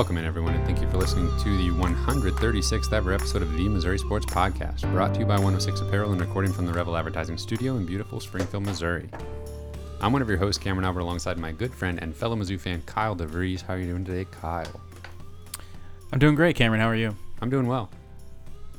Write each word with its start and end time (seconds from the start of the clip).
Welcome 0.00 0.16
in, 0.16 0.24
everyone, 0.24 0.54
and 0.54 0.64
thank 0.64 0.80
you 0.80 0.88
for 0.88 0.96
listening 0.96 1.26
to 1.40 1.56
the 1.58 1.68
136th 1.78 2.90
ever 2.90 3.12
episode 3.12 3.42
of 3.42 3.52
the 3.52 3.68
Missouri 3.68 3.98
Sports 3.98 4.24
Podcast, 4.24 4.90
brought 4.92 5.12
to 5.12 5.20
you 5.20 5.26
by 5.26 5.34
106 5.34 5.82
Apparel 5.82 6.12
and 6.12 6.20
recording 6.22 6.54
from 6.54 6.64
the 6.64 6.72
Revel 6.72 6.96
Advertising 6.96 7.36
Studio 7.36 7.76
in 7.76 7.84
beautiful 7.84 8.18
Springfield, 8.18 8.64
Missouri. 8.64 9.10
I'm 10.00 10.14
one 10.14 10.22
of 10.22 10.28
your 10.30 10.38
hosts, 10.38 10.56
Cameron 10.56 10.86
Albert, 10.86 11.00
alongside 11.00 11.36
my 11.36 11.52
good 11.52 11.74
friend 11.74 11.98
and 12.00 12.16
fellow 12.16 12.34
Mizzou 12.34 12.58
fan, 12.58 12.80
Kyle 12.86 13.14
DeVries. 13.14 13.60
How 13.60 13.74
are 13.74 13.78
you 13.78 13.88
doing 13.88 14.06
today, 14.06 14.24
Kyle? 14.30 14.80
I'm 16.14 16.18
doing 16.18 16.34
great, 16.34 16.56
Cameron. 16.56 16.80
How 16.80 16.88
are 16.88 16.96
you? 16.96 17.14
I'm 17.42 17.50
doing 17.50 17.66
well. 17.66 17.90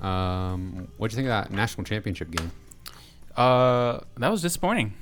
Um, 0.01 0.87
what'd 0.97 1.13
you 1.13 1.17
think 1.17 1.27
of 1.27 1.49
that 1.49 1.51
national 1.55 1.83
championship 1.83 2.31
game? 2.31 2.51
Uh, 3.37 3.99
that 4.17 4.31
was 4.31 4.41
disappointing. 4.41 4.95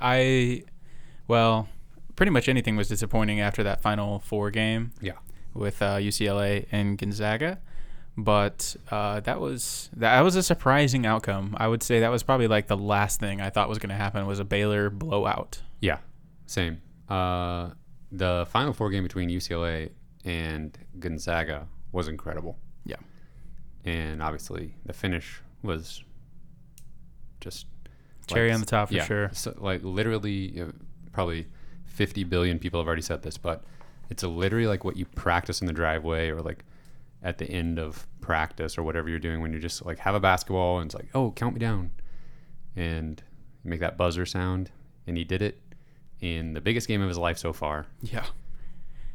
I, 0.00 0.64
well, 1.28 1.68
pretty 2.16 2.30
much 2.30 2.48
anything 2.48 2.74
was 2.74 2.88
disappointing 2.88 3.38
after 3.38 3.62
that 3.62 3.80
final 3.80 4.18
four 4.18 4.50
game 4.50 4.90
Yeah. 5.00 5.12
With 5.58 5.82
uh, 5.82 5.96
UCLA 5.96 6.66
and 6.72 6.96
Gonzaga. 6.96 7.58
But 8.16 8.74
uh, 8.90 9.20
that 9.20 9.40
was 9.40 9.90
that 9.96 10.20
was 10.22 10.34
a 10.34 10.42
surprising 10.42 11.06
outcome. 11.06 11.54
I 11.56 11.68
would 11.68 11.82
say 11.84 12.00
that 12.00 12.10
was 12.10 12.22
probably 12.24 12.48
like 12.48 12.66
the 12.66 12.76
last 12.76 13.20
thing 13.20 13.40
I 13.40 13.50
thought 13.50 13.68
was 13.68 13.78
going 13.78 13.90
to 13.90 13.94
happen 13.94 14.26
was 14.26 14.40
a 14.40 14.44
Baylor 14.44 14.90
blowout. 14.90 15.62
Yeah, 15.80 15.98
same. 16.46 16.82
Uh, 17.08 17.70
the 18.10 18.46
Final 18.50 18.72
Four 18.72 18.90
game 18.90 19.04
between 19.04 19.28
UCLA 19.30 19.90
and 20.24 20.76
Gonzaga 20.98 21.68
was 21.92 22.08
incredible. 22.08 22.58
Yeah. 22.84 22.96
And 23.84 24.20
obviously, 24.20 24.74
the 24.84 24.92
finish 24.92 25.40
was 25.62 26.02
just 27.40 27.66
Cherry 28.26 28.48
like- 28.48 28.54
on 28.54 28.60
the 28.60 28.66
top 28.66 28.88
for 28.88 28.94
yeah, 28.94 29.04
sure. 29.04 29.30
So, 29.32 29.54
like 29.58 29.82
literally, 29.84 30.64
probably 31.12 31.46
50 31.86 32.24
billion 32.24 32.58
people 32.58 32.80
have 32.80 32.86
already 32.86 33.02
said 33.02 33.22
this, 33.22 33.38
but 33.38 33.62
it's 34.10 34.22
literally 34.22 34.66
like 34.66 34.84
what 34.84 34.96
you 34.96 35.04
practice 35.04 35.60
in 35.60 35.66
the 35.66 35.72
driveway 35.72 36.30
or 36.30 36.40
like 36.40 36.64
at 37.22 37.38
the 37.38 37.46
end 37.50 37.78
of 37.78 38.06
practice 38.20 38.78
or 38.78 38.82
whatever 38.82 39.08
you're 39.08 39.18
doing 39.18 39.40
when 39.40 39.52
you 39.52 39.58
just 39.58 39.84
like 39.84 39.98
have 39.98 40.14
a 40.14 40.20
basketball 40.20 40.78
and 40.78 40.86
it's 40.86 40.94
like, 40.94 41.08
oh, 41.14 41.32
count 41.32 41.54
me 41.54 41.60
down, 41.60 41.90
and 42.76 43.22
make 43.64 43.80
that 43.80 43.96
buzzer 43.96 44.24
sound, 44.26 44.70
and 45.06 45.16
he 45.16 45.24
did 45.24 45.42
it 45.42 45.60
in 46.20 46.52
the 46.52 46.60
biggest 46.60 46.88
game 46.88 47.00
of 47.02 47.08
his 47.08 47.18
life 47.18 47.38
so 47.38 47.52
far. 47.52 47.86
Yeah. 48.02 48.24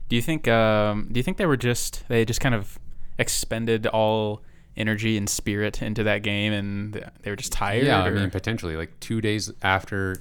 Do 0.09 0.15
you 0.15 0.21
think 0.21 0.47
um, 0.47 1.09
do 1.11 1.19
you 1.19 1.23
think 1.23 1.37
they 1.37 1.45
were 1.45 1.57
just 1.57 2.03
they 2.07 2.25
just 2.25 2.41
kind 2.41 2.55
of 2.55 2.77
expended 3.17 3.87
all 3.87 4.43
energy 4.75 5.17
and 5.17 5.29
spirit 5.29 5.81
into 5.81 6.03
that 6.03 6.23
game 6.23 6.51
and 6.51 7.11
they 7.21 7.29
were 7.29 7.35
just 7.35 7.51
tired? 7.51 7.85
Yeah, 7.85 8.03
I 8.03 8.09
mean 8.09 8.29
potentially 8.29 8.75
like 8.75 8.99
two 8.99 9.21
days 9.21 9.51
after 9.61 10.17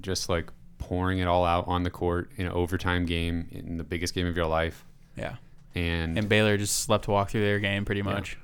just 0.00 0.28
like 0.28 0.50
pouring 0.90 1.20
it 1.20 1.28
all 1.28 1.44
out 1.44 1.68
on 1.68 1.84
the 1.84 1.90
court 1.90 2.28
in 2.36 2.46
an 2.46 2.52
overtime 2.52 3.06
game 3.06 3.46
in 3.52 3.76
the 3.76 3.84
biggest 3.84 4.12
game 4.12 4.26
of 4.26 4.36
your 4.36 4.46
life, 4.46 4.84
yeah. 5.16 5.36
and 5.76 6.18
And 6.18 6.28
Baylor 6.28 6.56
just 6.56 6.80
slept 6.80 7.04
to 7.04 7.12
walk 7.12 7.30
through 7.30 7.42
their 7.42 7.60
game 7.60 7.84
pretty 7.84 8.02
much. 8.02 8.36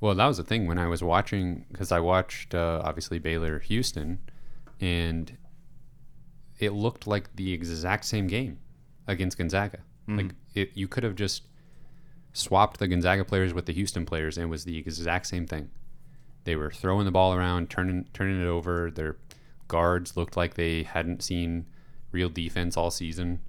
Well, 0.00 0.14
that 0.14 0.26
was 0.26 0.38
the 0.38 0.44
thing 0.44 0.66
when 0.66 0.78
I 0.78 0.86
was 0.86 1.02
watching 1.02 1.66
because 1.70 1.92
I 1.92 2.00
watched 2.00 2.54
uh, 2.54 2.80
obviously 2.82 3.18
Baylor 3.18 3.58
Houston, 3.58 4.18
and 4.80 5.36
it 6.58 6.72
looked 6.72 7.06
like 7.06 7.36
the 7.36 7.52
exact 7.52 8.06
same 8.06 8.28
game 8.28 8.60
against 9.06 9.36
Gonzaga. 9.36 9.80
Like 10.16 10.34
it, 10.54 10.70
you 10.72 10.88
could 10.88 11.04
have 11.04 11.16
just 11.16 11.42
swapped 12.32 12.78
the 12.78 12.88
Gonzaga 12.88 13.26
players 13.26 13.52
with 13.52 13.66
the 13.66 13.74
Houston 13.74 14.06
players, 14.06 14.38
and 14.38 14.44
it 14.44 14.48
was 14.48 14.64
the 14.64 14.78
exact 14.78 15.26
same 15.26 15.46
thing. 15.46 15.68
They 16.44 16.56
were 16.56 16.70
throwing 16.70 17.04
the 17.04 17.10
ball 17.10 17.34
around, 17.34 17.68
turning 17.68 18.06
turning 18.14 18.40
it 18.40 18.46
over. 18.46 18.90
Their 18.90 19.16
guards 19.68 20.16
looked 20.16 20.36
like 20.36 20.54
they 20.54 20.82
hadn't 20.82 21.22
seen 21.22 21.66
real 22.10 22.28
defense 22.30 22.76
all 22.76 22.90
season 22.90 23.40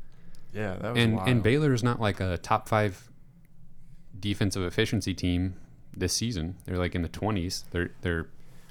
Yeah, 0.53 0.75
that 0.81 0.93
was 0.93 1.03
and 1.03 1.15
wild. 1.15 1.29
and 1.29 1.41
Baylor 1.43 1.73
is 1.73 1.81
not 1.83 1.99
like 1.99 2.19
a 2.19 2.37
top 2.37 2.67
five 2.67 3.09
defensive 4.19 4.63
efficiency 4.63 5.13
team 5.13 5.55
this 5.95 6.13
season. 6.13 6.55
They're 6.65 6.77
like 6.77 6.95
in 6.95 7.01
the 7.01 7.07
twenties. 7.09 7.63
Their 7.71 7.91
their 8.01 8.27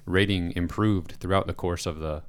rating 0.06 0.52
improved 0.56 1.12
throughout 1.20 1.46
the 1.46 1.54
course 1.54 1.86
of 1.86 1.98
the 2.00 2.22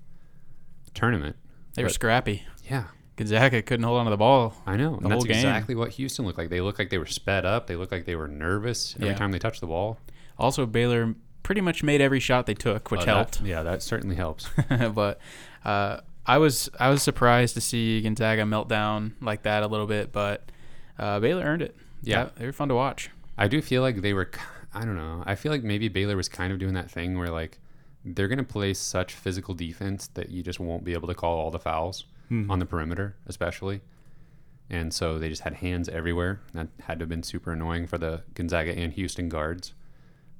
tournament. 0.93 1.35
They 1.75 1.83
were 1.83 1.89
But- 1.89 1.93
scrappy. 1.93 2.43
Yeah, 2.69 2.85
Gonzaga 3.15 3.61
couldn't 3.61 3.83
hold 3.83 3.99
on 3.99 4.05
to 4.05 4.09
the 4.11 4.17
ball. 4.17 4.53
I 4.65 4.77
know. 4.77 4.91
The 4.91 4.95
and 4.97 5.05
that's 5.05 5.13
whole 5.13 5.23
game. 5.23 5.35
exactly 5.37 5.75
what 5.75 5.91
Houston 5.91 6.25
looked 6.25 6.37
like. 6.37 6.49
They 6.49 6.61
looked 6.61 6.79
like 6.79 6.89
they 6.89 6.97
were 6.97 7.05
sped 7.05 7.45
up. 7.45 7.67
They 7.67 7.75
looked 7.75 7.91
like 7.91 8.05
they 8.05 8.15
were 8.15 8.27
nervous 8.27 8.95
every 8.95 9.09
Yeah. 9.09 9.15
time 9.15 9.31
they 9.31 9.39
touched 9.39 9.61
the 9.61 9.67
ball. 9.67 9.99
Also, 10.37 10.65
Baylor 10.65 11.15
pretty 11.49 11.61
much 11.61 11.81
made 11.81 11.99
every 11.99 12.19
shot 12.19 12.45
they 12.45 12.53
took, 12.53 12.91
which 12.91 13.01
Uh, 13.01 13.05
that- 13.05 13.15
helped. 13.15 13.41
yeah, 13.41 13.63
that 13.63 13.81
certainly 13.81 14.15
helps. 14.15 14.47
but 14.93 15.19
uh, 15.65 15.99
I 16.27 16.37
was 16.37 16.69
I 16.79 16.89
was 16.89 17.01
surprised 17.01 17.55
to 17.55 17.61
see 17.61 17.99
Gonzaga 18.01 18.45
melt 18.45 18.69
down 18.69 19.15
like 19.19 19.41
that 19.43 19.63
a 19.63 19.67
little 19.67 19.87
bit, 19.87 20.11
but 20.11 20.51
uh, 20.99 21.19
Baylor 21.19 21.41
earned 21.43 21.63
it. 21.63 21.75
Yeah. 22.03 22.29
they 22.37 22.45
were 22.45 22.51
fun 22.53 22.67
to 22.69 22.75
watch. 22.75 23.09
I 23.35 23.47
do 23.47 23.63
feel 23.63 23.81
like 23.81 24.01
they 24.01 24.13
were. 24.13 24.29
I 24.75 24.85
don't 24.85 24.95
know. 24.95 25.23
I 25.25 25.33
feel 25.33 25.51
like 25.51 25.63
maybe 25.63 25.87
Baylor 25.87 26.15
was 26.15 26.29
kind 26.29 26.53
of 26.53 26.59
doing 26.59 26.75
that 26.75 26.91
thing 26.91 27.17
where 27.17 27.29
like 27.29 27.57
they're 28.05 28.27
going 28.27 28.37
to 28.37 28.43
play 28.43 28.75
such 28.75 29.15
physical 29.15 29.55
defense 29.55 30.05
that 30.13 30.29
you 30.29 30.43
just 30.43 30.59
won't 30.59 30.83
be 30.83 30.93
able 30.93 31.07
to 31.07 31.15
call 31.15 31.39
all 31.39 31.49
the 31.49 31.57
fouls 31.59 32.05
on 32.47 32.59
the 32.59 32.65
perimeter, 32.67 33.15
especially. 33.25 33.81
And 34.69 34.93
so 34.93 35.17
they 35.17 35.29
just 35.29 35.41
had 35.41 35.55
hands 35.55 35.89
everywhere. 35.89 36.41
That 36.53 36.67
had 36.81 36.99
to 36.99 37.03
have 37.03 37.09
been 37.09 37.23
super 37.23 37.51
annoying 37.53 37.87
for 37.87 37.97
the 37.97 38.21
Gonzaga 38.35 38.71
and 38.77 38.93
Houston 38.93 39.27
guards. 39.29 39.73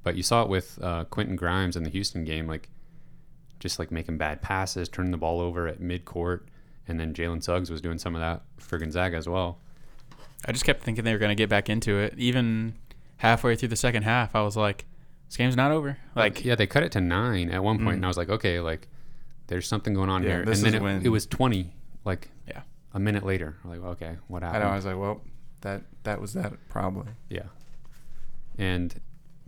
But 0.02 0.16
you 0.16 0.22
saw 0.22 0.42
it 0.42 0.48
with 0.48 0.78
uh, 0.82 1.04
Quentin 1.04 1.36
Grimes 1.36 1.76
in 1.76 1.82
the 1.82 1.90
Houston 1.90 2.24
game, 2.24 2.46
like 2.46 2.68
just 3.58 3.78
like 3.78 3.90
making 3.90 4.16
bad 4.16 4.40
passes, 4.40 4.88
turning 4.88 5.10
the 5.10 5.18
ball 5.18 5.40
over 5.40 5.66
at 5.68 5.80
midcourt, 5.80 6.40
and 6.88 6.98
then 6.98 7.12
Jalen 7.12 7.42
Suggs 7.42 7.70
was 7.70 7.80
doing 7.82 7.98
some 7.98 8.14
of 8.14 8.20
that 8.20 8.42
for 8.58 8.78
Gonzaga 8.78 9.16
as 9.16 9.28
well. 9.28 9.58
I 10.46 10.52
just 10.52 10.64
kept 10.64 10.82
thinking 10.82 11.04
they 11.04 11.12
were 11.12 11.18
going 11.18 11.28
to 11.30 11.34
get 11.34 11.50
back 11.50 11.68
into 11.68 11.98
it. 11.98 12.14
Even 12.16 12.74
halfway 13.18 13.56
through 13.56 13.68
the 13.68 13.76
second 13.76 14.04
half, 14.04 14.34
I 14.34 14.40
was 14.40 14.56
like, 14.56 14.86
"This 15.28 15.36
game's 15.36 15.54
not 15.56 15.70
over." 15.70 15.98
Like, 16.16 16.42
yeah, 16.46 16.54
they 16.54 16.66
cut 16.66 16.82
it 16.82 16.92
to 16.92 17.00
nine 17.02 17.50
at 17.50 17.62
one 17.62 17.76
point, 17.76 17.90
Mm. 17.90 17.94
and 17.96 18.04
I 18.06 18.08
was 18.08 18.16
like, 18.16 18.30
okay, 18.30 18.58
like 18.60 18.88
there's 19.48 19.68
something 19.68 19.92
going 19.92 20.08
on 20.08 20.22
Yeah, 20.22 20.36
here. 20.36 20.44
this 20.46 20.58
and 20.60 20.66
then 20.66 20.74
is 20.74 20.80
it, 20.80 20.82
when- 20.82 21.04
it 21.04 21.10
was 21.10 21.26
twenty, 21.26 21.74
like 22.06 22.30
Yeah. 22.48 22.62
a 22.94 22.98
minute 22.98 23.22
later. 23.26 23.56
I'm 23.62 23.68
like, 23.70 23.82
okay, 23.96 24.16
what 24.28 24.42
happened? 24.42 24.62
I 24.64 24.64
happened? 24.64 24.64
know. 24.64 24.72
I 24.72 24.76
was 24.76 24.86
like, 24.86 24.96
well, 24.96 25.20
that 25.60 25.82
that 26.04 26.18
was 26.22 26.32
that 26.32 26.54
probably. 26.70 27.12
yeah, 27.28 27.42
and 28.58 28.94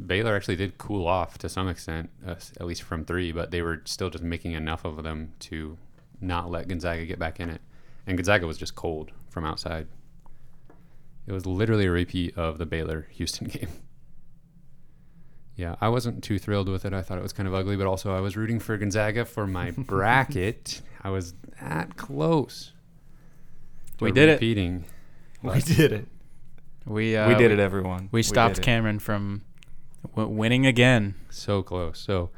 Baylor 0.07 0.37
actually 0.37 0.57
did 0.57 0.79
cool 0.79 1.07
off 1.07 1.39
to 1.39 1.49
some 1.49 1.69
extent, 1.69 2.11
uh, 2.27 2.35
at 2.61 2.67
least 2.67 2.83
from 2.83 3.05
three, 3.05 3.33
but 3.33 3.51
they 3.51 3.63
were 3.63 3.83
still 3.85 4.11
just 4.11 4.25
making 4.25 4.53
enough 4.53 4.85
of 4.85 5.03
them 5.03 5.33
to 5.41 5.79
not 6.21 6.51
let 6.51 6.69
Gonzaga 6.69 7.05
get 7.05 7.19
back 7.19 7.41
in 7.41 7.51
it. 7.51 7.61
And 8.07 8.17
Gonzaga 8.17 8.47
was 8.47 8.59
just 8.59 8.75
cold 8.75 9.13
from 9.29 9.45
outside. 9.45 9.87
It 11.27 11.33
was 11.33 11.47
literally 11.47 11.87
a 11.87 11.91
repeat 11.91 12.37
of 12.37 12.59
the 12.59 12.67
Baylor 12.67 13.07
Houston 13.13 13.49
game. 13.49 13.69
Yeah, 15.55 15.77
I 15.81 15.89
wasn't 15.89 16.25
too 16.25 16.39
thrilled 16.39 16.69
with 16.69 16.85
it. 16.85 16.95
I 16.95 17.03
thought 17.03 17.19
it 17.19 17.23
was 17.23 17.33
kind 17.33 17.47
of 17.47 17.55
ugly, 17.55 17.77
but 17.77 17.87
also 17.87 18.15
I 18.15 18.21
was 18.21 18.37
rooting 18.37 18.59
for 18.59 18.77
Gonzaga 18.77 19.25
for 19.25 19.47
my 19.47 19.71
bracket. 19.77 20.81
I 21.03 21.11
was 21.11 21.35
that 21.61 21.97
close. 21.97 22.73
We 24.01 24.11
did 24.11 24.31
it. 24.31 24.33
repeating. 24.33 24.85
We 25.43 25.61
did 25.61 25.93
it. 25.93 26.09
we 26.87 27.17
uh, 27.17 27.29
we 27.29 27.35
did 27.35 27.51
it, 27.51 27.59
everyone. 27.61 28.09
We 28.11 28.23
stopped 28.23 28.57
did 28.57 28.63
it. 28.63 28.65
Cameron 28.65 28.99
from 28.99 29.43
w- 30.15 30.29
winning 30.29 30.67
again. 30.67 31.15
So 31.31 31.63
close. 31.63 31.99
So 31.99 32.31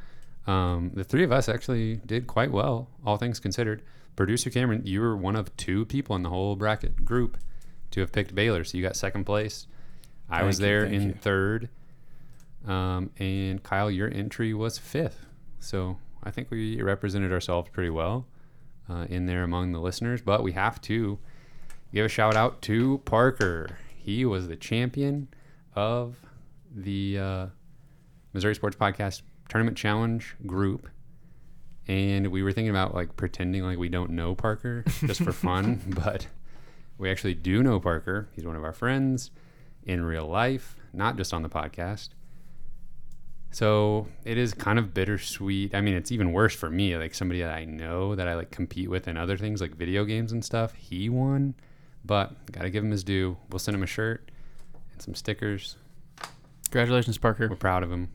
um, 0.46 0.90
the 0.94 1.04
three 1.04 1.24
of 1.24 1.32
us 1.32 1.48
actually 1.48 1.96
did 2.06 2.26
quite 2.26 2.50
well, 2.50 2.88
all 3.04 3.16
things 3.16 3.40
considered. 3.40 3.82
Producer 4.16 4.50
Cameron, 4.50 4.82
you 4.84 5.00
were 5.00 5.16
one 5.16 5.34
of 5.36 5.56
two 5.56 5.84
people 5.86 6.14
in 6.14 6.22
the 6.22 6.30
whole 6.30 6.54
bracket 6.54 7.04
group 7.04 7.36
to 7.90 8.00
have 8.00 8.12
picked 8.12 8.34
Baylor, 8.34 8.62
so 8.64 8.76
you 8.76 8.82
got 8.82 8.96
second 8.96 9.24
place. 9.24 9.66
I 10.30 10.42
was 10.44 10.58
Thank 10.58 10.62
you, 10.62 10.66
there 10.66 10.82
thank 10.82 10.94
in 10.94 11.08
you. 11.08 11.14
third, 11.14 11.68
um, 12.66 13.10
and 13.18 13.62
Kyle, 13.62 13.90
your 13.90 14.08
entry 14.12 14.54
was 14.54 14.78
fifth. 14.78 15.26
So 15.58 15.98
I 16.22 16.30
think 16.30 16.50
we 16.50 16.80
represented 16.80 17.32
ourselves 17.32 17.68
pretty 17.72 17.90
well 17.90 18.26
uh, 18.88 19.06
in 19.08 19.26
there 19.26 19.42
among 19.42 19.72
the 19.72 19.80
listeners. 19.80 20.22
But 20.22 20.42
we 20.42 20.52
have 20.52 20.80
to 20.82 21.18
give 21.92 22.06
a 22.06 22.08
shout 22.08 22.36
out 22.36 22.62
to 22.62 22.98
Parker. 23.04 23.78
He 23.96 24.24
was 24.24 24.48
the 24.48 24.56
champion 24.56 25.28
of 25.74 26.16
the 26.74 27.18
uh, 27.18 27.46
Missouri 28.34 28.54
Sports 28.56 28.76
Podcast 28.76 29.22
Tournament 29.48 29.78
Challenge 29.78 30.36
group. 30.44 30.88
And 31.86 32.26
we 32.28 32.42
were 32.42 32.52
thinking 32.52 32.70
about 32.70 32.94
like 32.94 33.16
pretending 33.16 33.62
like 33.62 33.78
we 33.78 33.88
don't 33.88 34.10
know 34.10 34.34
Parker 34.34 34.84
just 35.00 35.22
for 35.22 35.32
fun, 35.32 35.80
but 35.86 36.26
we 36.98 37.10
actually 37.10 37.34
do 37.34 37.62
know 37.62 37.78
Parker. 37.78 38.28
He's 38.34 38.44
one 38.44 38.56
of 38.56 38.64
our 38.64 38.72
friends 38.72 39.30
in 39.84 40.04
real 40.04 40.26
life, 40.26 40.76
not 40.92 41.16
just 41.16 41.32
on 41.32 41.42
the 41.42 41.48
podcast. 41.48 42.08
So 43.52 44.08
it 44.24 44.36
is 44.36 44.52
kind 44.52 44.80
of 44.80 44.92
bittersweet. 44.92 45.76
I 45.76 45.80
mean, 45.80 45.94
it's 45.94 46.10
even 46.10 46.32
worse 46.32 46.56
for 46.56 46.68
me, 46.68 46.96
like 46.96 47.14
somebody 47.14 47.40
that 47.40 47.54
I 47.54 47.64
know 47.64 48.16
that 48.16 48.26
I 48.26 48.34
like 48.34 48.50
compete 48.50 48.90
with 48.90 49.06
in 49.06 49.16
other 49.16 49.36
things 49.36 49.60
like 49.60 49.76
video 49.76 50.04
games 50.04 50.32
and 50.32 50.44
stuff. 50.44 50.74
He 50.74 51.08
won, 51.08 51.54
but 52.04 52.50
gotta 52.50 52.70
give 52.70 52.82
him 52.82 52.90
his 52.90 53.04
due. 53.04 53.36
We'll 53.50 53.60
send 53.60 53.76
him 53.76 53.84
a 53.84 53.86
shirt 53.86 54.28
and 54.92 55.00
some 55.00 55.14
stickers. 55.14 55.76
Congratulations, 56.64 57.16
Parker. 57.18 57.46
We're 57.48 57.54
proud 57.54 57.84
of 57.84 57.92
him. 57.92 58.08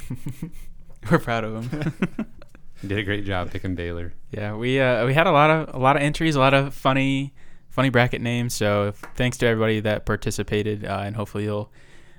We're 1.10 1.18
proud 1.18 1.44
of 1.44 1.70
him. 1.70 1.94
He 2.82 2.88
did 2.88 2.98
a 2.98 3.04
great 3.04 3.24
job 3.24 3.50
picking 3.50 3.74
Baylor. 3.74 4.12
yeah, 4.30 4.54
we 4.54 4.78
uh, 4.78 5.06
we 5.06 5.14
had 5.14 5.26
a 5.26 5.32
lot 5.32 5.48
of 5.48 5.74
a 5.74 5.78
lot 5.78 5.96
of 5.96 6.02
entries, 6.02 6.36
a 6.36 6.38
lot 6.38 6.52
of 6.52 6.74
funny 6.74 7.32
funny 7.70 7.88
bracket 7.88 8.20
names. 8.20 8.54
So 8.54 8.92
thanks 9.14 9.38
to 9.38 9.46
everybody 9.46 9.80
that 9.80 10.04
participated, 10.04 10.84
uh, 10.84 11.02
and 11.04 11.16
hopefully 11.16 11.44
you'll 11.44 11.72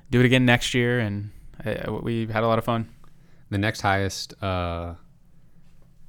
do 0.09 0.19
it 0.19 0.25
again 0.25 0.45
next 0.45 0.73
year. 0.73 0.99
And 0.99 1.29
uh, 1.63 1.93
we 2.01 2.25
had 2.25 2.43
a 2.43 2.47
lot 2.47 2.57
of 2.57 2.65
fun. 2.65 2.89
The 3.49 3.57
next 3.57 3.81
highest 3.81 4.33
uh, 4.41 4.95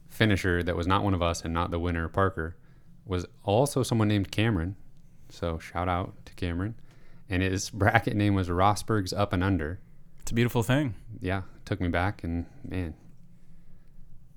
finisher 0.08 0.62
that 0.62 0.76
was 0.76 0.86
not 0.86 1.04
one 1.04 1.14
of 1.14 1.22
us 1.22 1.44
and 1.44 1.54
not 1.54 1.70
the 1.70 1.78
winner, 1.78 2.08
Parker, 2.08 2.56
was 3.06 3.26
also 3.44 3.82
someone 3.82 4.08
named 4.08 4.30
Cameron. 4.30 4.76
So 5.30 5.58
shout 5.58 5.88
out 5.88 6.14
to 6.26 6.34
Cameron. 6.34 6.74
And 7.28 7.42
his 7.42 7.70
bracket 7.70 8.16
name 8.16 8.34
was 8.34 8.48
Rosburg's 8.48 9.12
Up 9.12 9.32
and 9.32 9.44
Under. 9.44 9.80
It's 10.28 10.32
a 10.32 10.34
beautiful 10.34 10.62
thing. 10.62 10.94
Yeah, 11.22 11.40
took 11.64 11.80
me 11.80 11.88
back, 11.88 12.22
and 12.22 12.44
man, 12.62 12.92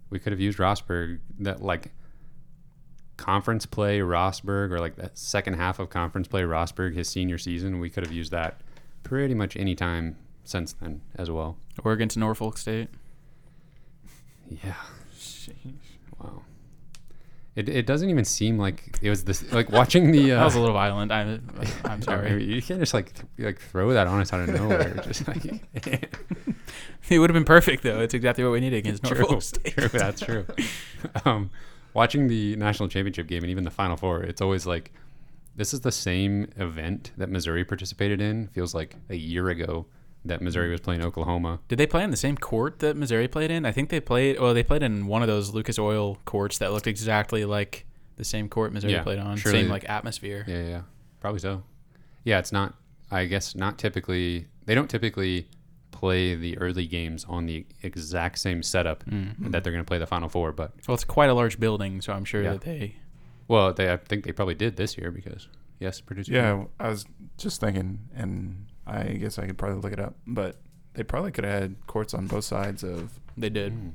we 0.09 0.19
could 0.19 0.31
have 0.31 0.39
used 0.39 0.57
Rosburg. 0.57 1.19
That 1.39 1.61
like 1.61 1.91
conference 3.17 3.65
play 3.65 3.99
Rosburg, 3.99 4.71
or 4.71 4.79
like 4.79 4.95
that 4.95 5.17
second 5.17 5.55
half 5.55 5.79
of 5.79 5.89
conference 5.89 6.29
play 6.29 6.43
Rosburg, 6.43 6.95
his 6.95 7.09
senior 7.09 7.37
season. 7.37 7.81
We 7.81 7.89
could 7.89 8.05
have 8.05 8.13
used 8.13 8.31
that 8.31 8.61
pretty 9.03 9.33
much 9.33 9.57
any 9.57 9.75
time 9.75 10.15
since 10.45 10.71
then 10.71 11.01
as 11.15 11.29
well. 11.29 11.57
Oregon 11.83 12.07
to 12.07 12.19
Norfolk 12.19 12.57
State. 12.57 12.87
Yeah. 14.63 14.75
Wow. 16.21 16.43
It, 17.61 17.69
it 17.69 17.85
doesn't 17.85 18.09
even 18.09 18.25
seem 18.25 18.57
like 18.57 18.97
it 19.01 19.09
was 19.09 19.23
this 19.23 19.51
like 19.53 19.69
watching 19.71 20.11
the. 20.11 20.31
Uh, 20.31 20.35
That 20.39 20.45
was 20.45 20.55
a 20.55 20.59
little 20.59 20.73
violent. 20.73 21.11
I'm, 21.11 21.47
I'm 21.85 22.01
sorry. 22.11 22.43
you 22.43 22.61
can't 22.61 22.79
just 22.79 22.93
like 22.93 23.13
th- 23.13 23.25
like 23.37 23.59
throw 23.59 23.93
that 23.93 24.07
on 24.07 24.19
us 24.19 24.33
out 24.33 24.41
of 24.41 24.49
nowhere. 24.55 24.93
just 25.05 25.27
like 25.27 25.45
It 27.09 27.19
would 27.19 27.29
have 27.29 27.33
been 27.35 27.43
perfect 27.45 27.83
though. 27.83 27.99
It's 27.99 28.13
exactly 28.13 28.43
what 28.43 28.51
we 28.53 28.59
needed 28.59 28.77
against 28.77 29.03
true, 29.03 29.19
Norfolk 29.19 29.41
State. 29.43 29.73
true, 29.75 29.87
that's 29.89 30.21
true. 30.21 30.45
um, 31.25 31.49
watching 31.93 32.27
the 32.27 32.55
national 32.55 32.89
championship 32.89 33.27
game 33.27 33.43
and 33.43 33.51
even 33.51 33.63
the 33.63 33.71
final 33.71 33.97
four, 33.97 34.23
it's 34.23 34.41
always 34.41 34.65
like 34.65 34.91
this 35.55 35.73
is 35.73 35.81
the 35.81 35.91
same 35.91 36.47
event 36.57 37.11
that 37.17 37.29
Missouri 37.29 37.63
participated 37.65 38.21
in. 38.21 38.47
Feels 38.47 38.73
like 38.73 38.95
a 39.09 39.15
year 39.15 39.49
ago 39.49 39.85
that 40.25 40.41
Missouri 40.41 40.69
was 40.69 40.79
playing 40.81 41.03
Oklahoma. 41.03 41.59
Did 41.67 41.77
they 41.79 41.87
play 41.87 42.03
in 42.03 42.11
the 42.11 42.17
same 42.17 42.37
court 42.37 42.79
that 42.79 42.95
Missouri 42.95 43.27
played 43.27 43.49
in? 43.51 43.65
I 43.65 43.71
think 43.71 43.89
they 43.89 43.99
played. 43.99 44.39
Well, 44.39 44.53
they 44.53 44.63
played 44.63 44.83
in 44.83 45.07
one 45.07 45.21
of 45.21 45.27
those 45.27 45.53
Lucas 45.53 45.79
Oil 45.79 46.17
courts 46.25 46.57
that 46.59 46.71
looked 46.71 46.87
exactly 46.87 47.43
like 47.45 47.85
the 48.17 48.23
same 48.23 48.47
court 48.49 48.71
Missouri 48.73 48.93
Yeah, 48.93 49.03
played 49.03 49.19
on. 49.19 49.37
surely- 49.37 49.61
Same 49.61 49.69
like 49.69 49.89
atmosphere. 49.89 50.45
Yeah, 50.47 50.61
yeah, 50.61 50.67
yeah. 50.69 50.81
probably 51.19 51.39
so. 51.39 51.63
Yeah, 52.23 52.37
it's 52.39 52.51
not. 52.51 52.75
I 53.09 53.25
guess 53.25 53.55
not 53.55 53.77
typically. 53.79 54.45
They 54.65 54.75
don't 54.75 54.89
typically 54.89 55.47
play 55.91 56.35
the 56.35 56.57
early 56.59 56.85
games 56.87 57.25
on 57.27 57.45
the 57.47 57.65
exact 57.83 58.37
same 58.39 58.63
setup 58.63 59.03
Mm. 59.05 59.51
that 59.51 59.63
they're 59.63 59.73
going 59.73 59.83
to 59.83 59.87
play 59.87 59.97
the 59.97 60.07
final 60.07 60.29
four. 60.29 60.51
But 60.51 60.71
Well, 60.87 60.95
it's 60.95 61.03
quite 61.03 61.29
a 61.29 61.33
large 61.33 61.59
building, 61.59 61.99
so 62.01 62.13
I'm 62.13 62.25
sure 62.25 62.41
Yeah. 62.43 62.51
that 62.53 62.61
they. 62.61 62.95
well, 63.47 63.73
they 63.73 63.91
I 63.91 63.97
think 63.97 64.23
they 64.23 64.31
probably 64.31 64.55
did 64.55 64.77
this 64.77 64.97
year 64.97 65.11
because 65.11 65.47
yes, 65.79 65.99
producer. 65.99 66.31
Yeah, 66.31 66.65
I 66.79 66.89
was 66.89 67.05
just 67.37 67.59
thinking, 67.59 67.99
and 68.15 68.67
I 68.87 69.03
guess 69.03 69.37
I 69.39 69.45
could 69.45 69.57
probably 69.57 69.79
look 69.79 69.93
it 69.93 69.99
up, 69.99 70.15
but 70.27 70.57
they 70.93 71.03
probably 71.03 71.31
could 71.31 71.43
have 71.45 71.61
had 71.61 71.75
courts 71.87 72.13
on 72.13 72.27
both 72.27 72.43
sides 72.43 72.83
of. 72.83 73.11
They 73.37 73.49
did. 73.49 73.73
Mm. 73.73 73.91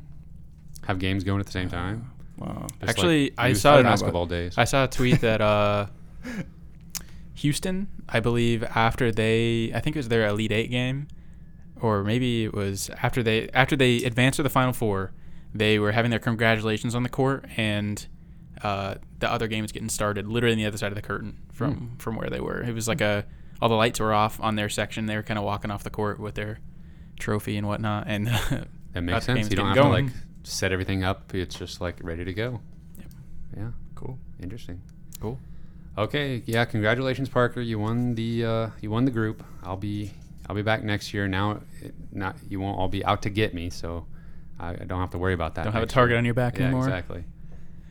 have 0.86 0.98
games 0.98 1.24
going 1.24 1.40
at 1.40 1.46
the 1.46 1.52
same 1.52 1.68
time. 1.68 2.10
Wow. 2.38 2.66
Just 2.80 2.90
Actually, 2.90 3.24
like 3.30 3.34
I 3.38 3.48
youth 3.48 3.58
saw 3.58 3.78
it- 3.78 3.82
basketball 3.82 4.26
days. 4.26 4.56
I 4.56 4.64
saw 4.64 4.84
a 4.84 4.88
tweet 4.88 5.20
that 5.22 5.40
uh, 5.40 5.86
Houston, 7.34 7.88
I 8.08 8.20
believe, 8.20 8.62
after 8.64 9.12
they, 9.12 9.72
I 9.74 9.80
think 9.80 9.96
it 9.96 9.98
was 9.98 10.08
their 10.08 10.26
Elite 10.26 10.52
Eight 10.52 10.70
game, 10.70 11.08
or 11.80 12.02
maybe 12.02 12.44
it 12.44 12.54
was 12.54 12.90
after 13.02 13.22
they 13.22 13.48
after 13.50 13.76
they 13.76 13.96
advanced 14.04 14.36
to 14.38 14.42
the 14.42 14.48
Final 14.50 14.72
Four, 14.72 15.12
they 15.54 15.78
were 15.78 15.92
having 15.92 16.10
their 16.10 16.20
congratulations 16.20 16.94
on 16.94 17.02
the 17.02 17.08
court, 17.08 17.44
and 17.56 18.06
uh, 18.62 18.94
the 19.18 19.30
other 19.30 19.48
game 19.48 19.62
was 19.62 19.72
getting 19.72 19.88
started, 19.90 20.26
literally 20.26 20.52
on 20.54 20.58
the 20.58 20.66
other 20.66 20.78
side 20.78 20.92
of 20.92 20.96
the 20.96 21.02
curtain 21.02 21.38
from 21.52 21.74
Hmm. 21.74 21.96
from 21.96 22.16
where 22.16 22.30
they 22.30 22.40
were. 22.40 22.62
It 22.62 22.74
was 22.74 22.88
like 22.88 23.00
a 23.02 23.26
all 23.60 23.68
the 23.68 23.74
lights 23.74 24.00
were 24.00 24.12
off 24.12 24.40
on 24.40 24.56
their 24.56 24.68
section. 24.68 25.06
They 25.06 25.16
were 25.16 25.22
kind 25.22 25.38
of 25.38 25.44
walking 25.44 25.70
off 25.70 25.82
the 25.84 25.90
court 25.90 26.18
with 26.20 26.34
their 26.34 26.58
trophy 27.18 27.56
and 27.56 27.66
whatnot, 27.66 28.04
and 28.06 28.26
that 28.92 29.00
makes 29.02 29.26
sense. 29.26 29.50
You 29.50 29.56
don't 29.56 29.66
have 29.66 29.74
getting 29.76 29.90
to 29.90 30.02
like 30.04 30.12
set 30.44 30.72
everything 30.72 31.04
up. 31.04 31.34
It's 31.34 31.58
just 31.58 31.80
like 31.80 31.96
ready 32.02 32.24
to 32.24 32.32
go. 32.32 32.60
Yep. 32.98 33.06
Yeah, 33.56 33.70
Cool. 33.94 34.18
interesting. 34.42 34.80
cool. 35.20 35.38
Okay, 35.98 36.42
yeah, 36.44 36.64
congratulations, 36.66 37.30
Parker. 37.30 37.62
You 37.62 37.78
won 37.78 38.14
the 38.14 38.44
uh, 38.44 38.70
you 38.82 38.90
won 38.90 39.06
the 39.06 39.10
group. 39.10 39.42
I'll 39.62 39.78
be 39.78 40.10
I'll 40.48 40.54
be 40.54 40.62
back 40.62 40.84
next 40.84 41.14
year. 41.14 41.26
Now, 41.26 41.60
it, 41.80 41.94
not 42.12 42.36
you 42.48 42.60
won't 42.60 42.78
all 42.78 42.88
be 42.88 43.02
out 43.04 43.22
to 43.22 43.30
get 43.30 43.54
me, 43.54 43.70
so 43.70 44.06
I, 44.60 44.72
I 44.72 44.84
don't 44.84 45.00
have 45.00 45.10
to 45.12 45.18
worry 45.18 45.32
about 45.32 45.54
that. 45.54 45.64
Don't 45.64 45.72
have 45.72 45.82
a 45.82 45.86
target 45.86 46.12
year. 46.12 46.18
on 46.18 46.24
your 46.26 46.34
back 46.34 46.58
yeah, 46.58 46.64
anymore. 46.66 46.84
exactly. 46.84 47.24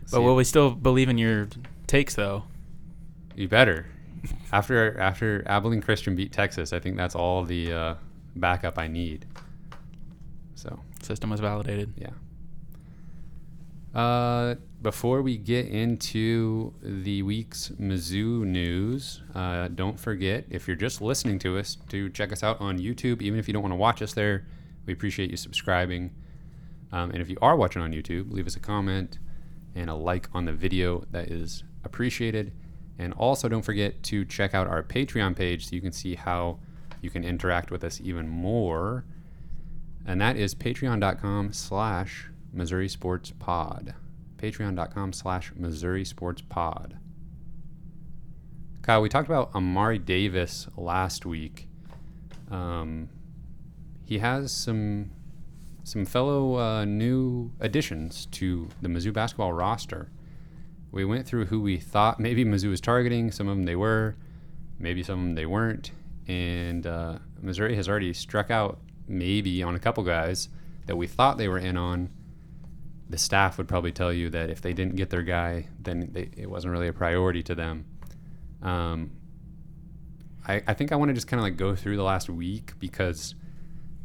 But 0.04 0.18
See, 0.18 0.20
will 0.20 0.36
we 0.36 0.44
still 0.44 0.70
believe 0.72 1.10
in 1.10 1.18
your 1.18 1.48
takes 1.88 2.14
though? 2.14 2.44
you 3.36 3.48
better. 3.50 3.88
After 4.52 5.00
after 5.00 5.44
Abilene 5.48 5.82
Christian 5.82 6.16
beat 6.16 6.32
Texas, 6.32 6.74
I 6.74 6.80
think 6.80 6.98
that's 6.98 7.16
all 7.16 7.44
the 7.44 7.72
uh, 7.74 7.96
backup 8.36 8.78
I 8.78 8.88
need. 8.88 9.26
So 10.56 10.80
System 11.02 11.30
was 11.30 11.40
validated. 11.40 11.94
yeah. 11.98 12.12
Uh, 14.00 14.56
before 14.82 15.22
we 15.22 15.38
get 15.38 15.68
into 15.68 16.74
the 16.82 17.22
week's 17.22 17.70
Mizzou 17.80 18.44
news, 18.44 19.22
uh, 19.34 19.70
don't 19.70 19.98
forget 20.00 20.46
if 20.50 20.68
you're 20.68 20.76
just 20.76 21.02
listening 21.02 21.40
to 21.40 21.58
us 21.58 21.78
to 21.90 22.10
check 22.10 22.34
us 22.34 22.44
out 22.44 22.60
on 22.60 22.78
YouTube. 22.78 23.22
Even 23.22 23.40
if 23.40 23.48
you 23.48 23.54
don't 23.54 23.64
want 23.64 23.72
to 23.72 23.78
watch 23.78 24.02
us 24.02 24.14
there, 24.14 24.46
we 24.86 24.94
appreciate 24.94 25.32
you 25.32 25.38
subscribing. 25.38 26.12
Um, 26.92 27.12
and 27.12 27.22
if 27.22 27.30
you 27.30 27.38
are 27.42 27.56
watching 27.56 27.82
on 27.82 27.94
YouTube, 27.94 28.32
leave 28.32 28.48
us 28.48 28.56
a 28.56 28.60
comment 28.60 29.18
and 29.76 29.90
a 29.90 29.96
like 29.96 30.28
on 30.34 30.46
the 30.46 30.54
video. 30.54 31.06
That 31.12 31.32
is 31.32 31.64
appreciated. 31.84 32.52
And 32.98 33.14
also, 33.14 33.50
don't 33.50 33.62
forget 33.62 34.04
to 34.04 34.24
check 34.26 34.54
out 34.54 34.68
our 34.68 34.82
Patreon 34.82 35.36
page 35.36 35.68
so 35.68 35.76
you 35.76 35.82
can 35.82 35.92
see 35.92 36.16
how 36.16 36.60
you 37.02 37.10
can 37.10 37.24
interact 37.24 37.72
with 37.72 37.84
us 37.84 38.00
even 38.02 38.28
more. 38.28 39.06
And 40.06 40.22
that 40.22 40.38
is 40.38 40.56
patreon.com 40.56 41.52
slash 41.54 42.30
missouri 42.54 42.88
sports 42.88 43.32
pod. 43.38 43.96
Patreon.com 44.38 45.14
slash 45.14 45.52
missouri 45.56 46.06
sports 46.06 46.42
pod. 46.48 46.98
Kyle 48.82 49.02
we 49.02 49.10
talked 49.10 49.28
about 49.28 49.54
amari 49.56 49.98
davis 49.98 50.68
last 50.78 51.26
week. 51.26 51.68
Um, 52.52 53.10
he 54.06 54.20
has 54.20 54.52
some 54.52 55.12
some 55.84 56.06
fellow 56.06 56.56
uh, 56.56 56.86
new 56.86 57.52
additions 57.60 58.28
to 58.28 58.70
the 58.82 58.88
mizzou 58.88 59.14
basketball 59.14 59.54
roster 59.54 60.10
we 60.96 61.06
went 61.06 61.28
through 61.28 61.46
who 61.46 61.62
we 61.62 61.78
thought 61.78 62.20
maybe 62.20 62.44
mizzou 62.44 62.70
was 62.70 62.82
targeting 62.82 63.32
some 63.32 63.48
of 63.48 63.56
them 63.56 63.66
they 63.66 63.76
were 63.76 64.16
maybe 64.80 65.04
some 65.04 65.20
of 65.20 65.26
them 65.26 65.36
they 65.36 65.46
weren't 65.46 65.92
and 66.28 66.88
uh, 66.88 67.18
missouri 67.42 67.76
has 67.76 67.88
already 67.88 68.12
struck 68.14 68.50
out 68.50 68.80
maybe 69.08 69.62
on 69.62 69.76
a 69.76 69.80
couple 69.80 70.04
guys 70.04 70.50
that 70.86 70.96
we 70.96 71.08
thought 71.08 71.38
they 71.38 71.48
were 71.48 71.58
in 71.58 71.78
on. 71.78 72.10
The 73.10 73.18
staff 73.18 73.58
would 73.58 73.68
probably 73.68 73.92
tell 73.92 74.12
you 74.12 74.30
that 74.32 74.50
if 74.50 74.62
they 74.62 74.74
didn't 74.74 74.96
get 74.96 75.10
their 75.10 75.22
guy, 75.22 75.68
then 75.80 76.10
they, 76.12 76.30
it 76.36 76.50
wasn't 76.50 76.72
really 76.72 76.88
a 76.88 76.94
priority 76.94 77.44
to 77.44 77.56
them. 77.56 77.86
Um, 78.62 79.12
I, 80.48 80.64
I 80.68 80.74
think 80.74 80.92
I 80.92 80.96
want 80.96 81.10
to 81.10 81.14
just 81.14 81.28
kind 81.28 81.40
of 81.40 81.44
like 81.44 81.58
go 81.58 81.76
through 81.76 81.98
the 81.98 82.04
last 82.04 82.30
week 82.30 82.74
because 82.80 83.36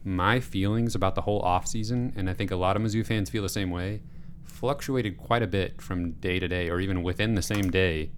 my 0.04 0.40
feelings 0.40 0.94
about 0.94 1.14
the 1.14 1.23
whole 1.23 1.42
offseason, 1.42 2.16
and 2.16 2.28
I 2.28 2.35
think 2.35 2.50
a 2.50 2.56
lot 2.56 2.76
of 2.76 2.82
Mizzou 2.82 3.04
fans 3.04 3.30
feel 3.30 3.42
the 3.42 3.49
same 3.49 3.70
way, 3.70 4.02
fluctuated 4.50 5.16
quite 5.16 5.42
a 5.42 5.47
bit 5.47 5.80
from 5.80 6.12
day 6.12 6.38
to 6.38 6.49
day 6.49 6.69
or 6.69 6.80
even 6.80 7.02
within 7.02 7.35
the 7.35 7.42
same 7.42 7.71
day. 7.71 8.11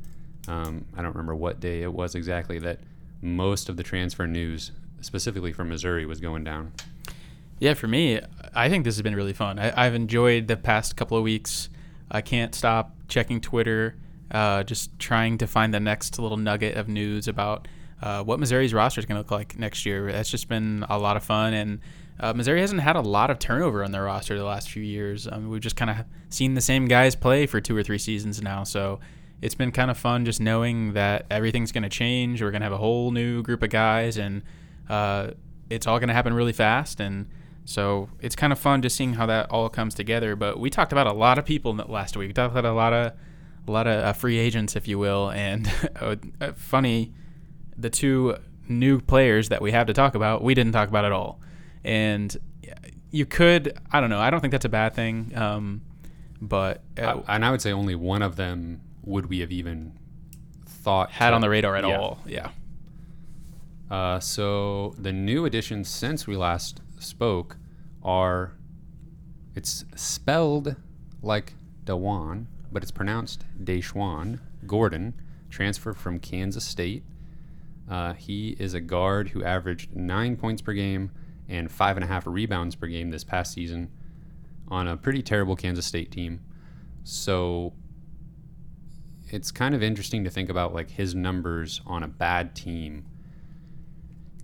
Um, 0.49 0.87
I 0.97 1.03
don't 1.03 1.13
remember 1.13 1.35
what 1.35 1.61
day 1.61 1.83
it 1.83 1.93
was 1.93 2.15
exactly 2.15 2.59
that 2.61 2.81
most 3.21 3.69
of 3.69 3.77
the 3.77 3.83
transfer 3.83 4.27
news 4.27 4.73
specifically 5.01 5.53
from 5.53 5.69
Missouri 5.69 6.07
was 6.07 6.21
going 6.21 6.45
down. 6.45 6.73
Yeah, 7.61 7.75
for 7.75 7.87
me, 7.87 8.21
I 8.55 8.69
think 8.69 8.85
this 8.85 8.97
has 8.97 9.03
been 9.03 9.15
really 9.15 9.33
fun. 9.33 9.59
I, 9.59 9.87
I've 9.87 9.95
enjoyed 9.95 10.49
the 10.49 10.57
past 10.57 10.97
couple 10.97 11.17
of 11.17 11.23
weeks. 11.23 11.69
I 12.11 12.21
can't 12.21 12.55
stop 12.55 12.97
checking 13.07 13.41
Twitter, 13.41 13.95
uh, 14.33 14.65
just 14.65 14.99
trying 14.99 15.39
to 15.39 15.47
find 15.47 15.73
the 15.73 15.79
next 15.79 16.19
little 16.19 16.37
nugget 16.37 16.77
of 16.77 16.89
news 16.89 17.29
about 17.29 17.69
uh, 18.03 18.25
what 18.25 18.41
Missouri's 18.41 18.75
roster 18.75 18.99
is 18.99 19.07
going 19.07 19.15
to 19.15 19.21
look 19.21 19.31
like 19.31 19.57
next 19.59 19.87
year. 19.87 20.11
That's 20.11 20.31
just 20.31 20.49
been 20.49 20.85
a 20.89 20.99
lot 20.99 21.17
of 21.17 21.23
fun, 21.23 21.55
and 21.55 21.81
uh, 22.21 22.33
Missouri 22.33 22.61
hasn't 22.61 22.81
had 22.81 22.97
a 22.97 23.01
lot 23.01 23.31
of 23.31 23.39
turnover 23.39 23.83
on 23.85 23.93
their 23.93 24.05
roster 24.05 24.37
the 24.37 24.45
last 24.45 24.71
few 24.71 24.83
years. 24.83 25.27
Um, 25.27 25.49
we've 25.49 25.61
just 25.61 25.77
kind 25.77 25.91
of 25.91 25.99
seen 26.29 26.55
the 26.55 26.61
same 26.61 26.87
guys 26.87 27.17
play 27.17 27.47
for 27.47 27.61
two 27.61 27.77
or 27.77 27.83
three 27.83 27.99
seasons 27.99 28.41
now, 28.41 28.65
so 28.65 29.01
it's 29.43 29.57
been 29.57 29.73
kind 29.73 29.91
of 29.91 29.99
fun 29.99 30.25
just 30.25 30.41
knowing 30.41 30.93
that 30.93 31.27
everything's 31.31 31.73
going 31.73 31.83
to 31.83 31.89
change. 31.89 32.41
We're 32.41 32.53
going 32.53 32.61
to 32.61 32.67
have 32.67 32.73
a 32.73 32.79
whole 32.79 33.11
new 33.11 33.43
group 33.43 33.63
of 33.63 33.71
guys, 33.71 34.17
and 34.17 34.43
uh, 34.89 35.33
it's 35.69 35.87
all 35.87 35.99
going 35.99 36.09
to 36.09 36.15
happen 36.15 36.33
really 36.33 36.53
fast. 36.53 37.01
And 37.01 37.29
so 37.65 38.09
it's 38.21 38.37
kind 38.37 38.53
of 38.53 38.59
fun 38.59 38.83
just 38.83 38.97
seeing 38.97 39.15
how 39.15 39.27
that 39.27 39.51
all 39.51 39.69
comes 39.69 39.95
together. 39.95 40.37
But 40.37 40.61
we 40.61 40.71
talked 40.71 40.93
about 40.93 41.09
a 41.09 41.13
lot 41.13 41.39
of 41.39 41.45
people 41.45 41.75
last 41.75 42.17
week. 42.17 42.29
We 42.29 42.33
talked 42.33 42.57
about 42.57 42.71
a 42.71 42.75
lot 42.75 42.93
of 42.93 43.13
a 43.67 43.71
lot 43.71 43.87
of 43.87 44.05
uh, 44.05 44.13
free 44.13 44.39
agents, 44.39 44.77
if 44.77 44.89
you 44.89 44.99
will, 44.99 45.31
and 45.31 45.71
uh, 46.01 46.17
funny, 46.55 47.13
the 47.77 47.91
two 47.91 48.37
new 48.69 49.01
players 49.01 49.49
that 49.49 49.61
we 49.61 49.73
have 49.73 49.87
to 49.89 49.93
talk 49.93 50.15
about, 50.15 50.43
we 50.43 50.55
didn't 50.55 50.73
talk 50.73 50.89
about 50.89 51.05
at 51.05 51.13
all. 51.13 51.41
And 51.85 52.37
you 53.11 53.27
could, 53.27 53.79
I 53.91 54.01
don't 54.01 54.11
know, 54.11 54.21
I 54.21 54.31
don't 54.31 54.41
think 54.41 54.53
that's 54.53 54.65
a 54.65 54.71
bad 54.71 54.95
thing. 54.95 55.33
Um, 55.37 55.83
but 56.41 56.83
uh, 56.99 57.21
I, 57.27 57.37
and 57.37 57.45
I 57.45 57.51
would 57.51 57.61
say 57.61 57.73
only 57.73 57.95
one 57.95 58.23
of 58.23 58.37
them 58.37 58.81
would 59.05 59.27
we 59.27 59.41
have 59.41 59.53
even 59.53 59.93
thought 60.67 61.11
had 61.11 61.31
to- 61.31 61.37
on 61.37 61.41
the 61.41 61.51
radar 61.51 61.77
at 61.77 61.85
yeah. 61.85 61.99
all. 61.99 62.19
Yeah. 62.27 62.51
Uh, 63.91 64.19
so 64.19 64.95
the 64.99 65.13
new 65.13 65.45
additions 65.45 65.89
since 65.89 66.27
we 66.27 66.35
last 66.35 66.81
spoke 66.99 67.59
are 68.03 68.55
it's 69.55 69.85
spelled 69.95 70.77
like 71.21 71.55
Dewan, 71.85 72.49
but 72.73 72.83
it's 72.83 72.91
pronounced 72.91 73.45
Deshaun 73.63 74.41
Gordon, 74.67 75.15
transferred 75.51 75.99
from 75.99 76.19
Kansas 76.19 76.65
State. 76.65 77.05
Uh, 77.89 78.15
he 78.15 78.57
is 78.59 78.73
a 78.73 78.81
guard 78.81 79.29
who 79.29 79.45
averaged 79.45 79.95
nine 79.95 80.37
points 80.37 80.63
per 80.63 80.73
game 80.73 81.11
and 81.53 81.71
five 81.71 81.97
and 81.97 82.03
a 82.03 82.07
half 82.07 82.27
rebounds 82.27 82.75
per 82.75 82.87
game 82.87 83.11
this 83.11 83.25
past 83.25 83.53
season 83.53 83.91
on 84.69 84.89
a 84.89 84.97
pretty 84.97 85.23
terrible 85.23 85.55
Kansas 85.55 85.85
State 85.85 86.11
team. 86.11 86.41
So 87.05 87.75
it's 89.29 89.51
kind 89.51 89.75
of 89.75 89.83
interesting 89.83 90.25
to 90.25 90.31
think 90.31 90.49
about 90.49 90.73
like 90.75 90.91
his 90.91 91.15
numbers 91.15 91.83
on 91.87 92.03
a 92.03 92.09
bad 92.09 92.55
team 92.55 93.05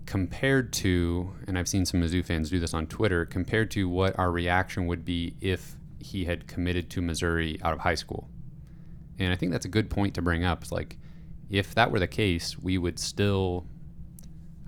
compared 0.05 0.73
to, 0.73 1.33
and 1.47 1.59
I've 1.59 1.69
seen 1.69 1.85
some 1.85 2.01
Mizzou 2.01 2.25
fans 2.25 2.51
do 2.51 2.59
this 2.59 2.73
on 2.73 2.87
Twitter, 2.87 3.27
compared 3.27 3.71
to 3.73 3.89
what 3.89 4.19
our 4.19 4.31
reaction 4.31 4.87
would 4.87 5.05
be 5.05 5.35
if 5.41 5.77
he 5.99 6.25
had 6.25 6.47
committed 6.47 6.89
to 6.91 7.03
Missouri 7.03 7.59
out 7.63 7.75
of 7.75 7.81
high 7.81 7.95
school. 7.95 8.29
And 9.19 9.33
I 9.33 9.37
think 9.37 9.53
that's 9.53 9.67
a 9.67 9.69
good 9.69 9.91
point 9.91 10.15
to 10.15 10.23
bring 10.23 10.45
up. 10.45 10.63
It's 10.63 10.73
like, 10.73 10.97
if 11.51 11.75
that 11.75 11.91
were 11.91 11.99
the 11.99 12.07
case, 12.07 12.59
we 12.59 12.79
would 12.79 12.99
still, 12.99 13.67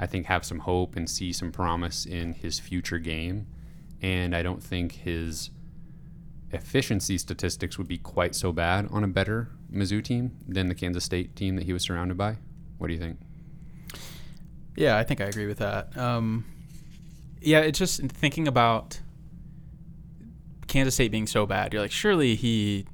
I 0.02 0.06
think, 0.06 0.26
have 0.26 0.46
some 0.46 0.60
hope 0.60 0.96
and 0.96 1.08
see 1.08 1.30
some 1.30 1.52
promise 1.52 2.06
in 2.06 2.32
his 2.32 2.58
future 2.58 2.98
game. 2.98 3.46
And 4.00 4.34
I 4.34 4.42
don't 4.42 4.62
think 4.62 4.92
his 4.92 5.50
efficiency 6.52 7.18
statistics 7.18 7.76
would 7.76 7.86
be 7.86 7.98
quite 7.98 8.34
so 8.34 8.50
bad 8.50 8.88
on 8.90 9.04
a 9.04 9.06
better 9.06 9.50
Mizzou 9.70 10.02
team 10.02 10.38
than 10.48 10.68
the 10.68 10.74
Kansas 10.74 11.04
State 11.04 11.36
team 11.36 11.54
that 11.56 11.66
he 11.66 11.74
was 11.74 11.82
surrounded 11.82 12.16
by. 12.16 12.38
What 12.78 12.86
do 12.86 12.94
you 12.94 12.98
think? 12.98 13.18
Yeah, 14.74 14.96
I 14.96 15.04
think 15.04 15.20
I 15.20 15.24
agree 15.24 15.46
with 15.46 15.58
that. 15.58 15.94
Um, 15.98 16.46
yeah, 17.42 17.60
it's 17.60 17.78
just 17.78 18.00
thinking 18.00 18.48
about 18.48 19.00
Kansas 20.66 20.94
State 20.94 21.10
being 21.10 21.26
so 21.26 21.44
bad. 21.44 21.74
You're 21.74 21.82
like, 21.82 21.92
surely 21.92 22.36
he 22.36 22.86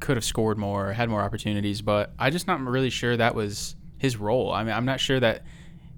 could 0.00 0.18
have 0.18 0.24
scored 0.24 0.58
more, 0.58 0.92
had 0.92 1.08
more 1.08 1.22
opportunities, 1.22 1.80
but 1.80 2.12
I'm 2.18 2.32
just 2.32 2.46
not 2.46 2.60
really 2.60 2.90
sure 2.90 3.16
that 3.16 3.34
was 3.34 3.76
his 3.96 4.18
role. 4.18 4.52
I 4.52 4.62
mean, 4.62 4.74
I'm 4.74 4.84
not 4.84 5.00
sure 5.00 5.18
that. 5.18 5.44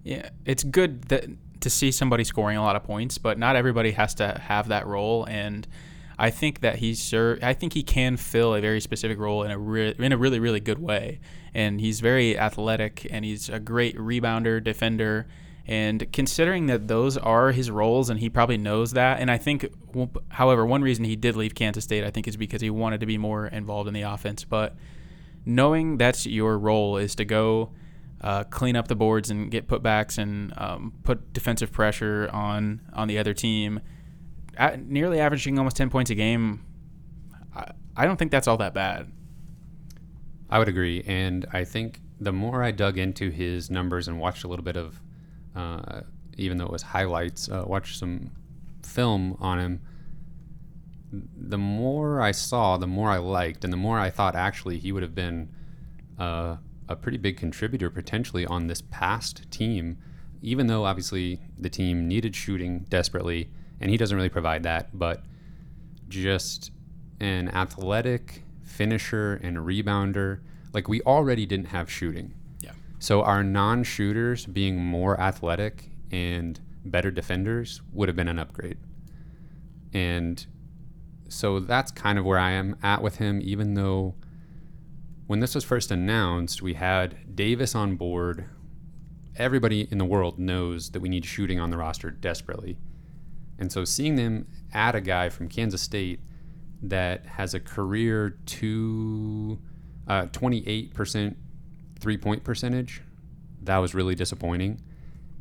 Yeah, 0.04 0.28
it's 0.44 0.62
good 0.62 1.04
that 1.04 1.24
to 1.60 1.70
see 1.70 1.90
somebody 1.90 2.24
scoring 2.24 2.58
a 2.58 2.62
lot 2.62 2.76
of 2.76 2.84
points, 2.84 3.16
but 3.16 3.38
not 3.38 3.56
everybody 3.56 3.92
has 3.92 4.14
to 4.16 4.38
have 4.38 4.68
that 4.68 4.86
role. 4.86 5.24
And 5.24 5.66
I 6.18 6.30
think 6.30 6.60
that 6.60 6.76
he's. 6.76 7.12
I 7.12 7.54
think 7.54 7.72
he 7.72 7.82
can 7.82 8.16
fill 8.16 8.54
a 8.54 8.60
very 8.60 8.80
specific 8.80 9.18
role 9.18 9.42
in 9.42 9.50
a 9.50 9.58
re- 9.58 9.94
in 9.98 10.12
a 10.12 10.16
really 10.16 10.38
really 10.38 10.60
good 10.60 10.78
way. 10.78 11.20
And 11.54 11.80
he's 11.80 12.00
very 12.00 12.38
athletic, 12.38 13.06
and 13.10 13.24
he's 13.24 13.48
a 13.48 13.58
great 13.58 13.96
rebounder, 13.96 14.62
defender. 14.62 15.26
And 15.66 16.12
considering 16.12 16.66
that 16.66 16.88
those 16.88 17.16
are 17.16 17.52
his 17.52 17.70
roles, 17.70 18.10
and 18.10 18.20
he 18.20 18.28
probably 18.28 18.58
knows 18.58 18.92
that, 18.92 19.18
and 19.18 19.30
I 19.30 19.38
think, 19.38 19.66
however, 20.28 20.66
one 20.66 20.82
reason 20.82 21.04
he 21.06 21.16
did 21.16 21.36
leave 21.36 21.54
Kansas 21.54 21.84
State, 21.84 22.04
I 22.04 22.10
think, 22.10 22.28
is 22.28 22.36
because 22.36 22.60
he 22.60 22.68
wanted 22.68 23.00
to 23.00 23.06
be 23.06 23.16
more 23.16 23.46
involved 23.46 23.88
in 23.88 23.94
the 23.94 24.02
offense. 24.02 24.44
But 24.44 24.76
knowing 25.46 25.96
that's 25.96 26.26
your 26.26 26.58
role 26.58 26.98
is 26.98 27.14
to 27.14 27.24
go 27.24 27.70
uh, 28.24 28.42
clean 28.44 28.74
up 28.74 28.88
the 28.88 28.96
boards 28.96 29.30
and 29.30 29.50
get 29.50 29.68
putbacks 29.68 30.16
and 30.16 30.52
um, 30.56 30.94
put 31.04 31.32
defensive 31.34 31.70
pressure 31.70 32.28
on 32.32 32.80
on 32.94 33.06
the 33.06 33.18
other 33.18 33.34
team, 33.34 33.80
at 34.56 34.84
nearly 34.84 35.20
averaging 35.20 35.58
almost 35.58 35.76
ten 35.76 35.90
points 35.90 36.10
a 36.10 36.14
game. 36.14 36.64
I, 37.54 37.70
I 37.94 38.06
don't 38.06 38.16
think 38.16 38.30
that's 38.30 38.48
all 38.48 38.56
that 38.56 38.72
bad. 38.74 39.12
I 40.48 40.58
would 40.58 40.68
agree, 40.68 41.02
and 41.06 41.44
I 41.52 41.64
think 41.64 42.00
the 42.18 42.32
more 42.32 42.62
I 42.62 42.70
dug 42.70 42.96
into 42.96 43.30
his 43.30 43.70
numbers 43.70 44.08
and 44.08 44.18
watched 44.18 44.44
a 44.44 44.48
little 44.48 44.64
bit 44.64 44.76
of, 44.76 45.00
uh, 45.54 46.00
even 46.38 46.56
though 46.56 46.64
it 46.64 46.72
was 46.72 46.82
highlights, 46.82 47.50
uh, 47.50 47.64
watched 47.66 47.98
some 47.98 48.30
film 48.82 49.36
on 49.38 49.58
him. 49.58 49.80
The 51.36 51.58
more 51.58 52.22
I 52.22 52.32
saw, 52.32 52.78
the 52.78 52.86
more 52.86 53.10
I 53.10 53.18
liked, 53.18 53.64
and 53.64 53.72
the 53.72 53.76
more 53.76 53.98
I 53.98 54.10
thought 54.10 54.34
actually 54.34 54.78
he 54.78 54.92
would 54.92 55.02
have 55.02 55.14
been 55.14 55.50
uh, 56.18 56.56
a 56.88 56.96
pretty 56.96 57.18
big 57.18 57.36
contributor 57.36 57.90
potentially 57.90 58.46
on 58.46 58.66
this 58.66 58.82
past 58.90 59.50
team, 59.50 59.98
even 60.42 60.66
though 60.66 60.84
obviously 60.84 61.40
the 61.58 61.70
team 61.70 62.06
needed 62.06 62.36
shooting 62.36 62.80
desperately, 62.88 63.50
and 63.80 63.90
he 63.90 63.96
doesn't 63.96 64.16
really 64.16 64.28
provide 64.28 64.62
that, 64.62 64.96
but 64.96 65.22
just 66.08 66.70
an 67.20 67.48
athletic 67.48 68.42
finisher 68.62 69.40
and 69.42 69.58
rebounder. 69.58 70.40
Like 70.72 70.88
we 70.88 71.00
already 71.02 71.46
didn't 71.46 71.66
have 71.66 71.90
shooting. 71.90 72.34
Yeah. 72.60 72.72
So 72.98 73.22
our 73.22 73.42
non-shooters 73.42 74.46
being 74.46 74.76
more 74.76 75.18
athletic 75.20 75.90
and 76.10 76.60
better 76.84 77.10
defenders 77.10 77.80
would 77.92 78.08
have 78.08 78.16
been 78.16 78.28
an 78.28 78.38
upgrade. 78.38 78.78
And 79.92 80.44
so 81.28 81.60
that's 81.60 81.90
kind 81.90 82.18
of 82.18 82.24
where 82.24 82.38
I 82.38 82.52
am 82.52 82.76
at 82.82 83.02
with 83.02 83.16
him 83.16 83.40
even 83.42 83.74
though 83.74 84.14
when 85.26 85.40
this 85.40 85.54
was 85.54 85.64
first 85.64 85.90
announced, 85.90 86.62
we 86.62 86.74
had 86.74 87.34
Davis 87.34 87.74
on 87.74 87.96
board. 87.96 88.44
Everybody 89.36 89.88
in 89.90 89.98
the 89.98 90.04
world 90.04 90.38
knows 90.38 90.90
that 90.90 91.00
we 91.00 91.08
need 91.08 91.24
shooting 91.24 91.58
on 91.58 91.70
the 91.70 91.76
roster 91.76 92.10
desperately. 92.10 92.76
And 93.58 93.72
so 93.72 93.84
seeing 93.84 94.16
them 94.16 94.46
add 94.72 94.94
a 94.94 95.00
guy 95.00 95.28
from 95.28 95.48
Kansas 95.48 95.80
State 95.80 96.20
that 96.82 97.24
has 97.26 97.54
a 97.54 97.60
career 97.60 98.38
to 98.46 99.58
uh, 100.06 100.26
28% 100.26 101.36
three 101.98 102.18
point 102.18 102.44
percentage, 102.44 103.00
that 103.62 103.78
was 103.78 103.94
really 103.94 104.14
disappointing. 104.14 104.82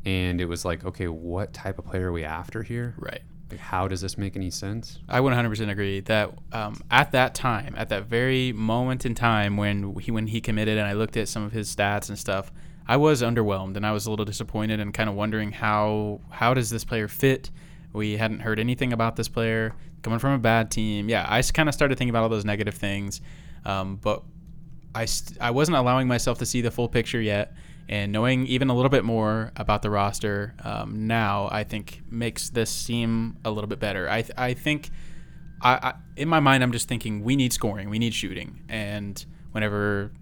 And 0.06 0.40
it 0.40 0.46
was 0.46 0.64
like, 0.64 0.84
okay, 0.84 1.08
what 1.08 1.52
type 1.52 1.78
of 1.78 1.84
player 1.84 2.08
are 2.08 2.12
we 2.12 2.24
after 2.24 2.62
here? 2.62 2.94
Right. 2.96 3.22
Like, 3.50 3.60
how 3.60 3.88
does 3.88 4.00
this 4.00 4.16
make 4.16 4.36
any 4.36 4.50
sense? 4.50 4.98
I 5.08 5.20
100% 5.20 5.70
agree 5.70 6.00
that 6.00 6.30
um, 6.52 6.80
at 6.90 7.12
that 7.12 7.34
time, 7.34 7.74
at 7.76 7.90
that 7.90 8.04
very 8.04 8.52
moment 8.52 9.04
in 9.04 9.14
time 9.14 9.56
when 9.56 9.94
he 9.96 10.10
when 10.10 10.26
he 10.26 10.40
committed, 10.40 10.78
and 10.78 10.86
I 10.86 10.94
looked 10.94 11.16
at 11.16 11.28
some 11.28 11.44
of 11.44 11.52
his 11.52 11.74
stats 11.74 12.08
and 12.08 12.18
stuff, 12.18 12.50
I 12.86 12.96
was 12.96 13.22
underwhelmed 13.22 13.76
and 13.76 13.86
I 13.86 13.92
was 13.92 14.06
a 14.06 14.10
little 14.10 14.24
disappointed 14.24 14.80
and 14.80 14.92
kind 14.92 15.08
of 15.08 15.14
wondering 15.14 15.52
how 15.52 16.20
how 16.30 16.54
does 16.54 16.70
this 16.70 16.84
player 16.84 17.08
fit? 17.08 17.50
We 17.92 18.16
hadn't 18.16 18.40
heard 18.40 18.58
anything 18.58 18.92
about 18.92 19.16
this 19.16 19.28
player 19.28 19.74
coming 20.02 20.18
from 20.18 20.32
a 20.32 20.38
bad 20.38 20.70
team. 20.70 21.08
Yeah, 21.08 21.26
I 21.28 21.40
kind 21.42 21.68
of 21.68 21.74
started 21.74 21.96
thinking 21.96 22.10
about 22.10 22.24
all 22.24 22.28
those 22.28 22.44
negative 22.44 22.74
things, 22.74 23.20
um, 23.64 23.96
but 23.96 24.22
I 24.94 25.04
st- 25.06 25.40
I 25.40 25.50
wasn't 25.50 25.76
allowing 25.76 26.08
myself 26.08 26.38
to 26.38 26.46
see 26.46 26.60
the 26.60 26.70
full 26.70 26.88
picture 26.88 27.20
yet. 27.20 27.54
And 27.88 28.12
knowing 28.12 28.46
even 28.46 28.70
a 28.70 28.74
little 28.74 28.88
bit 28.88 29.04
more 29.04 29.52
about 29.56 29.82
the 29.82 29.90
roster 29.90 30.54
um, 30.64 31.06
now, 31.06 31.48
I 31.52 31.64
think 31.64 32.00
makes 32.10 32.48
this 32.48 32.70
seem 32.70 33.36
a 33.44 33.50
little 33.50 33.68
bit 33.68 33.78
better. 33.78 34.08
I, 34.08 34.22
th- 34.22 34.38
I 34.38 34.54
think, 34.54 34.88
I, 35.60 35.74
I 35.74 35.94
in 36.16 36.28
my 36.28 36.40
mind, 36.40 36.62
I'm 36.62 36.72
just 36.72 36.88
thinking 36.88 37.22
we 37.22 37.36
need 37.36 37.52
scoring, 37.52 37.90
we 37.90 37.98
need 37.98 38.14
shooting, 38.14 38.62
and 38.68 39.22
whenever 39.52 40.12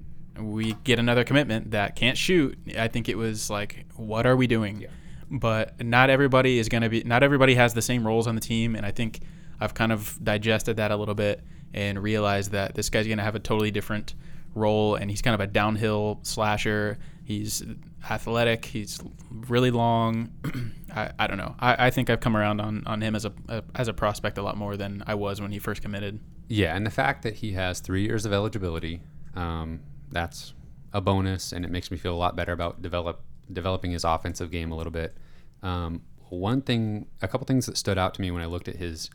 we 0.40 0.74
get 0.84 0.98
another 0.98 1.22
commitment 1.24 1.70
that 1.70 1.94
can't 1.94 2.18
shoot, 2.18 2.58
I 2.76 2.88
think 2.88 3.08
it 3.08 3.16
was 3.16 3.48
like, 3.48 3.86
what 3.94 4.26
are 4.26 4.34
we 4.36 4.46
doing? 4.46 4.86
But 5.30 5.84
not 5.84 6.10
everybody 6.10 6.58
is 6.58 6.68
going 6.68 6.82
to 6.82 6.88
be, 6.88 7.04
not 7.04 7.22
everybody 7.22 7.54
has 7.54 7.74
the 7.74 7.82
same 7.82 8.04
roles 8.04 8.26
on 8.26 8.34
the 8.34 8.40
team, 8.40 8.74
and 8.74 8.84
I 8.84 8.90
think 8.90 9.20
I've 9.60 9.74
kind 9.74 9.92
of 9.92 10.18
digested 10.22 10.78
that 10.78 10.90
a 10.90 10.96
little 10.96 11.14
bit 11.14 11.42
and 11.74 12.02
realized 12.02 12.50
that 12.52 12.74
this 12.74 12.90
guy's 12.90 13.06
going 13.06 13.18
to 13.18 13.24
have 13.24 13.36
a 13.36 13.40
totally 13.40 13.70
different 13.70 14.14
role, 14.54 14.96
and 14.96 15.10
he's 15.10 15.22
kind 15.22 15.34
of 15.34 15.40
a 15.40 15.46
downhill 15.46 16.18
slasher. 16.22 16.98
He's 17.32 17.62
athletic. 18.10 18.66
He's 18.66 19.00
really 19.30 19.70
long. 19.70 20.30
I, 20.94 21.12
I 21.18 21.26
don't 21.26 21.38
know. 21.38 21.54
I, 21.58 21.86
I 21.86 21.90
think 21.90 22.10
I've 22.10 22.20
come 22.20 22.36
around 22.36 22.60
on, 22.60 22.82
on 22.84 23.00
him 23.00 23.14
as 23.16 23.24
a, 23.24 23.32
a 23.48 23.62
as 23.74 23.88
a 23.88 23.94
prospect 23.94 24.36
a 24.36 24.42
lot 24.42 24.58
more 24.58 24.76
than 24.76 25.02
I 25.06 25.14
was 25.14 25.40
when 25.40 25.50
he 25.50 25.58
first 25.58 25.80
committed. 25.80 26.20
Yeah, 26.48 26.76
and 26.76 26.84
the 26.84 26.90
fact 26.90 27.22
that 27.22 27.36
he 27.36 27.52
has 27.52 27.80
three 27.80 28.02
years 28.02 28.26
of 28.26 28.32
eligibility, 28.34 29.00
um, 29.34 29.80
that's 30.10 30.52
a 30.92 31.00
bonus, 31.00 31.52
and 31.52 31.64
it 31.64 31.70
makes 31.70 31.90
me 31.90 31.96
feel 31.96 32.14
a 32.14 32.20
lot 32.20 32.36
better 32.36 32.52
about 32.52 32.82
develop 32.82 33.22
developing 33.50 33.92
his 33.92 34.04
offensive 34.04 34.50
game 34.50 34.70
a 34.70 34.76
little 34.76 34.92
bit. 34.92 35.16
Um, 35.62 36.02
one 36.28 36.60
thing, 36.60 37.06
a 37.22 37.28
couple 37.28 37.46
things 37.46 37.64
that 37.64 37.78
stood 37.78 37.96
out 37.96 38.12
to 38.14 38.20
me 38.20 38.30
when 38.30 38.42
I 38.42 38.46
looked 38.46 38.68
at 38.68 38.76
his 38.76 39.08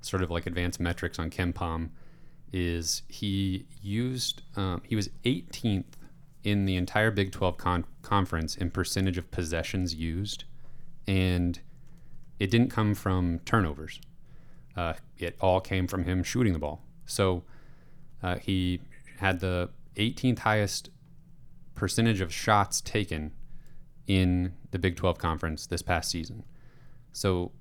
sort 0.00 0.24
of 0.24 0.32
like 0.32 0.46
advanced 0.46 0.80
metrics 0.80 1.20
on 1.20 1.30
KenPom 1.30 1.90
is 2.52 3.02
he 3.06 3.66
used 3.80 4.42
um, 4.56 4.82
he 4.84 4.96
was 4.96 5.10
18th 5.24 5.94
in 6.44 6.64
the 6.64 6.76
entire 6.76 7.10
Big 7.10 7.32
12 7.32 7.56
con- 7.56 7.84
conference 8.02 8.56
in 8.56 8.70
percentage 8.70 9.18
of 9.18 9.30
possessions 9.30 9.94
used, 9.94 10.44
and 11.06 11.60
it 12.38 12.50
didn't 12.50 12.70
come 12.70 12.94
from 12.94 13.40
turnovers. 13.44 14.00
Uh, 14.76 14.94
it 15.18 15.36
all 15.40 15.60
came 15.60 15.86
from 15.86 16.04
him 16.04 16.22
shooting 16.22 16.52
the 16.52 16.58
ball. 16.58 16.82
So 17.06 17.44
uh, 18.22 18.36
he 18.36 18.80
had 19.18 19.40
the 19.40 19.70
18th 19.96 20.40
highest 20.40 20.90
percentage 21.74 22.20
of 22.20 22.32
shots 22.32 22.80
taken 22.80 23.32
in 24.06 24.52
the 24.70 24.78
Big 24.78 24.96
12 24.96 25.18
conference 25.18 25.66
this 25.66 25.82
past 25.82 26.10
season. 26.10 26.44
So, 27.12 27.52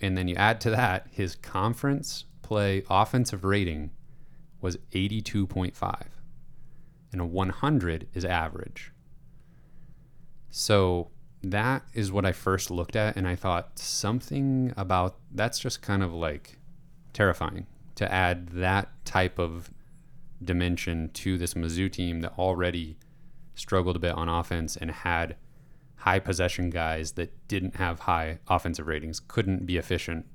and 0.00 0.16
then 0.16 0.28
you 0.28 0.36
add 0.36 0.60
to 0.62 0.70
that 0.70 1.08
his 1.10 1.34
conference 1.36 2.26
play 2.42 2.84
offensive 2.90 3.44
rating 3.44 3.90
was 4.60 4.76
82.5. 4.92 6.06
and 7.12 7.20
a 7.20 7.26
100 7.26 8.08
is 8.14 8.24
average. 8.24 8.90
So 10.50 11.10
that 11.42 11.82
is 11.92 12.10
what 12.10 12.24
I 12.24 12.32
first 12.32 12.70
looked 12.70 12.96
at, 12.96 13.16
and 13.16 13.28
I 13.28 13.36
thought 13.36 13.78
something 13.78 14.72
about 14.76 15.16
that's 15.30 15.58
just 15.58 15.82
kind 15.82 16.02
of 16.02 16.12
like 16.12 16.58
terrifying 17.12 17.66
to 17.96 18.10
add 18.10 18.48
that 18.50 18.88
type 19.04 19.38
of 19.38 19.70
dimension 20.42 21.10
to 21.10 21.38
this 21.38 21.54
Mizzou 21.54 21.90
team 21.90 22.20
that 22.20 22.38
already 22.38 22.96
struggled 23.54 23.96
a 23.96 24.00
bit 24.00 24.12
on 24.12 24.28
offense 24.28 24.76
and 24.76 24.90
had 24.90 25.36
high 25.96 26.18
possession 26.18 26.70
guys 26.70 27.12
that 27.12 27.46
didn't 27.48 27.76
have 27.76 28.00
high 28.00 28.38
offensive 28.48 28.86
ratings, 28.86 29.20
couldn't 29.20 29.66
be 29.66 29.76
efficient 29.76 30.26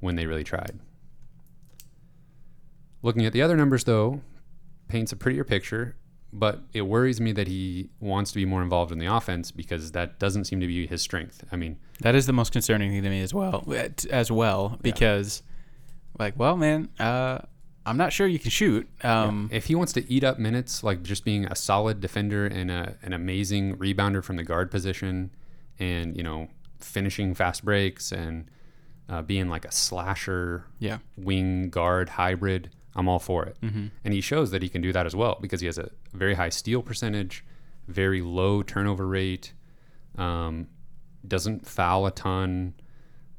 when 0.00 0.16
they 0.16 0.26
really 0.26 0.44
tried. 0.44 0.78
Looking 3.02 3.26
at 3.26 3.34
the 3.34 3.42
other 3.42 3.56
numbers, 3.56 3.84
though, 3.84 4.22
paints 4.88 5.12
a 5.12 5.16
prettier 5.16 5.44
picture, 5.44 5.96
but 6.36 6.60
it 6.72 6.82
worries 6.82 7.20
me 7.20 7.30
that 7.32 7.46
he 7.46 7.88
wants 8.00 8.32
to 8.32 8.36
be 8.36 8.44
more 8.44 8.60
involved 8.60 8.90
in 8.92 8.98
the 8.98 9.06
offense 9.06 9.50
because 9.52 9.92
that 9.92 10.18
doesn't 10.18 10.44
seem 10.46 10.58
to 10.60 10.66
be 10.66 10.86
his 10.86 11.00
strength. 11.00 11.44
I 11.52 11.56
mean, 11.56 11.78
That 12.00 12.14
is 12.16 12.26
the 12.26 12.32
most 12.32 12.52
concerning 12.52 12.90
thing 12.90 13.02
to 13.04 13.08
me 13.08 13.20
as 13.22 13.32
well. 13.32 13.64
As 14.10 14.30
well, 14.32 14.78
because, 14.82 15.42
like, 16.18 16.38
well, 16.38 16.56
man, 16.56 16.88
uh, 16.98 17.38
I'm 17.86 17.96
not 17.96 18.12
sure 18.12 18.26
you 18.26 18.38
can 18.38 18.50
shoot. 18.50 18.88
Um, 19.04 19.48
if 19.52 19.66
he 19.66 19.74
wants 19.74 19.92
to 19.92 20.10
eat 20.12 20.24
up 20.24 20.38
minutes, 20.38 20.82
like 20.82 21.02
just 21.02 21.24
being 21.24 21.44
a 21.46 21.54
solid 21.54 22.00
defender 22.00 22.46
and 22.46 22.70
a, 22.70 22.96
an 23.02 23.12
amazing 23.12 23.76
rebounder 23.76 24.22
from 24.24 24.36
the 24.36 24.44
guard 24.44 24.70
position, 24.70 25.30
and 25.78 26.16
you 26.16 26.22
know 26.22 26.48
finishing 26.80 27.34
fast 27.34 27.64
breaks 27.64 28.10
and 28.12 28.50
uh, 29.08 29.22
being 29.22 29.48
like 29.48 29.64
a 29.64 29.72
slasher, 29.72 30.64
Yeah. 30.78 30.98
wing 31.16 31.68
guard 31.70 32.08
hybrid, 32.10 32.70
I'm 32.96 33.08
all 33.08 33.18
for 33.18 33.44
it. 33.44 33.56
Mm-hmm. 33.60 33.86
And 34.04 34.14
he 34.14 34.20
shows 34.20 34.50
that 34.52 34.62
he 34.62 34.68
can 34.68 34.80
do 34.80 34.92
that 34.92 35.06
as 35.06 35.16
well 35.16 35.38
because 35.40 35.60
he 35.60 35.66
has 35.66 35.78
a 35.78 35.90
very 36.12 36.34
high 36.34 36.48
steal 36.48 36.82
percentage, 36.82 37.44
very 37.88 38.20
low 38.20 38.62
turnover 38.62 39.06
rate, 39.06 39.52
um, 40.16 40.68
doesn't 41.26 41.66
foul 41.66 42.06
a 42.06 42.10
ton, 42.10 42.74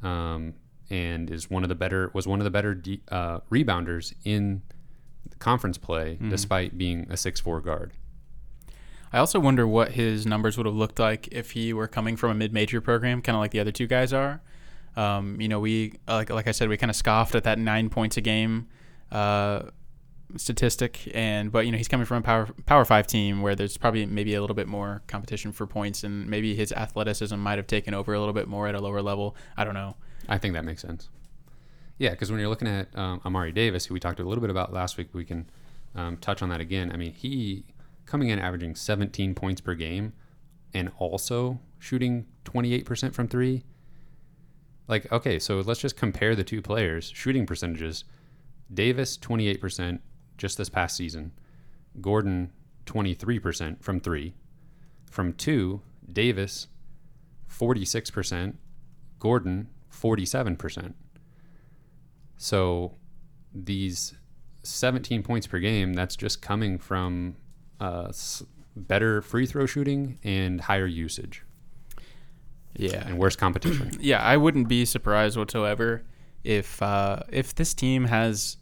um, 0.02 0.54
and 0.90 1.32
is 1.32 1.50
one 1.50 1.64
of 1.64 1.70
the 1.70 1.76
better 1.76 2.12
was 2.14 2.28
one 2.28 2.40
of 2.40 2.44
the 2.44 2.52
better 2.52 2.76
de- 2.76 3.02
uh, 3.10 3.40
rebounders 3.52 4.14
in 4.24 4.62
conference 5.40 5.78
play, 5.78 6.18
despite 6.30 6.78
being 6.78 7.08
a 7.10 7.18
six 7.18 7.40
four 7.40 7.62
guard. 7.62 7.94
I 9.14 9.20
also 9.20 9.40
wonder 9.40 9.66
what 9.66 9.92
his 9.92 10.26
numbers 10.26 10.58
would 10.58 10.66
have 10.66 10.76
looked 10.76 11.00
like 11.00 11.30
if 11.32 11.52
he 11.52 11.72
were 11.72 11.88
coming 11.88 12.18
from 12.18 12.32
a 12.32 12.34
mid-major 12.34 12.82
program, 12.82 13.22
kind 13.22 13.36
of 13.36 13.40
like 13.40 13.52
the 13.52 13.62
other 13.62 13.72
two 13.72 13.88
guys 13.88 14.12
are. 14.12 14.42
Um, 14.98 15.40
you 15.40 15.48
know, 15.48 15.60
we 15.60 15.94
like 16.08 16.30
like 16.30 16.48
I 16.48 16.52
said, 16.52 16.70
we 16.70 16.78
kind 16.78 16.90
of 16.90 16.96
scoffed 16.96 17.34
at 17.34 17.44
that 17.46 17.58
nine 17.58 17.90
points 17.90 18.18
a 18.18 18.22
game 18.22 18.68
uh, 19.12 19.64
statistic, 20.38 21.12
and 21.14 21.52
but 21.52 21.66
you 21.66 21.72
know 21.72 21.78
he's 21.78 21.88
coming 21.88 22.06
from 22.06 22.18
a 22.18 22.22
power 22.22 22.48
power 22.66 22.86
five 22.86 23.08
team 23.08 23.42
where 23.42 23.56
there's 23.56 23.78
probably 23.78 24.06
maybe 24.06 24.34
a 24.36 24.42
little 24.42 24.56
bit 24.56 24.68
more 24.68 25.02
competition 25.08 25.52
for 25.52 25.68
points, 25.68 26.04
and 26.04 26.28
maybe 26.28 26.56
his 26.56 26.72
athleticism 26.72 27.38
might 27.38 27.58
have 27.58 27.68
taken 27.68 27.94
over 27.94 28.14
a 28.14 28.20
little 28.20 28.34
bit 28.34 28.48
more 28.48 28.68
at 28.68 28.76
a 28.76 28.80
lower 28.80 29.02
level. 29.02 29.36
I 29.58 29.64
don't 29.64 29.74
know. 29.74 29.96
I 30.28 30.38
think 30.38 30.54
that 30.54 30.66
makes 30.66 30.82
sense. 30.82 31.10
Yeah, 31.98 32.10
because 32.12 32.30
when 32.30 32.40
you're 32.40 32.50
looking 32.50 32.68
at 32.68 32.96
um, 32.98 33.22
Amari 33.26 33.52
Davis, 33.52 33.86
who 33.86 33.94
we 33.94 34.00
talked 34.00 34.20
a 34.20 34.24
little 34.24 34.42
bit 34.42 34.50
about 34.50 34.74
last 34.74 34.98
week, 34.98 35.10
we 35.14 35.24
can 35.24 35.50
um, 35.96 36.18
touch 36.18 36.42
on 36.42 36.50
that 36.50 36.60
again. 36.60 36.92
I 36.92 36.98
mean, 36.98 37.14
he 37.14 37.64
coming 38.06 38.30
in 38.30 38.40
averaging 38.40 38.76
17 38.76 39.34
points 39.34 39.62
per 39.62 39.74
game 39.74 40.14
and 40.74 40.92
also 40.98 41.60
shooting 41.80 42.26
28% 42.44 43.14
from 43.14 43.28
three. 43.28 43.64
Like, 44.88 45.12
okay, 45.12 45.40
so 45.40 45.60
let's 45.62 45.80
just 45.80 45.96
compare 45.96 46.36
the 46.36 46.44
two 46.44 46.62
players' 46.62 47.12
shooting 47.16 47.46
percentages. 47.46 48.04
Davis, 48.74 49.18
28% 49.18 50.00
just 50.38 50.58
this 50.58 50.70
past 50.70 50.98
season. 50.98 51.32
Gordon, 52.02 52.52
23% 52.86 53.82
from 53.82 54.00
three. 54.00 54.34
From 55.10 55.34
two, 55.34 55.82
Davis, 56.12 56.68
46%. 57.50 58.56
Gordon, 59.20 59.70
47%. 59.92 60.94
So 62.38 62.96
these 63.54 64.14
17 64.64 65.24
points 65.24 65.48
per 65.48 65.60
game, 65.60 65.94
that's 65.94 66.16
just 66.16 66.42
coming 66.42 66.78
from 66.78 67.38
uh, 67.80 68.12
better 68.76 69.22
free 69.22 69.46
throw 69.46 69.66
shooting 69.66 70.20
and 70.24 70.62
higher 70.62 70.86
usage 70.86 71.44
Yeah, 72.76 73.08
and 73.08 73.18
worse 73.18 73.36
competition. 73.36 73.92
yeah, 74.00 74.22
I 74.22 74.38
wouldn't 74.38 74.68
be 74.68 74.86
surprised 74.86 75.38
whatsoever 75.38 76.04
if 76.46 76.82
uh, 76.82 77.20
if 77.30 77.56
this 77.56 77.74
team 77.74 78.06
has 78.06 78.58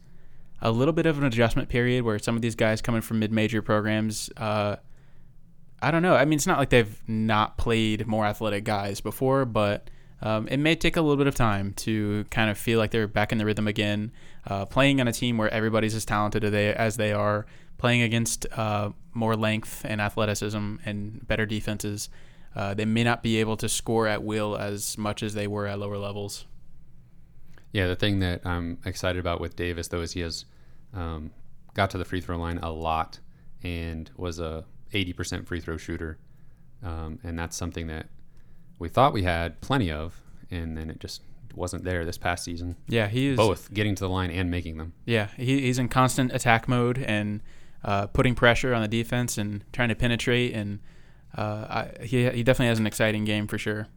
a 0.62 0.72
little 0.72 0.94
bit 0.94 1.06
of 1.06 1.18
an 1.18 1.26
adjustment 1.26 1.68
period 1.70 2.06
where 2.06 2.18
some 2.18 2.36
of 2.36 2.42
these 2.42 2.56
guys 2.56 2.82
coming 2.82 3.02
from 3.02 3.20
mid-major 3.20 3.62
programs. 3.62 4.30
Uh, 4.38 4.78
I 5.82 5.92
don't 5.92 6.02
know. 6.02 6.16
I 6.16 6.24
mean, 6.24 6.38
it's 6.38 6.48
not 6.48 6.58
like 6.58 6.70
they've 6.70 7.02
not 7.06 7.58
played 7.58 8.08
more 8.08 8.26
athletic 8.26 8.64
guys 8.64 9.02
before, 9.02 9.44
but 9.44 9.90
um, 10.22 10.48
it 10.48 10.56
may 10.56 10.76
take 10.76 10.96
a 10.96 11.02
little 11.02 11.18
bit 11.18 11.28
of 11.28 11.36
time 11.36 11.74
to 11.74 12.24
kind 12.30 12.50
of 12.50 12.58
feel 12.58 12.80
like 12.80 12.92
they're 12.92 13.10
back 13.10 13.34
in 13.34 13.38
the 13.38 13.46
rhythm 13.46 13.68
again. 13.68 14.14
Uh, 14.48 14.66
playing 14.66 15.02
on 15.02 15.10
a 15.10 15.12
team 15.12 15.38
where 15.38 15.50
everybody's 15.50 15.94
as 15.94 16.06
talented 16.06 16.46
as 16.46 16.96
they, 16.96 17.12
are, 17.12 17.46
playing 17.78 18.02
against 18.02 18.46
uh, 18.54 18.92
more 19.14 19.36
length 19.36 19.84
and 19.84 20.00
athleticism 20.00 20.78
and 20.86 21.28
better 21.28 21.46
defenses, 21.46 22.08
uh, 22.56 22.74
they 22.74 22.86
may 22.86 23.04
not 23.04 23.22
be 23.22 23.38
able 23.42 23.58
to 23.58 23.68
score 23.68 24.08
at 24.08 24.24
will 24.24 24.56
as 24.56 24.98
much 24.98 25.22
as 25.22 25.34
they 25.34 25.48
were 25.48 25.68
at 25.68 25.78
lower 25.78 25.98
levels. 25.98 26.46
Yeah, 27.74 27.88
the 27.88 27.96
thing 27.96 28.20
that 28.20 28.46
I'm 28.46 28.78
excited 28.86 29.20
about 29.20 29.42
with 29.42 29.56
Davis 29.56 29.90
though 29.90 30.02
is 30.02 30.14
he 30.14 30.22
has 30.22 30.46
um, 30.94 31.32
got 31.74 31.90
to 31.90 31.98
the 31.98 32.06
free 32.06 32.22
throw 32.22 32.38
line 32.38 32.60
a 32.60 32.72
lot 32.72 33.20
and 33.64 34.10
was 34.16 34.40
a 34.40 34.64
80% 34.94 35.46
free 35.46 35.60
throw 35.60 35.76
shooter, 35.76 36.20
um, 36.84 37.20
and 37.24 37.38
that's 37.38 37.58
something 37.58 37.88
that 37.88 38.08
we 38.80 38.90
thought 38.90 39.12
we 39.12 39.24
had 39.24 39.60
plenty 39.60 39.92
of, 39.92 40.22
and 40.52 40.78
then 40.78 40.90
it 40.90 41.00
just 41.00 41.22
wasn't 41.56 41.84
there 41.84 42.06
this 42.06 42.18
past 42.18 42.44
season. 42.44 42.76
Yeah, 42.88 43.08
he 43.08 43.28
is 43.28 43.38
Both 43.38 43.74
getting 43.74 43.96
to 43.96 44.04
the 44.04 44.10
line 44.10 44.32
and 44.32 44.50
making 44.50 44.78
them. 44.78 44.94
Yeah, 45.06 45.28
he, 45.38 45.62
he's 45.62 45.80
in 45.80 45.90
constant 45.90 46.34
attack 46.34 46.68
mode 46.68 46.98
and 46.98 47.42
uh, 47.84 48.08
putting 48.08 48.36
pressure 48.36 48.74
on 48.74 48.82
the 48.82 48.88
defense 48.88 49.38
and 49.38 49.64
trying 49.72 49.90
to 49.90 49.96
penetrate. 49.96 50.54
And 50.54 50.80
uh, 51.38 51.42
I, 52.02 52.04
he 52.04 52.30
he 52.30 52.44
definitely 52.44 52.68
has 52.68 52.80
an 52.80 52.88
exciting 52.88 53.26
game 53.26 53.48
for 53.48 53.58
sure. 53.58 53.88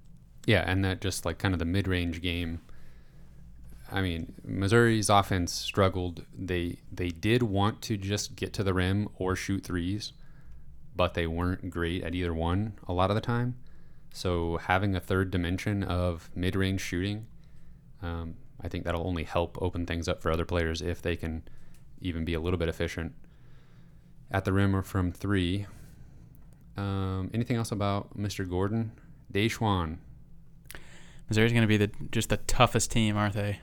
Yeah, 0.47 0.65
and 0.67 0.85
that 0.85 1.01
just 1.01 1.25
like 1.25 1.39
kind 1.39 1.55
of 1.55 1.59
the 1.59 1.65
mid 1.65 1.89
range 1.89 2.21
game. 2.21 2.61
I 3.91 4.03
mean, 4.03 4.35
Missouri's 4.45 5.09
offense 5.09 5.53
struggled. 5.53 6.25
They 6.37 6.79
they 6.91 7.09
did 7.09 7.43
want 7.43 7.83
to 7.83 7.97
just 7.97 8.37
get 8.37 8.53
to 8.55 8.65
the 8.65 8.75
rim 8.75 9.09
or 9.17 9.37
shoot 9.37 9.65
threes, 9.65 10.13
but 10.95 11.15
they 11.15 11.27
weren't 11.27 11.71
great 11.71 12.03
at 12.03 12.15
either 12.15 12.35
one 12.35 12.75
a 12.89 12.93
lot 12.93 13.11
of 13.11 13.15
the 13.15 13.21
time. 13.21 13.57
So 14.13 14.57
having 14.57 14.97
a 14.97 15.01
third 15.01 15.31
dimension 15.31 15.83
of 15.83 16.31
mid 16.35 16.57
range 16.57 16.81
shooting, 16.81 17.27
um, 18.03 18.35
I 18.61 18.69
think 18.69 18.85
that'll 18.85 19.07
only 19.07 19.25
help 19.25 19.59
open 19.61 19.87
things 19.87 20.09
up 20.09 20.23
for 20.23 20.31
other 20.31 20.47
players 20.47 20.83
if 20.83 21.03
they 21.03 21.17
can 21.17 21.43
even 22.01 22.25
be 22.25 22.35
a 22.35 22.41
little 22.41 22.59
bit 22.59 22.69
efficient 22.69 23.15
at 24.31 24.45
the 24.45 24.53
rim 24.53 24.75
or 24.75 24.83
from 24.83 25.13
three. 25.13 25.67
Um, 26.77 27.31
anything 27.33 27.57
else 27.57 27.73
about 27.73 28.19
Mr. 28.19 28.49
Gordon? 28.49 28.93
Deshaun. 29.33 29.99
Missouri's 31.29 31.53
going 31.53 31.63
to 31.63 31.69
be 31.69 31.77
the 31.77 31.91
just 32.11 32.29
the 32.29 32.37
toughest 32.37 32.91
team, 32.91 33.17
aren't 33.17 33.35
they? 33.35 33.61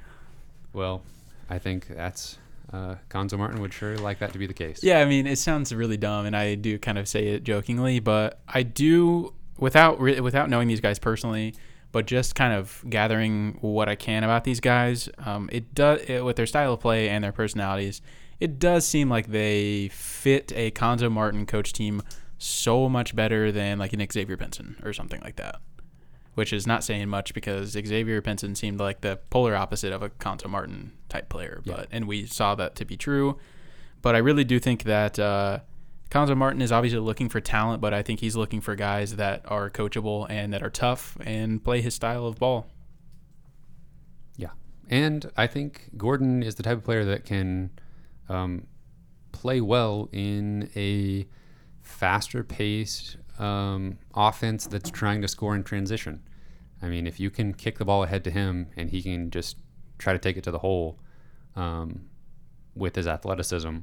Well, 0.73 1.03
I 1.49 1.59
think 1.59 1.87
that's 1.87 2.37
uh, 2.71 2.95
Martin 3.13 3.61
would 3.61 3.73
sure 3.73 3.95
like 3.97 4.19
that 4.19 4.33
to 4.33 4.39
be 4.39 4.47
the 4.47 4.53
case. 4.53 4.83
Yeah, 4.83 4.99
I 4.99 5.05
mean, 5.05 5.27
it 5.27 5.37
sounds 5.37 5.73
really 5.73 5.97
dumb, 5.97 6.25
and 6.25 6.35
I 6.35 6.55
do 6.55 6.79
kind 6.79 6.97
of 6.97 7.07
say 7.07 7.27
it 7.27 7.43
jokingly, 7.43 7.99
but 7.99 8.39
I 8.47 8.63
do 8.63 9.33
without 9.57 9.99
re- 10.01 10.19
without 10.19 10.49
knowing 10.49 10.67
these 10.67 10.81
guys 10.81 10.97
personally, 10.97 11.53
but 11.91 12.07
just 12.07 12.33
kind 12.35 12.53
of 12.53 12.83
gathering 12.89 13.59
what 13.61 13.87
I 13.87 13.95
can 13.95 14.23
about 14.23 14.43
these 14.43 14.59
guys. 14.59 15.07
Um, 15.23 15.49
it 15.51 15.75
does 15.75 16.01
it, 16.07 16.25
with 16.25 16.35
their 16.35 16.47
style 16.47 16.73
of 16.73 16.79
play 16.79 17.09
and 17.09 17.23
their 17.23 17.31
personalities. 17.31 18.01
It 18.39 18.59
does 18.59 18.85
seem 18.85 19.09
like 19.09 19.27
they 19.27 19.89
fit 19.89 20.51
a 20.55 20.71
Cuonzo 20.71 21.09
Martin 21.09 21.45
coach 21.45 21.71
team 21.71 22.01
so 22.39 22.89
much 22.89 23.15
better 23.15 23.51
than 23.51 23.77
like 23.77 23.93
an 23.93 24.05
Xavier 24.11 24.35
Pinson 24.35 24.81
or 24.83 24.91
something 24.91 25.21
like 25.21 25.37
that. 25.37 25.61
Which 26.35 26.51
is 26.51 26.65
not 26.65 26.83
saying 26.83 27.09
much 27.09 27.33
because 27.35 27.69
Xavier 27.71 28.21
Pinson 28.21 28.55
seemed 28.55 28.79
like 28.79 29.01
the 29.01 29.19
polar 29.29 29.55
opposite 29.55 29.93
of 29.93 30.01
a 30.01 30.09
Cuonzo 30.09 30.49
Martin 30.49 30.93
type 31.07 31.29
player, 31.29 31.61
Yeah. 31.63 31.75
but 31.75 31.87
and 31.91 32.07
we 32.07 32.25
saw 32.25 32.55
that 32.55 32.75
to 32.75 32.85
be 32.85 32.97
true. 32.97 33.37
But 34.01 34.15
I 34.15 34.17
really 34.17 34.43
do 34.43 34.59
think 34.59 34.83
that 34.83 35.19
uh, 35.19 35.59
Cuonzo 36.09 36.35
Martin 36.35 36.61
is 36.61 36.71
obviously 36.71 36.99
looking 36.99 37.29
for 37.29 37.39
talent, 37.39 37.81
but 37.81 37.93
I 37.93 38.01
think 38.01 38.19
he's 38.19 38.35
looking 38.35 38.61
for 38.61 38.75
guys 38.75 39.15
that 39.17 39.43
are 39.45 39.69
coachable 39.69 40.25
and 40.29 40.51
that 40.53 40.63
are 40.63 40.69
tough 40.71 41.17
and 41.23 41.63
play 41.63 41.81
his 41.81 41.93
style 41.93 42.25
of 42.25 42.39
ball. 42.39 42.65
Yeah. 44.35 44.49
And 44.89 45.31
I 45.37 45.47
think 45.47 45.89
Gordon 45.97 46.41
is 46.43 46.55
the 46.55 46.63
type 46.63 46.77
of 46.77 46.83
player 46.83 47.05
that 47.05 47.25
can 47.25 47.69
um, 48.27 48.67
play 49.31 49.61
well 49.61 50.09
in 50.11 50.69
a 50.75 51.27
faster 51.81 52.43
paced 52.43 53.17
um, 53.39 53.97
offense 54.13 54.67
that's 54.67 54.91
trying 54.91 55.21
to 55.21 55.27
score 55.27 55.55
in 55.55 55.63
transition. 55.63 56.23
I 56.81 56.87
mean, 56.87 57.07
if 57.07 57.19
you 57.19 57.29
can 57.29 57.53
kick 57.53 57.77
the 57.77 57.85
ball 57.85 58.03
ahead 58.03 58.23
to 58.25 58.31
him 58.31 58.67
and 58.75 58.89
he 58.89 59.01
can 59.01 59.31
just 59.31 59.57
try 59.97 60.13
to 60.13 60.19
take 60.19 60.37
it 60.37 60.43
to 60.43 60.51
the 60.51 60.59
hole 60.59 60.99
um, 61.55 62.09
with 62.75 62.95
his 62.95 63.07
athleticism, 63.07 63.77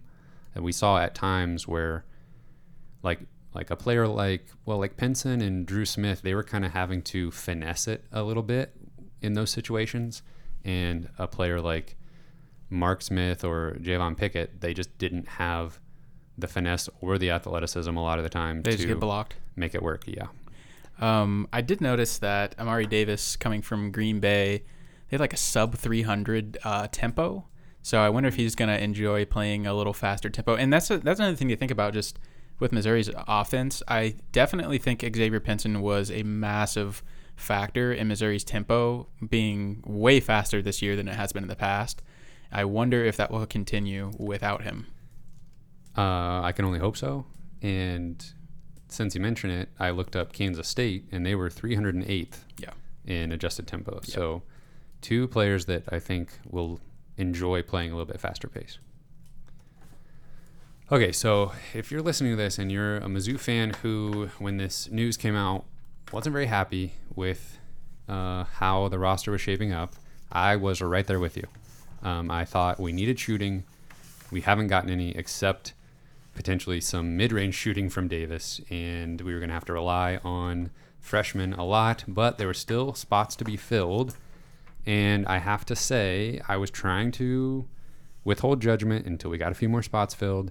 and 0.55 0.65
we 0.65 0.73
saw 0.73 0.99
at 0.99 1.15
times 1.15 1.67
where 1.67 2.05
like 3.03 3.21
like 3.55 3.71
a 3.71 3.77
player 3.77 4.07
like 4.07 4.47
well 4.67 4.79
like 4.79 4.97
Pinson 4.97 5.41
and 5.41 5.67
Dru 5.67 5.85
Smith, 5.85 6.23
they 6.23 6.35
were 6.35 6.45
kind 6.45 6.65
of 6.65 6.73
having 6.73 7.03
to 7.03 7.31
finesse 7.31 7.89
it 7.89 8.05
a 8.13 8.23
little 8.23 8.43
bit 8.43 8.73
in 9.23 9.33
those 9.33 9.51
situations, 9.51 10.23
and 10.65 11.09
a 11.19 11.27
player 11.27 11.61
like 11.61 11.97
Mark 12.69 13.03
Smith 13.03 13.45
or 13.45 13.77
Javon 13.81 14.17
Pickett, 14.17 14.61
they 14.61 14.75
just 14.75 14.97
didn't 14.99 15.27
have 15.27 15.81
the 16.41 16.49
finesse 16.49 16.89
or 17.01 17.19
the 17.19 17.31
athleticism 17.31 17.97
a 17.97 18.03
lot 18.03 18.19
of 18.19 18.25
the 18.25 18.31
time 18.31 18.63
They 18.63 18.73
to 18.73 18.77
just 18.77 18.89
get 18.89 19.01
blocked. 19.01 19.35
make 19.57 19.75
it 19.75 19.83
work. 19.83 20.05
Yeah. 20.07 20.27
Um, 21.01 21.49
I 21.53 21.61
did 21.63 21.81
notice 21.81 22.19
that 22.19 22.55
Amari 22.59 22.87
Davis 22.87 23.37
coming 23.37 23.63
from 23.63 23.91
Green 23.91 24.21
Bay, 24.21 24.59
they 25.09 25.15
had 25.17 25.21
like 25.21 25.33
a 25.33 25.39
sub 25.39 25.75
300 25.77 26.59
uh, 26.65 26.89
tempo. 26.93 27.47
So 27.83 28.01
I 28.01 28.11
wonder 28.11 28.29
if 28.29 28.37
he's 28.37 28.55
going 28.55 28.69
to 28.69 28.83
enjoy 28.83 29.25
playing 29.25 29.67
a 29.67 29.73
little 29.73 29.95
faster 29.95 30.29
tempo. 30.29 30.55
And 30.57 30.71
that's 30.73 30.91
a, 30.91 30.99
that's 30.99 31.19
another 31.19 31.37
thing 31.37 31.49
to 31.49 31.57
think 31.57 31.71
about 31.71 31.95
just 31.95 32.19
with 32.59 32.73
Missouri's 32.73 33.09
offense. 33.27 33.83
I 33.89 34.17
definitely 34.33 34.77
think 34.77 35.01
Xavier 35.01 35.41
Pinson 35.41 35.81
was 35.81 36.11
a 36.11 36.23
massive 36.23 37.03
factor 37.37 37.91
in 37.91 38.07
Missouri's 38.07 38.45
tempo 38.45 39.07
being 39.31 39.83
way 39.87 40.21
faster 40.21 40.61
this 40.61 40.83
year 40.83 40.95
than 40.95 41.09
it 41.09 41.15
has 41.15 41.33
been 41.33 41.43
in 41.45 41.49
the 41.49 41.57
past. 41.57 42.03
I 42.53 42.67
wonder 42.67 43.03
if 43.03 43.17
that 43.17 43.31
will 43.31 43.47
continue 43.47 44.13
without 44.19 44.63
him. 44.65 44.89
Uh, 45.97 46.41
I 46.43 46.53
can 46.53 46.65
only 46.65 46.79
hope 46.79 46.97
so. 46.97 47.27
And 47.63 48.25
since 48.89 49.15
you 49.15 49.21
mentioned 49.21 49.53
it, 49.53 49.69
I 49.79 49.91
looked 49.91 50.17
up 50.17 50.33
Kansas 50.33 50.67
State, 50.69 51.07
and 51.13 51.25
they 51.27 51.35
were 51.35 51.49
308th 51.51 52.45
Yeah. 52.59 52.71
in 53.07 53.33
adjusted 53.33 53.67
tempo. 53.67 54.01
So, 54.03 54.43
two 55.01 55.29
players 55.29 55.67
that 55.67 55.85
I 55.91 55.99
think 55.99 56.31
will 56.49 56.81
enjoy 57.17 57.63
playing 57.63 57.91
a 57.93 57.95
little 57.97 58.11
bit 58.11 58.21
faster 58.21 58.49
pace. 58.49 58.79
Okay, 60.93 61.13
so 61.13 61.53
if 61.73 61.93
you're 61.93 62.03
listening 62.03 62.33
to 62.33 62.37
this 62.37 62.59
and 62.59 62.71
you're 62.73 62.97
a 62.97 63.03
Mizzou 63.07 63.39
fan 63.39 63.71
who, 63.83 64.29
when 64.39 64.57
this 64.57 64.91
news 64.91 65.17
came 65.17 65.37
out, 65.37 65.65
wasn't 66.13 66.33
very 66.33 66.47
happy 66.47 66.95
with 67.15 67.59
uh, 68.09 68.43
how 68.45 68.89
the 68.89 68.99
roster 68.99 69.31
was 69.31 69.41
shaping 69.41 69.73
up, 69.73 69.95
I 70.33 70.57
was 70.57 70.81
right 70.81 71.07
there 71.07 71.21
with 71.21 71.37
you. 71.37 71.47
Um, 72.03 72.29
I 72.31 72.45
thought 72.45 72.81
we 72.81 72.93
needed 72.93 73.21
shooting. 73.21 73.63
We 74.33 74.41
haven't 74.41 74.67
gotten 74.67 74.91
any 74.91 75.11
except 75.11 75.75
potentially 76.41 76.81
some 76.81 77.19
mid-range 77.19 77.55
shooting 77.55 77.91
from 77.91 78.09
Davis, 78.09 78.63
and 78.71 79.21
we 79.21 79.35
were 79.35 79.41
going 79.41 79.51
to 79.51 79.55
have 79.55 79.67
to 79.67 79.75
rely 79.75 80.19
on 80.25 80.71
freshmen 80.99 81.53
a 81.53 81.63
lot. 81.63 82.03
But 82.09 82.39
there 82.39 82.47
were 82.47 82.55
still 82.55 82.95
spots 82.95 83.37
to 83.37 83.45
be 83.45 83.59
filled, 83.59 84.17
and 84.87 85.27
I 85.27 85.37
have 85.37 85.67
to 85.67 85.77
say 85.77 86.41
I 86.49 86.57
was 86.57 86.71
trying 86.71 87.13
to 87.13 87.69
withhold 88.25 88.63
judgment 88.63 89.05
until 89.05 89.31
we 89.31 89.37
got 89.37 89.53
a 89.53 89.55
few 89.55 89.69
more 89.69 89.83
spots 89.83 90.15
filled, 90.15 90.51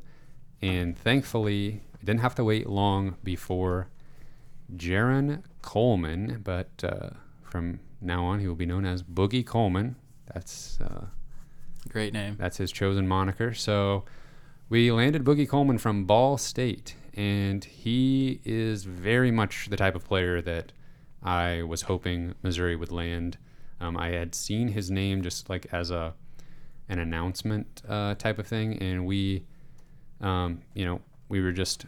and 0.61 0.95
thankfully 0.95 1.81
I 1.95 2.05
didn't 2.05 2.21
have 2.21 2.35
to 2.35 2.43
wait 2.43 2.69
long 2.69 3.15
before 3.23 3.87
Jarron 4.75 5.41
Coleman, 5.63 6.41
but 6.43 6.69
uh, 6.83 7.09
from 7.41 7.79
now 7.99 8.25
on 8.25 8.39
he 8.41 8.47
will 8.47 8.53
be 8.53 8.67
known 8.67 8.85
as 8.85 9.01
Boogie 9.01 9.43
Coleman. 9.43 9.95
That's 10.31 10.79
uh, 10.79 11.05
Great 11.89 12.13
name. 12.13 12.35
that's 12.37 12.57
his 12.57 12.71
chosen 12.71 13.07
moniker. 13.07 13.55
So 13.55 14.05
we 14.69 14.91
landed 14.91 15.23
Boogie 15.23 15.49
Coleman 15.49 15.79
from 15.79 16.05
Ball 16.05 16.37
State, 16.37 16.95
and 17.15 17.63
he 17.63 18.39
is 18.45 18.83
very 18.83 19.31
much 19.31 19.67
the 19.69 19.77
type 19.77 19.95
of 19.95 20.05
player 20.05 20.41
that 20.41 20.71
I 21.23 21.63
was 21.63 21.83
hoping 21.83 22.35
Missouri 22.43 22.75
would 22.75 22.91
land. 22.91 23.37
Um, 23.81 23.97
I 23.97 24.09
had 24.09 24.35
seen 24.35 24.69
his 24.69 24.91
name 24.91 25.23
just 25.23 25.49
like 25.49 25.65
as 25.71 25.89
a 25.89 26.13
an 26.87 26.99
announcement 26.99 27.81
uh, 27.87 28.15
type 28.15 28.39
of 28.39 28.47
thing, 28.47 28.77
and 28.79 29.05
we, 29.05 29.45
um, 30.21 30.61
you 30.73 30.85
know, 30.85 31.01
we 31.29 31.41
were 31.41 31.51
just. 31.51 31.85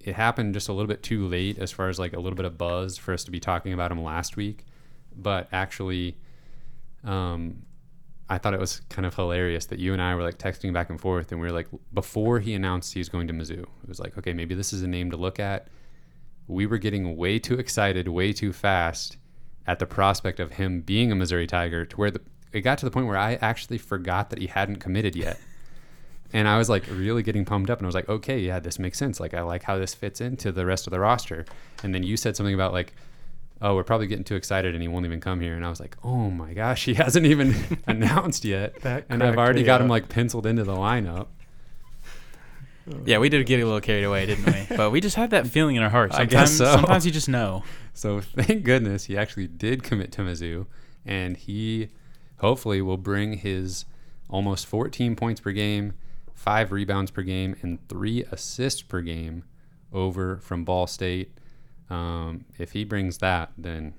It 0.00 0.14
happened 0.14 0.54
just 0.54 0.68
a 0.68 0.72
little 0.72 0.86
bit 0.86 1.02
too 1.02 1.26
late 1.26 1.58
as 1.58 1.70
far 1.70 1.88
as 1.88 1.98
like 1.98 2.12
a 2.12 2.20
little 2.20 2.36
bit 2.36 2.46
of 2.46 2.56
buzz 2.56 2.96
for 2.96 3.12
us 3.12 3.24
to 3.24 3.30
be 3.30 3.40
talking 3.40 3.72
about 3.72 3.90
him 3.90 4.02
last 4.02 4.36
week, 4.36 4.64
but 5.14 5.48
actually, 5.52 6.16
um, 7.04 7.62
I 8.30 8.38
thought 8.38 8.54
it 8.54 8.60
was 8.60 8.80
kind 8.90 9.06
of 9.06 9.14
hilarious 9.14 9.66
that 9.66 9.78
you 9.78 9.92
and 9.92 10.02
I 10.02 10.14
were 10.14 10.22
like 10.22 10.38
texting 10.38 10.72
back 10.72 10.90
and 10.90 11.00
forth, 11.00 11.32
and 11.32 11.40
we 11.40 11.46
were 11.46 11.52
like, 11.52 11.68
before 11.94 12.40
he 12.40 12.54
announced 12.54 12.92
he's 12.92 13.08
going 13.08 13.26
to 13.28 13.32
Mizzou, 13.32 13.62
it 13.62 13.88
was 13.88 14.00
like, 14.00 14.18
okay, 14.18 14.34
maybe 14.34 14.54
this 14.54 14.72
is 14.72 14.82
a 14.82 14.88
name 14.88 15.10
to 15.10 15.16
look 15.16 15.40
at. 15.40 15.68
We 16.46 16.66
were 16.66 16.78
getting 16.78 17.16
way 17.16 17.38
too 17.38 17.58
excited, 17.58 18.08
way 18.08 18.32
too 18.32 18.52
fast 18.52 19.16
at 19.66 19.78
the 19.78 19.86
prospect 19.86 20.40
of 20.40 20.52
him 20.52 20.80
being 20.82 21.10
a 21.10 21.14
Missouri 21.14 21.46
Tiger 21.46 21.84
to 21.86 21.96
where 21.96 22.10
the, 22.10 22.20
it 22.52 22.60
got 22.62 22.78
to 22.78 22.84
the 22.84 22.90
point 22.90 23.06
where 23.06 23.16
I 23.16 23.34
actually 23.36 23.78
forgot 23.78 24.30
that 24.30 24.38
he 24.38 24.46
hadn't 24.46 24.76
committed 24.76 25.16
yet. 25.16 25.38
And 26.30 26.46
I 26.46 26.58
was 26.58 26.68
like 26.68 26.84
really 26.90 27.22
getting 27.22 27.46
pumped 27.46 27.70
up, 27.70 27.78
and 27.78 27.86
I 27.86 27.88
was 27.88 27.94
like, 27.94 28.08
okay, 28.08 28.38
yeah, 28.38 28.60
this 28.60 28.78
makes 28.78 28.98
sense. 28.98 29.18
Like, 29.18 29.32
I 29.32 29.40
like 29.40 29.62
how 29.62 29.78
this 29.78 29.94
fits 29.94 30.20
into 30.20 30.52
the 30.52 30.66
rest 30.66 30.86
of 30.86 30.90
the 30.90 31.00
roster. 31.00 31.46
And 31.82 31.94
then 31.94 32.02
you 32.02 32.18
said 32.18 32.36
something 32.36 32.54
about 32.54 32.74
like, 32.74 32.92
oh, 33.60 33.74
we're 33.74 33.84
probably 33.84 34.06
getting 34.06 34.24
too 34.24 34.36
excited 34.36 34.74
and 34.74 34.82
he 34.82 34.88
won't 34.88 35.04
even 35.06 35.20
come 35.20 35.40
here. 35.40 35.54
And 35.54 35.64
I 35.64 35.68
was 35.68 35.80
like, 35.80 35.96
oh 36.04 36.30
my 36.30 36.54
gosh, 36.54 36.84
he 36.84 36.94
hasn't 37.02 37.26
even 37.26 37.54
announced 37.86 38.44
yet. 38.44 38.74
And 39.08 39.22
I've 39.22 39.36
already 39.38 39.60
me 39.60 39.66
got 39.66 39.80
him 39.80 39.88
like 39.88 40.08
penciled 40.08 40.46
into 40.46 40.64
the 40.64 40.74
lineup. 40.74 41.28
Yeah, 43.04 43.18
we 43.18 43.28
did 43.28 43.44
get 43.46 43.60
a 43.60 43.64
little 43.64 43.82
carried 43.82 44.04
away, 44.04 44.24
didn't 44.24 44.46
we? 44.46 44.76
but 44.76 44.90
we 44.90 45.00
just 45.02 45.16
had 45.16 45.30
that 45.30 45.46
feeling 45.46 45.76
in 45.76 45.82
our 45.82 45.90
hearts. 45.90 46.14
I 46.16 46.20
Sometimes, 46.20 46.30
guess 46.30 46.56
so. 46.56 46.64
sometimes 46.72 47.04
you 47.04 47.12
just 47.12 47.28
know. 47.28 47.62
So 47.92 48.20
thank 48.20 48.64
goodness 48.64 49.04
he 49.04 49.16
actually 49.16 49.46
did 49.46 49.82
commit 49.82 50.10
to 50.12 50.22
Mizzou. 50.22 50.66
And 51.04 51.36
he 51.36 51.88
hopefully 52.38 52.80
will 52.80 52.96
bring 52.96 53.34
his 53.34 53.84
almost 54.30 54.66
14 54.66 55.16
points 55.16 55.40
per 55.40 55.52
game, 55.52 55.94
five 56.34 56.72
rebounds 56.72 57.10
per 57.10 57.22
game, 57.22 57.56
and 57.62 57.86
three 57.88 58.24
assists 58.30 58.82
per 58.82 59.00
game 59.02 59.44
over 59.92 60.38
from 60.38 60.64
Ball 60.64 60.86
State. 60.86 61.36
Um, 61.90 62.44
if 62.58 62.72
he 62.72 62.84
brings 62.84 63.18
that, 63.18 63.50
then 63.56 63.94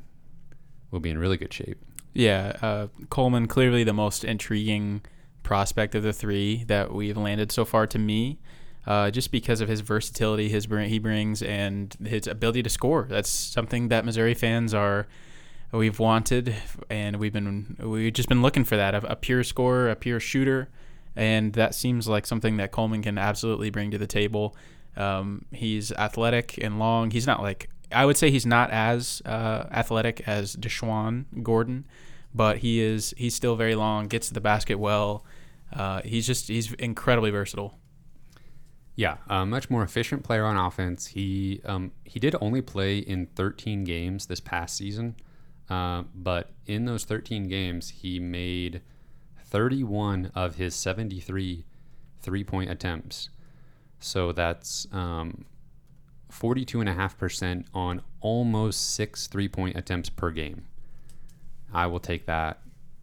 we'll 0.91 1.01
be 1.01 1.09
in 1.09 1.17
really 1.17 1.37
good 1.37 1.53
shape. 1.53 1.77
Yeah, 2.13 2.57
uh, 2.61 2.87
Coleman 3.09 3.47
clearly 3.47 3.83
the 3.83 3.93
most 3.93 4.23
intriguing 4.23 5.01
prospect 5.43 5.95
of 5.95 6.03
the 6.03 6.13
three 6.13 6.63
that 6.65 6.93
we've 6.93 7.17
landed 7.17 7.51
so 7.51 7.65
far 7.65 7.87
to 7.87 7.99
me, 7.99 8.39
uh, 8.85 9.11
just 9.11 9.31
because 9.31 9.61
of 9.61 9.69
his 9.69 9.81
versatility, 9.81 10.49
his 10.49 10.65
he 10.65 10.99
brings, 10.99 11.41
and 11.41 11.95
his 12.03 12.27
ability 12.27 12.63
to 12.63 12.69
score. 12.69 13.07
That's 13.09 13.29
something 13.29 13.87
that 13.89 14.05
Missouri 14.05 14.33
fans 14.33 14.73
are 14.73 15.07
we've 15.71 15.99
wanted, 15.99 16.55
and 16.89 17.17
we've 17.17 17.33
been 17.33 17.77
we've 17.79 18.13
just 18.13 18.29
been 18.29 18.41
looking 18.41 18.63
for 18.63 18.75
that 18.75 18.95
a, 18.95 19.11
a 19.11 19.15
pure 19.15 19.43
scorer, 19.43 19.89
a 19.89 19.95
pure 19.95 20.19
shooter, 20.19 20.69
and 21.15 21.53
that 21.53 21.75
seems 21.75 22.07
like 22.07 22.25
something 22.25 22.57
that 22.57 22.71
Coleman 22.71 23.01
can 23.03 23.17
absolutely 23.17 23.69
bring 23.69 23.91
to 23.91 23.97
the 23.97 24.07
table. 24.07 24.55
Um, 24.97 25.45
he's 25.51 25.91
athletic 25.93 26.57
and 26.61 26.79
long. 26.79 27.11
He's 27.11 27.27
not 27.27 27.41
like 27.41 27.69
I 27.91 28.05
would 28.05 28.17
say 28.17 28.29
he's 28.31 28.45
not 28.45 28.69
as 28.71 29.21
uh, 29.25 29.65
athletic 29.71 30.27
as 30.27 30.55
Deshaun 30.55 31.25
Gordon, 31.41 31.85
but 32.33 32.59
he 32.59 32.79
is. 32.79 33.13
He's 33.17 33.35
still 33.35 33.55
very 33.55 33.75
long. 33.75 34.07
Gets 34.07 34.27
to 34.27 34.33
the 34.33 34.41
basket 34.41 34.79
well. 34.79 35.25
Uh, 35.73 36.01
he's 36.03 36.25
just 36.25 36.47
he's 36.47 36.73
incredibly 36.73 37.31
versatile. 37.31 37.77
Yeah, 38.95 39.17
a 39.27 39.45
much 39.45 39.69
more 39.69 39.83
efficient 39.83 40.23
player 40.23 40.45
on 40.45 40.57
offense. 40.57 41.07
He 41.07 41.61
um, 41.65 41.91
he 42.03 42.19
did 42.19 42.35
only 42.41 42.61
play 42.61 42.99
in 42.99 43.27
13 43.27 43.83
games 43.83 44.25
this 44.25 44.39
past 44.39 44.75
season, 44.75 45.15
uh, 45.69 46.03
but 46.13 46.51
in 46.65 46.85
those 46.85 47.05
13 47.05 47.47
games, 47.47 47.89
he 47.89 48.19
made 48.19 48.81
31 49.45 50.31
of 50.35 50.55
his 50.55 50.75
73 50.75 51.65
three 52.21 52.43
point 52.43 52.69
attempts. 52.69 53.29
So 53.99 54.31
that's 54.31 54.87
um, 54.91 55.45
42.5% 56.31 57.65
on 57.73 58.01
almost 58.21 58.93
six 58.93 59.27
three 59.27 59.47
point 59.47 59.77
attempts 59.77 60.09
per 60.09 60.31
game. 60.31 60.65
I 61.73 61.87
will 61.87 61.99
take 61.99 62.25
that 62.25 62.61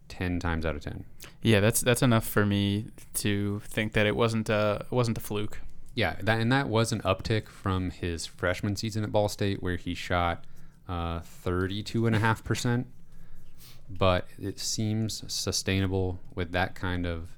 10 0.09 0.39
times 0.39 0.65
out 0.65 0.75
of 0.75 0.81
10. 0.81 1.05
Yeah, 1.41 1.59
that's 1.59 1.81
that's 1.81 2.01
enough 2.01 2.27
for 2.27 2.45
me 2.45 2.87
to 3.15 3.61
think 3.65 3.93
that 3.93 4.05
it 4.05 4.15
wasn't 4.15 4.49
a 4.49 4.85
it 4.89 4.91
wasn't 4.91 5.17
a 5.17 5.21
fluke. 5.21 5.59
Yeah, 5.93 6.15
that 6.21 6.39
and 6.39 6.51
that 6.51 6.69
was 6.69 6.91
an 6.91 7.01
uptick 7.01 7.47
from 7.47 7.91
his 7.91 8.25
freshman 8.25 8.75
season 8.75 9.03
at 9.03 9.11
Ball 9.11 9.29
State, 9.29 9.63
where 9.63 9.77
he 9.77 9.93
shot 9.93 10.45
uh, 10.87 11.21
thirty-two 11.21 12.05
and 12.05 12.15
a 12.15 12.19
half 12.19 12.43
percent. 12.43 12.87
But 13.89 14.27
it 14.37 14.59
seems 14.59 15.23
sustainable 15.31 16.19
with 16.35 16.51
that 16.51 16.75
kind 16.75 17.05
of 17.05 17.29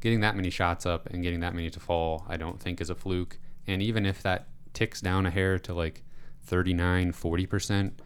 getting 0.00 0.20
that 0.20 0.36
many 0.36 0.50
shots 0.50 0.86
up 0.86 1.06
and 1.10 1.22
getting 1.22 1.40
that 1.40 1.54
many 1.54 1.70
to 1.70 1.80
fall. 1.80 2.24
I 2.28 2.36
don't 2.36 2.60
think 2.60 2.80
is 2.80 2.90
a 2.90 2.94
fluke. 2.94 3.38
And 3.66 3.82
even 3.82 4.06
if 4.06 4.22
that 4.22 4.46
ticks 4.76 5.00
down 5.00 5.26
a 5.26 5.30
hair 5.30 5.58
to 5.58 5.74
like 5.74 6.04
39, 6.44 7.12
40 7.12 7.46
percent, 7.46 8.02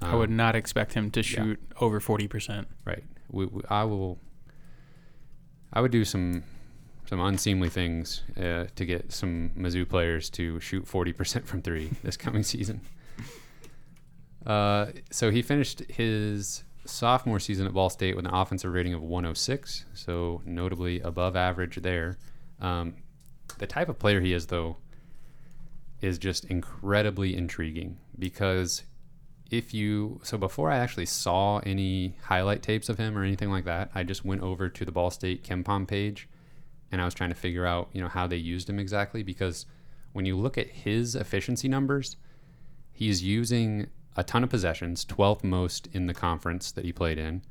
I 0.00 0.14
would 0.14 0.30
not 0.30 0.54
expect 0.54 0.94
him 0.94 1.10
to 1.12 1.22
shoot 1.22 1.60
over 1.80 2.00
forty 2.00 2.28
percent. 2.28 2.68
Right. 2.84 3.04
We, 3.30 3.46
we, 3.46 3.62
I 3.68 3.84
will. 3.84 4.18
I 5.72 5.80
would 5.80 5.90
do 5.90 6.04
some 6.04 6.44
some 7.06 7.20
unseemly 7.20 7.68
things 7.68 8.22
uh, 8.36 8.66
to 8.76 8.84
get 8.84 9.12
some 9.12 9.50
Mizzou 9.56 9.88
players 9.88 10.30
to 10.30 10.60
shoot 10.60 10.86
forty 10.86 11.12
percent 11.12 11.46
from 11.46 11.62
three 11.62 11.90
this 12.02 12.16
coming 12.16 12.42
season. 12.42 12.80
Uh, 14.46 14.86
so 15.10 15.30
he 15.30 15.40
finished 15.40 15.80
his 15.88 16.64
sophomore 16.84 17.40
season 17.40 17.66
at 17.66 17.72
Ball 17.72 17.88
State 17.88 18.14
with 18.14 18.26
an 18.26 18.34
offensive 18.34 18.70
rating 18.70 18.92
of 18.92 19.00
106, 19.00 19.86
so 19.94 20.42
notably 20.44 21.00
above 21.00 21.34
average 21.34 21.76
there. 21.76 22.18
Um, 22.60 22.96
the 23.56 23.66
type 23.66 23.88
of 23.88 23.98
player 23.98 24.20
he 24.20 24.34
is, 24.34 24.48
though, 24.48 24.76
is 26.00 26.18
just 26.18 26.44
incredibly 26.46 27.36
intriguing 27.36 27.98
because 28.18 28.82
if 29.50 29.72
you 29.72 30.20
so 30.22 30.36
before 30.36 30.70
I 30.70 30.78
actually 30.78 31.06
saw 31.06 31.58
any 31.58 32.16
highlight 32.24 32.62
tapes 32.62 32.88
of 32.88 32.98
him 32.98 33.16
or 33.16 33.22
anything 33.22 33.50
like 33.50 33.64
that, 33.64 33.90
I 33.94 34.02
just 34.02 34.24
went 34.24 34.42
over 34.42 34.68
to 34.68 34.84
the 34.84 34.92
Ball 34.92 35.10
State 35.10 35.44
KenPom 35.44 35.86
page 35.86 36.28
and 36.90 37.00
I 37.00 37.04
was 37.04 37.14
trying 37.14 37.30
to 37.30 37.36
figure 37.36 37.66
out, 37.66 37.88
you 37.92 38.00
know, 38.00 38.08
how 38.08 38.26
they 38.26 38.36
used 38.36 38.68
him 38.68 38.78
exactly 38.78 39.22
because 39.22 39.66
when 40.12 40.26
you 40.26 40.36
look 40.36 40.56
at 40.56 40.68
his 40.68 41.14
efficiency 41.14 41.68
numbers, 41.68 42.16
he's 42.92 43.22
using 43.22 43.88
a 44.16 44.22
ton 44.22 44.44
of 44.44 44.50
possessions, 44.50 45.04
12th 45.04 45.42
most 45.42 45.88
in 45.88 46.06
the 46.06 46.14
conference 46.14 46.70
that 46.72 46.84
he 46.84 46.92
played 46.92 47.18
in, 47.18 47.42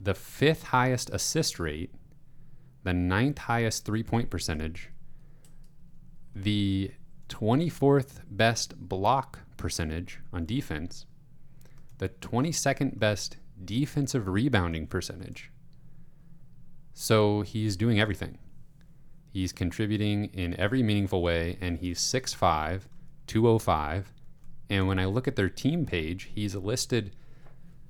the 0.00 0.14
fifth 0.14 0.64
highest 0.64 1.10
assist 1.10 1.58
rate, 1.58 1.94
the 2.82 2.94
ninth 2.94 3.38
highest 3.38 3.84
three 3.84 4.02
point 4.02 4.30
percentage, 4.30 4.90
the 6.34 6.90
24th 7.28 8.20
best 8.30 8.78
block 8.78 9.40
percentage 9.56 10.20
on 10.32 10.46
defense, 10.46 11.06
the 11.98 12.08
22nd 12.08 12.98
best 12.98 13.38
defensive 13.64 14.28
rebounding 14.28 14.86
percentage. 14.86 15.50
So 16.92 17.42
he's 17.42 17.76
doing 17.76 18.00
everything. 18.00 18.38
He's 19.32 19.52
contributing 19.52 20.30
in 20.32 20.58
every 20.58 20.82
meaningful 20.82 21.22
way, 21.22 21.58
and 21.60 21.78
he's 21.78 22.00
6'5, 22.00 22.82
205. 23.26 24.12
And 24.70 24.88
when 24.88 24.98
I 24.98 25.04
look 25.04 25.28
at 25.28 25.36
their 25.36 25.50
team 25.50 25.84
page, 25.84 26.30
he's 26.34 26.54
listed. 26.54 27.14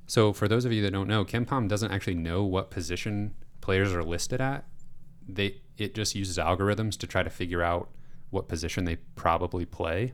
So, 0.09 0.33
for 0.33 0.49
those 0.49 0.65
of 0.65 0.73
you 0.73 0.83
that 0.83 0.93
don't 0.93 1.09
know, 1.09 1.25
KenPom 1.25 1.69
doesn't 1.69 1.91
actually 1.91 2.17
know 2.17 2.45
what 2.45 2.71
position 2.71 3.35
players 3.61 3.93
are 3.93 4.03
listed 4.03 4.41
at. 4.41 4.65
They 5.29 5.61
it 5.79 5.95
just 5.95 6.15
uses 6.15 6.39
algorithms 6.39 6.97
to 6.99 7.07
try 7.07 7.23
to 7.23 7.31
figure 7.31 7.63
out 7.63 7.91
what 8.31 8.49
position 8.49 8.85
they 8.85 8.97
probably 9.15 9.65
play 9.65 10.13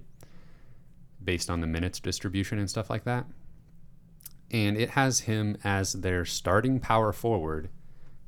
based 1.23 1.51
on 1.51 1.61
the 1.61 1.67
minutes 1.67 2.01
distribution 2.01 2.59
and 2.59 2.69
stuff 2.69 2.91
like 2.91 3.05
that. 3.05 3.27
And 4.51 4.77
it 4.77 4.91
has 4.91 5.21
him 5.21 5.57
as 5.65 5.93
their 5.93 6.25
starting 6.25 6.79
power 6.79 7.13
forward 7.13 7.71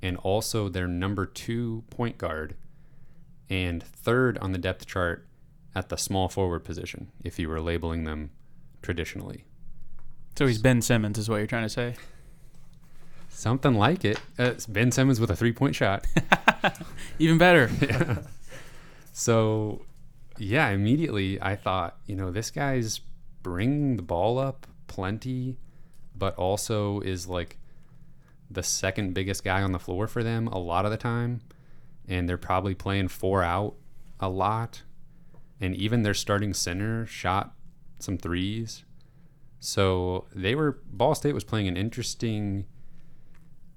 and 0.00 0.16
also 0.18 0.68
their 0.68 0.86
number 0.86 1.26
two 1.26 1.84
point 1.90 2.18
guard 2.18 2.54
and 3.50 3.82
third 3.82 4.38
on 4.38 4.52
the 4.52 4.58
depth 4.58 4.86
chart 4.86 5.26
at 5.74 5.88
the 5.88 5.96
small 5.96 6.28
forward 6.28 6.64
position 6.64 7.10
if 7.22 7.38
you 7.38 7.48
were 7.48 7.60
labeling 7.60 8.04
them 8.04 8.30
traditionally. 8.80 9.44
So 10.36 10.46
he's 10.46 10.58
Ben 10.58 10.82
Simmons, 10.82 11.18
is 11.18 11.28
what 11.28 11.36
you're 11.36 11.46
trying 11.46 11.64
to 11.64 11.68
say. 11.68 11.94
Something 13.28 13.74
like 13.74 14.04
it. 14.04 14.18
Uh, 14.38 14.44
it's 14.44 14.66
ben 14.66 14.90
Simmons 14.92 15.20
with 15.20 15.30
a 15.30 15.36
three 15.36 15.52
point 15.52 15.74
shot. 15.74 16.06
Even 17.18 17.38
better. 17.38 17.70
yeah. 17.80 18.18
So, 19.16 19.86
yeah, 20.38 20.70
immediately 20.70 21.40
I 21.40 21.54
thought, 21.54 21.98
you 22.04 22.16
know, 22.16 22.32
this 22.32 22.50
guy's 22.50 23.00
bringing 23.44 23.96
the 23.96 24.02
ball 24.02 24.40
up 24.40 24.66
plenty, 24.88 25.56
but 26.16 26.34
also 26.34 26.98
is 26.98 27.28
like 27.28 27.58
the 28.50 28.64
second 28.64 29.14
biggest 29.14 29.44
guy 29.44 29.62
on 29.62 29.70
the 29.70 29.78
floor 29.78 30.08
for 30.08 30.24
them 30.24 30.48
a 30.48 30.58
lot 30.58 30.84
of 30.84 30.90
the 30.90 30.96
time. 30.96 31.42
And 32.08 32.28
they're 32.28 32.36
probably 32.36 32.74
playing 32.74 33.06
four 33.06 33.44
out 33.44 33.76
a 34.18 34.28
lot. 34.28 34.82
And 35.60 35.76
even 35.76 36.02
their 36.02 36.12
starting 36.12 36.52
center 36.52 37.06
shot 37.06 37.54
some 38.00 38.18
threes. 38.18 38.84
So 39.60 40.26
they 40.34 40.56
were, 40.56 40.80
Ball 40.90 41.14
State 41.14 41.34
was 41.34 41.44
playing 41.44 41.68
an 41.68 41.76
interesting 41.76 42.66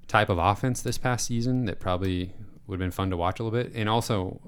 type 0.07 0.29
of 0.29 0.39
offense 0.39 0.81
this 0.81 0.97
past 0.97 1.27
season 1.27 1.65
that 1.65 1.79
probably 1.79 2.33
would 2.65 2.77
have 2.77 2.79
been 2.79 2.89
fun 2.89 3.11
to 3.11 3.17
watch 3.17 3.39
a 3.39 3.43
little 3.43 3.57
bit. 3.57 3.71
And 3.75 3.87
also, 3.87 4.41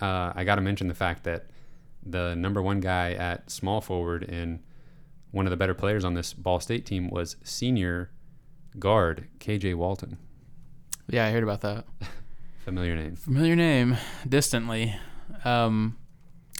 uh, 0.00 0.32
I 0.34 0.44
got 0.44 0.56
to 0.56 0.60
mention 0.60 0.88
the 0.88 0.94
fact 0.94 1.24
that 1.24 1.46
the 2.04 2.34
number 2.36 2.62
one 2.62 2.80
guy 2.80 3.12
at 3.12 3.50
small 3.50 3.80
forward 3.80 4.22
and 4.22 4.60
one 5.30 5.46
of 5.46 5.50
the 5.50 5.56
better 5.56 5.74
players 5.74 6.04
on 6.04 6.14
this 6.14 6.32
Ball 6.32 6.60
State 6.60 6.86
team 6.86 7.10
was 7.10 7.36
senior 7.42 8.10
guard 8.78 9.28
KJ 9.40 9.74
Walton. 9.74 10.18
Yeah, 11.08 11.26
I 11.26 11.30
heard 11.30 11.42
about 11.42 11.60
that. 11.62 11.84
Familiar 12.64 12.96
name. 12.96 13.16
Familiar 13.16 13.56
name, 13.56 13.96
distantly. 14.28 14.94
Um, 15.44 15.96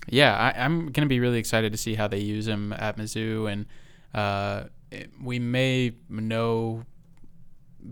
yeah, 0.08 0.34
I, 0.34 0.64
am 0.64 0.86
going 0.86 1.02
to 1.02 1.06
be 1.06 1.20
really 1.20 1.38
excited 1.38 1.72
to 1.72 1.78
see 1.78 1.94
how 1.94 2.08
they 2.08 2.18
use 2.18 2.48
him 2.48 2.72
at 2.72 2.96
Mizzou, 2.96 3.50
and 3.50 3.66
uh, 4.14 4.68
it, 4.90 5.10
we 5.22 5.38
may 5.38 5.92
know 6.08 6.84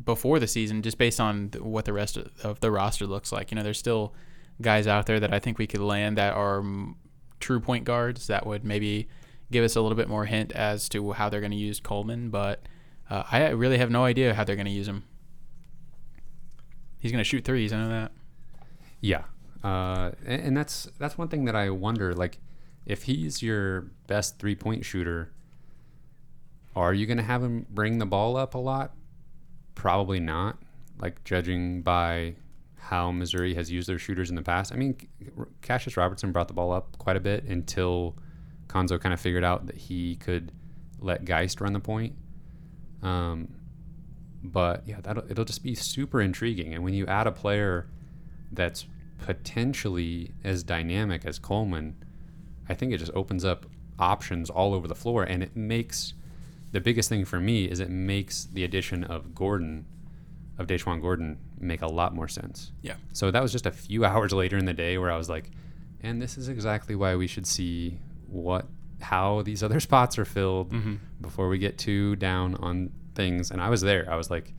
before 0.05 0.39
the 0.39 0.47
season 0.47 0.83
just 0.83 0.99
based 0.99 1.21
on 1.21 1.51
what 1.59 1.85
the 1.85 1.93
rest 1.93 2.19
of 2.43 2.61
the 2.61 2.71
roster 2.71 3.07
looks 3.07 3.33
like. 3.33 3.51
You 3.51 3.57
know, 3.57 3.63
there's 3.63 3.79
still 3.79 4.15
guys 4.61 4.87
out 4.87 5.07
there 5.07 5.21
that 5.21 5.33
I 5.33 5.39
think 5.39 5.59
we 5.59 5.67
could 5.67 5.81
land 5.81 6.17
that 6.19 6.35
are 6.35 6.65
true 7.41 7.61
point 7.61 7.85
guards 7.85 8.27
that 8.27 8.47
would 8.47 8.65
maybe 8.65 9.09
give 9.51 9.65
us 9.65 9.77
a 9.77 9.81
little 9.81 9.97
bit 9.97 10.09
more 10.09 10.25
hint 10.25 10.53
as 10.53 10.89
to 10.91 11.13
how 11.13 11.29
they're 11.29 11.41
going 11.41 11.53
to 11.53 11.57
use 11.57 11.81
Coleman, 11.81 12.31
but 12.31 12.63
uh, 13.09 13.23
I 13.31 13.49
really 13.49 13.79
have 13.79 13.91
no 13.91 14.05
idea 14.05 14.35
how 14.35 14.45
they're 14.45 14.57
going 14.57 14.67
to 14.67 14.73
use 14.73 14.89
him. 14.89 15.05
He's 16.99 17.13
going 17.13 17.23
to 17.23 17.29
shoot 17.29 17.45
threes. 17.45 17.73
I 17.73 17.79
know 17.79 17.89
that. 17.89 18.13
Yeah, 19.01 19.25
uh, 19.63 20.13
and, 20.25 20.43
and 20.43 20.57
that's 20.57 20.89
that's 20.99 21.17
one 21.17 21.29
thing 21.29 21.45
that 21.45 21.55
I 21.55 21.71
wonder. 21.71 22.15
Like, 22.15 22.41
if 22.87 23.05
he's 23.05 23.43
your 23.43 23.83
best 24.07 24.39
three 24.39 24.57
point 24.57 24.85
shooter, 24.85 25.33
are 26.75 26.95
you 26.95 27.07
going 27.07 27.19
to 27.19 27.23
have 27.23 27.43
him 27.43 27.67
bring 27.71 27.99
the 27.99 28.07
ball 28.07 28.37
up 28.37 28.55
a 28.55 28.59
lot? 28.59 28.93
Probably 29.75 30.19
not. 30.19 30.59
Like 30.99 31.23
judging 31.25 31.83
by 31.83 32.37
how 32.89 33.11
Missouri 33.11 33.55
has 33.55 33.71
used 33.71 33.89
their 33.89 33.99
shooters 33.99 34.31
in 34.31 34.37
the 34.37 34.43
past. 34.43 34.73
I 34.73 34.77
mean, 34.77 34.97
Kassius 35.61 35.97
Robertson 35.97 36.31
brought 36.31 36.47
the 36.47 36.55
ball 36.55 36.73
up 36.73 36.97
quite 36.99 37.17
a 37.17 37.21
bit 37.21 37.43
until 37.45 38.17
Cuonzo 38.69 39.01
kind 39.01 39.13
of 39.13 39.21
figured 39.21 39.43
out 39.43 39.67
that 39.67 39.77
he 39.77 40.15
could 40.17 40.53
let 41.01 41.25
Geist 41.25 41.61
run 41.61 41.73
the 41.73 41.81
point. 41.81 42.15
Um, 43.03 43.49
but 44.41 44.87
yeah, 44.87 45.01
that 45.03 45.19
it'll 45.29 45.45
just 45.45 45.65
be 45.65 45.75
super 45.75 46.21
intriguing. 46.21 46.75
And 46.75 46.85
when 46.85 46.95
you 46.95 47.07
add 47.07 47.27
a 47.27 47.33
player 47.33 47.89
that's 48.53 48.87
potentially 49.19 50.31
as 50.45 50.63
dynamic 50.63 51.25
as 51.25 51.41
Coleman, 51.41 51.97
I 52.69 52.75
think 52.75 52.93
it 52.93 52.99
just 52.99 53.13
opens 53.15 53.45
up 53.45 53.67
options 53.99 54.49
all 54.49 54.75
over 54.75 54.87
the 54.87 54.95
floor, 54.95 55.25
and 55.25 55.43
it 55.43 55.57
makes 55.57 56.15
the 56.71 56.81
biggest 56.81 57.09
thing 57.09 57.25
for 57.25 57.41
me 57.41 57.65
is 57.65 57.81
it 57.81 57.91
makes 57.91 58.45
the 58.45 58.63
addition 58.63 59.03
of 59.03 59.35
Gordon, 59.35 59.87
of 60.57 60.67
DaJuan 60.69 61.01
Gordon, 61.01 61.39
make 61.59 61.83
a 61.83 61.87
lot 61.87 62.15
more 62.15 62.29
sense. 62.29 62.73
Yeah. 62.83 62.95
So 63.13 63.31
that 63.31 63.43
was 63.43 63.53
just 63.53 63.67
a 63.67 63.71
few 63.71 64.05
hours 64.11 64.33
later 64.33 64.57
in 64.57 64.65
the 64.65 64.75
day 64.75 64.99
where 64.99 65.11
I 65.11 65.17
was 65.17 65.29
like, 65.29 65.51
and 66.03 66.21
this 66.21 66.39
is 66.39 66.49
exactly 66.49 66.95
why 66.95 67.17
we 67.17 67.27
should 67.27 67.47
see 67.47 67.99
what 68.29 68.67
how 69.01 69.43
these 69.43 69.63
other 69.67 69.81
spots 69.81 70.19
are 70.19 70.25
filled 70.25 70.73
mm-hmm. 70.73 70.97
before 71.21 71.49
we 71.49 71.59
get 71.59 71.79
too 71.79 72.17
down 72.17 72.55
on 72.57 72.91
things. 73.15 73.51
And 73.51 73.61
I 73.61 73.71
was 73.71 73.81
there. 73.81 74.11
I 74.11 74.17
was 74.17 74.31
like, 74.31 74.53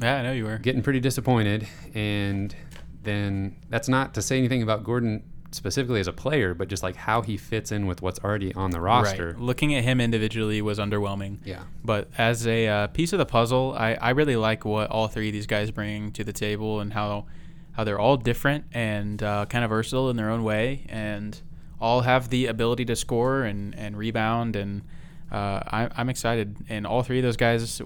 yeah, 0.00 0.16
I 0.16 0.22
know 0.22 0.32
you 0.32 0.44
were 0.44 0.58
getting 0.58 0.82
pretty 0.82 1.00
disappointed. 1.00 1.66
And 1.94 2.54
then 3.02 3.56
that's 3.68 3.88
not 3.88 4.14
to 4.14 4.22
say 4.22 4.38
anything 4.38 4.62
about 4.62 4.84
Gordon 4.84 5.24
specifically 5.50 6.00
as 6.00 6.06
a 6.06 6.12
player, 6.12 6.54
but 6.54 6.68
just 6.68 6.82
like 6.82 6.96
how 6.96 7.22
he 7.22 7.36
fits 7.36 7.72
in 7.72 7.86
with 7.86 8.02
what's 8.02 8.18
already 8.20 8.54
on 8.54 8.70
the 8.70 8.80
roster. 8.80 9.28
Right. 9.28 9.38
Looking 9.38 9.74
at 9.74 9.84
him 9.84 10.00
individually 10.00 10.60
was 10.62 10.78
underwhelming. 10.78 11.38
Yeah. 11.44 11.62
But 11.84 12.08
as 12.18 12.46
a 12.46 12.68
uh, 12.68 12.86
piece 12.88 13.12
of 13.12 13.18
the 13.18 13.26
puzzle, 13.26 13.74
I, 13.76 13.94
I 13.94 14.10
really 14.10 14.36
like 14.36 14.64
what 14.64 14.90
all 14.90 15.08
three 15.08 15.28
of 15.28 15.32
these 15.32 15.46
guys 15.46 15.70
bring 15.70 16.12
to 16.12 16.24
the 16.24 16.32
table 16.32 16.80
and 16.80 16.92
how 16.92 17.26
how 17.72 17.84
they're 17.84 17.98
all 18.00 18.16
different 18.16 18.64
and 18.72 19.22
uh, 19.22 19.46
kind 19.46 19.64
of 19.64 19.70
versatile 19.70 20.10
in 20.10 20.16
their 20.16 20.30
own 20.30 20.42
way 20.42 20.84
and 20.88 21.40
all 21.80 22.00
have 22.00 22.28
the 22.28 22.46
ability 22.46 22.84
to 22.84 22.96
score 22.96 23.44
and, 23.44 23.72
and 23.76 23.96
rebound. 23.96 24.56
And 24.56 24.82
uh, 25.30 25.60
I, 25.64 25.88
I'm 25.96 26.08
excited. 26.08 26.56
And 26.68 26.84
all 26.84 27.04
three 27.04 27.20
of 27.20 27.22
those 27.22 27.36
guys 27.36 27.80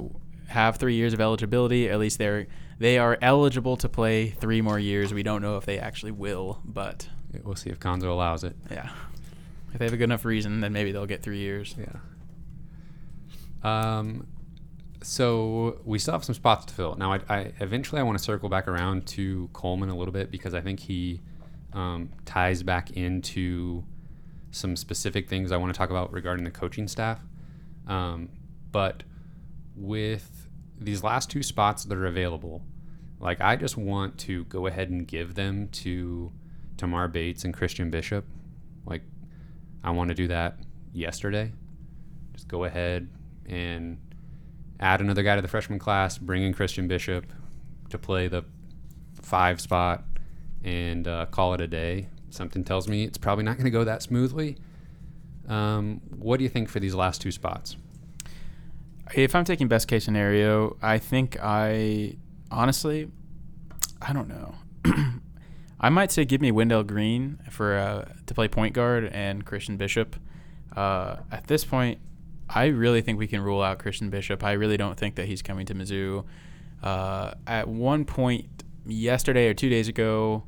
have 0.46 0.76
three 0.76 0.94
years 0.94 1.12
of 1.12 1.20
eligibility. 1.20 1.90
At 1.90 1.98
least 1.98 2.18
they're 2.18 2.46
they 2.78 2.98
are 2.98 3.16
eligible 3.22 3.76
to 3.76 3.88
play 3.88 4.30
three 4.30 4.60
more 4.60 4.78
years. 4.78 5.14
We 5.14 5.22
don't 5.22 5.40
know 5.40 5.56
if 5.56 5.64
they 5.64 5.78
actually 5.78 6.10
will, 6.10 6.60
but 6.64 7.08
We'll 7.42 7.56
see 7.56 7.70
if 7.70 7.78
Cuonzo 7.78 8.04
allows 8.04 8.44
it. 8.44 8.54
Yeah. 8.70 8.90
If 9.72 9.78
they 9.78 9.84
have 9.86 9.94
a 9.94 9.96
good 9.96 10.04
enough 10.04 10.24
reason, 10.24 10.60
then 10.60 10.72
maybe 10.72 10.92
they'll 10.92 11.06
get 11.06 11.22
three 11.22 11.38
years. 11.38 11.74
Yeah. 11.78 11.98
Um, 13.62 14.26
so 15.02 15.80
we 15.84 15.98
still 15.98 16.12
have 16.12 16.24
some 16.24 16.34
spots 16.34 16.66
to 16.66 16.74
fill. 16.74 16.94
Now, 16.96 17.14
I, 17.14 17.20
I 17.28 17.52
eventually 17.60 18.00
I 18.00 18.04
want 18.04 18.18
to 18.18 18.24
circle 18.24 18.48
back 18.48 18.68
around 18.68 19.06
to 19.08 19.48
Coleman 19.52 19.88
a 19.88 19.96
little 19.96 20.12
bit 20.12 20.30
because 20.30 20.54
I 20.54 20.60
think 20.60 20.80
he 20.80 21.20
um, 21.72 22.10
ties 22.24 22.62
back 22.62 22.90
into 22.92 23.84
some 24.50 24.76
specific 24.76 25.28
things 25.28 25.50
I 25.50 25.56
want 25.56 25.72
to 25.72 25.78
talk 25.78 25.90
about 25.90 26.12
regarding 26.12 26.44
the 26.44 26.50
coaching 26.50 26.86
staff. 26.86 27.20
Um, 27.86 28.28
but 28.70 29.02
with 29.74 30.48
these 30.78 31.02
last 31.02 31.30
two 31.30 31.42
spots 31.42 31.84
that 31.84 31.96
are 31.96 32.06
available, 32.06 32.62
like 33.18 33.40
I 33.40 33.56
just 33.56 33.76
want 33.76 34.18
to 34.18 34.44
go 34.44 34.66
ahead 34.66 34.90
and 34.90 35.06
give 35.06 35.34
them 35.34 35.68
to 35.68 36.32
Tamar 36.82 37.06
Bates 37.06 37.44
and 37.44 37.54
Christian 37.54 37.90
Bishop. 37.90 38.24
Like, 38.86 39.02
I 39.84 39.92
want 39.92 40.08
to 40.08 40.16
do 40.16 40.26
that 40.26 40.58
yesterday. 40.92 41.52
Just 42.32 42.48
go 42.48 42.64
ahead 42.64 43.08
and 43.46 44.00
add 44.80 45.00
another 45.00 45.22
guy 45.22 45.36
to 45.36 45.42
the 45.42 45.46
freshman 45.46 45.78
class, 45.78 46.18
bring 46.18 46.42
in 46.42 46.52
Christian 46.52 46.88
Bishop 46.88 47.24
to 47.90 47.98
play 47.98 48.26
the 48.26 48.44
five 49.22 49.60
spot, 49.60 50.02
and 50.64 51.06
uh, 51.06 51.26
call 51.26 51.54
it 51.54 51.60
a 51.60 51.68
day. 51.68 52.08
Something 52.30 52.64
tells 52.64 52.88
me 52.88 53.04
it's 53.04 53.16
probably 53.16 53.44
not 53.44 53.58
going 53.58 53.66
to 53.66 53.70
go 53.70 53.84
that 53.84 54.02
smoothly, 54.02 54.56
Um, 55.48 56.00
what 56.16 56.38
do 56.38 56.44
you 56.44 56.50
think 56.50 56.68
for 56.68 56.80
these 56.80 56.94
last 56.94 57.20
two 57.20 57.30
spots? 57.30 57.76
If 59.14 59.34
I'm 59.34 59.44
taking 59.44 59.68
best 59.68 59.88
case 59.88 60.04
scenario, 60.04 60.76
I 60.80 60.98
think 60.98 61.36
I 61.42 62.16
honestly, 62.50 63.10
I 64.00 64.12
don't 64.12 64.28
know. 64.28 64.54
I 65.82 65.88
might 65.88 66.12
say 66.12 66.24
give 66.24 66.40
me 66.40 66.52
Wendell 66.52 66.84
Green 66.84 67.40
for 67.50 67.76
uh, 67.76 68.12
to 68.26 68.34
play 68.34 68.48
point 68.48 68.72
guard 68.74 69.06
and 69.12 69.44
Christian 69.44 69.76
Bishop. 69.76 70.14
Uh, 70.76 71.16
at 71.30 71.48
this 71.48 71.64
point, 71.64 71.98
I 72.48 72.66
really 72.66 73.02
think 73.02 73.18
we 73.18 73.26
can 73.26 73.40
rule 73.40 73.62
out 73.62 73.78
Christian 73.78 74.08
Bishop. 74.08 74.44
I 74.44 74.52
really 74.52 74.76
don't 74.76 74.96
think 74.96 75.16
that 75.16 75.26
he's 75.26 75.42
coming 75.42 75.66
to 75.66 75.74
Mizzou. 75.74 76.24
Uh, 76.82 77.34
at 77.46 77.66
one 77.66 78.04
point 78.04 78.46
yesterday 78.86 79.48
or 79.48 79.54
two 79.54 79.68
days 79.68 79.88
ago, 79.88 80.44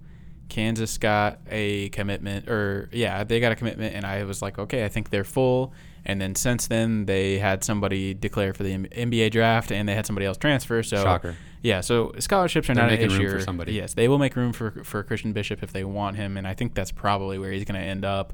Kansas 0.48 0.98
got 0.98 1.40
a 1.48 1.88
commitment, 1.90 2.48
or 2.48 2.88
yeah, 2.92 3.24
they 3.24 3.40
got 3.40 3.52
a 3.52 3.56
commitment, 3.56 3.94
and 3.94 4.04
I 4.04 4.24
was 4.24 4.42
like, 4.42 4.58
okay, 4.58 4.84
I 4.84 4.88
think 4.88 5.10
they're 5.10 5.24
full. 5.24 5.72
And 6.06 6.20
then 6.20 6.34
since 6.34 6.66
then, 6.66 7.06
they 7.06 7.38
had 7.38 7.64
somebody 7.64 8.12
declare 8.14 8.52
for 8.54 8.62
the 8.62 8.72
M- 8.72 8.86
NBA 8.86 9.30
draft, 9.30 9.72
and 9.72 9.88
they 9.88 9.94
had 9.94 10.04
somebody 10.06 10.26
else 10.26 10.36
transfer. 10.36 10.82
So 10.82 10.96
Shocker. 11.02 11.34
yeah, 11.62 11.80
so 11.80 12.12
scholarships 12.18 12.68
are 12.68 12.74
They're 12.74 12.84
not 12.84 12.92
an 12.92 12.98
making 13.00 13.16
room 13.16 13.26
issue. 13.26 13.38
for 13.38 13.42
somebody. 13.44 13.72
Yes, 13.72 13.94
they 13.94 14.08
will 14.08 14.18
make 14.18 14.36
room 14.36 14.52
for 14.52 14.70
for 14.84 15.02
Christian 15.02 15.32
Bishop 15.32 15.62
if 15.62 15.72
they 15.72 15.84
want 15.84 16.16
him, 16.16 16.36
and 16.36 16.46
I 16.46 16.54
think 16.54 16.74
that's 16.74 16.90
probably 16.92 17.38
where 17.38 17.52
he's 17.52 17.64
going 17.64 17.80
to 17.80 17.86
end 17.86 18.04
up. 18.04 18.32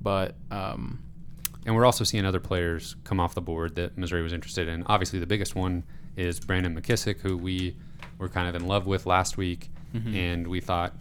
But 0.00 0.34
um, 0.50 1.02
And 1.66 1.74
we're 1.74 1.84
also 1.86 2.04
seeing 2.04 2.24
other 2.24 2.40
players 2.40 2.94
come 3.04 3.20
off 3.20 3.34
the 3.34 3.40
board 3.42 3.74
that 3.76 3.96
Missouri 3.98 4.22
was 4.22 4.32
interested 4.32 4.68
in. 4.68 4.82
Obviously, 4.86 5.18
the 5.18 5.26
biggest 5.26 5.54
one 5.54 5.84
is 6.16 6.38
Brandon 6.40 6.78
McKissick, 6.78 7.20
who 7.20 7.36
we 7.36 7.76
were 8.18 8.28
kind 8.28 8.48
of 8.48 8.54
in 8.54 8.66
love 8.66 8.86
with 8.86 9.06
last 9.06 9.36
week, 9.36 9.70
Mm-hmm. 9.94 10.14
and 10.14 10.46
we 10.46 10.60
thought 10.60 10.92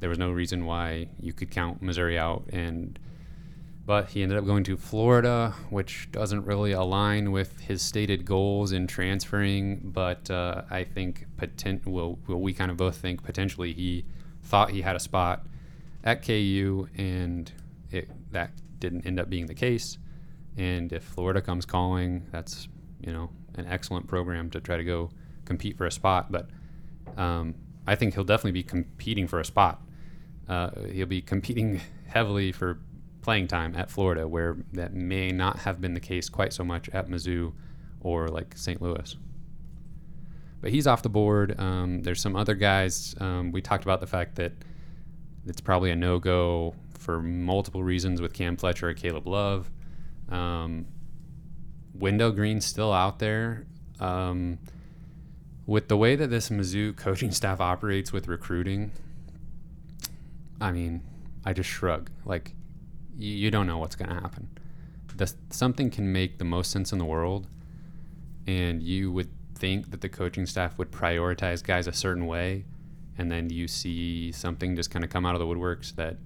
there 0.00 0.08
was 0.08 0.18
no 0.18 0.30
reason 0.30 0.64
why 0.64 1.08
you 1.20 1.34
could 1.34 1.50
count 1.50 1.82
Missouri 1.82 2.18
out. 2.18 2.44
And 2.50 2.98
but 3.84 4.10
he 4.10 4.22
ended 4.22 4.38
up 4.38 4.46
going 4.46 4.62
to 4.64 4.76
Florida, 4.76 5.54
which 5.70 6.08
doesn't 6.12 6.44
really 6.44 6.72
align 6.72 7.32
with 7.32 7.58
his 7.60 7.82
stated 7.82 8.24
goals 8.24 8.70
in 8.70 8.86
transferring. 8.86 9.80
But 9.82 10.30
uh, 10.30 10.62
I 10.70 10.84
think 10.84 11.26
potent. 11.36 11.86
Well, 11.86 12.18
well, 12.28 12.40
we 12.40 12.52
kind 12.52 12.70
of 12.70 12.76
both 12.76 12.96
think 12.96 13.24
potentially 13.24 13.72
he 13.72 14.04
thought 14.44 14.70
he 14.70 14.82
had 14.82 14.94
a 14.94 15.00
spot 15.00 15.46
at 16.04 16.24
KU, 16.24 16.88
and 16.96 17.50
it, 17.90 18.08
that 18.32 18.52
didn't 18.78 19.04
end 19.04 19.18
up 19.18 19.28
being 19.28 19.46
the 19.46 19.54
case. 19.54 19.98
And 20.56 20.92
if 20.92 21.02
Florida 21.02 21.40
comes 21.40 21.66
calling, 21.66 22.26
that's 22.30 22.68
you 23.00 23.12
know 23.12 23.30
an 23.56 23.66
excellent 23.66 24.06
program 24.06 24.48
to 24.50 24.60
try 24.60 24.76
to 24.76 24.84
go 24.84 25.10
compete 25.44 25.76
for 25.76 25.86
a 25.86 25.92
spot. 25.92 26.30
But 26.30 26.48
um, 27.16 27.56
I 27.86 27.96
think 27.96 28.14
he'll 28.14 28.22
definitely 28.22 28.52
be 28.52 28.62
competing 28.62 29.26
for 29.26 29.40
a 29.40 29.44
spot. 29.44 29.82
Uh, 30.48 30.70
he'll 30.92 31.06
be 31.06 31.20
competing 31.22 31.80
heavily 32.06 32.52
for 32.52 32.78
playing 33.22 33.48
time 33.48 33.74
at 33.76 33.90
Florida, 33.90 34.28
where 34.28 34.56
that 34.72 34.92
may 34.92 35.30
not 35.30 35.60
have 35.60 35.80
been 35.80 35.94
the 35.94 36.00
case 36.00 36.28
quite 36.28 36.52
so 36.52 36.64
much 36.64 36.88
at 36.90 37.08
Mizzou 37.08 37.52
or 38.00 38.28
like 38.28 38.56
St. 38.56 38.82
Louis. 38.82 39.16
But 40.60 40.70
he's 40.70 40.86
off 40.86 41.02
the 41.02 41.08
board. 41.08 41.58
Um, 41.58 42.02
there's 42.02 42.20
some 42.20 42.36
other 42.36 42.54
guys. 42.54 43.14
Um, 43.18 43.52
we 43.52 43.62
talked 43.62 43.84
about 43.84 44.00
the 44.00 44.06
fact 44.06 44.36
that 44.36 44.52
it's 45.46 45.60
probably 45.60 45.90
a 45.90 45.96
no 45.96 46.18
go 46.18 46.74
for 46.98 47.20
multiple 47.20 47.82
reasons 47.82 48.20
with 48.20 48.32
Cam 48.32 48.56
Fletcher 48.56 48.90
or 48.90 48.94
Caleb 48.94 49.26
Love. 49.26 49.70
Um, 50.28 50.86
Wendell 51.94 52.30
Green's 52.32 52.64
still 52.64 52.92
out 52.92 53.18
there. 53.18 53.66
Um, 53.98 54.58
with 55.66 55.88
the 55.88 55.96
way 55.96 56.16
that 56.16 56.28
this 56.28 56.48
Mizzou 56.48 56.96
coaching 56.96 57.30
staff 57.32 57.60
operates 57.60 58.12
with 58.12 58.28
recruiting, 58.28 58.92
I 60.60 60.70
mean, 60.70 61.02
I 61.44 61.52
just 61.52 61.68
shrug. 61.68 62.10
Like, 62.24 62.54
you, 63.18 63.50
don't 63.50 63.66
know 63.66 63.78
what's 63.78 63.96
going 63.96 64.08
to 64.08 64.14
happen. 64.14 64.48
The, 65.16 65.32
something 65.50 65.90
can 65.90 66.12
make 66.12 66.38
the 66.38 66.44
most 66.44 66.70
sense 66.70 66.92
in 66.92 66.98
the 66.98 67.04
world, 67.04 67.46
and 68.46 68.82
you 68.82 69.12
would 69.12 69.28
think 69.54 69.90
that 69.90 70.00
the 70.00 70.08
coaching 70.08 70.46
staff 70.46 70.78
would 70.78 70.90
prioritize 70.90 71.62
guys 71.62 71.86
a 71.86 71.92
certain 71.92 72.26
way, 72.26 72.64
and 73.18 73.30
then 73.30 73.50
you 73.50 73.68
see 73.68 74.32
something 74.32 74.74
just 74.74 74.90
kind 74.90 75.04
of 75.04 75.10
come 75.10 75.26
out 75.26 75.34
of 75.34 75.38
the 75.38 75.46
woodworks 75.46 75.94
that 75.96 76.16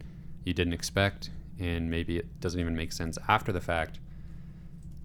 you 0.45 0.55
didn't 0.55 0.73
expect, 0.73 1.31
and 1.59 1.91
maybe 1.91 2.17
it 2.19 2.41
doesn't 2.41 2.61
even 2.61 2.77
make 2.77 2.93
sense 2.93 3.19
after 3.29 3.53
the 3.53 3.61
fact. 3.61 3.99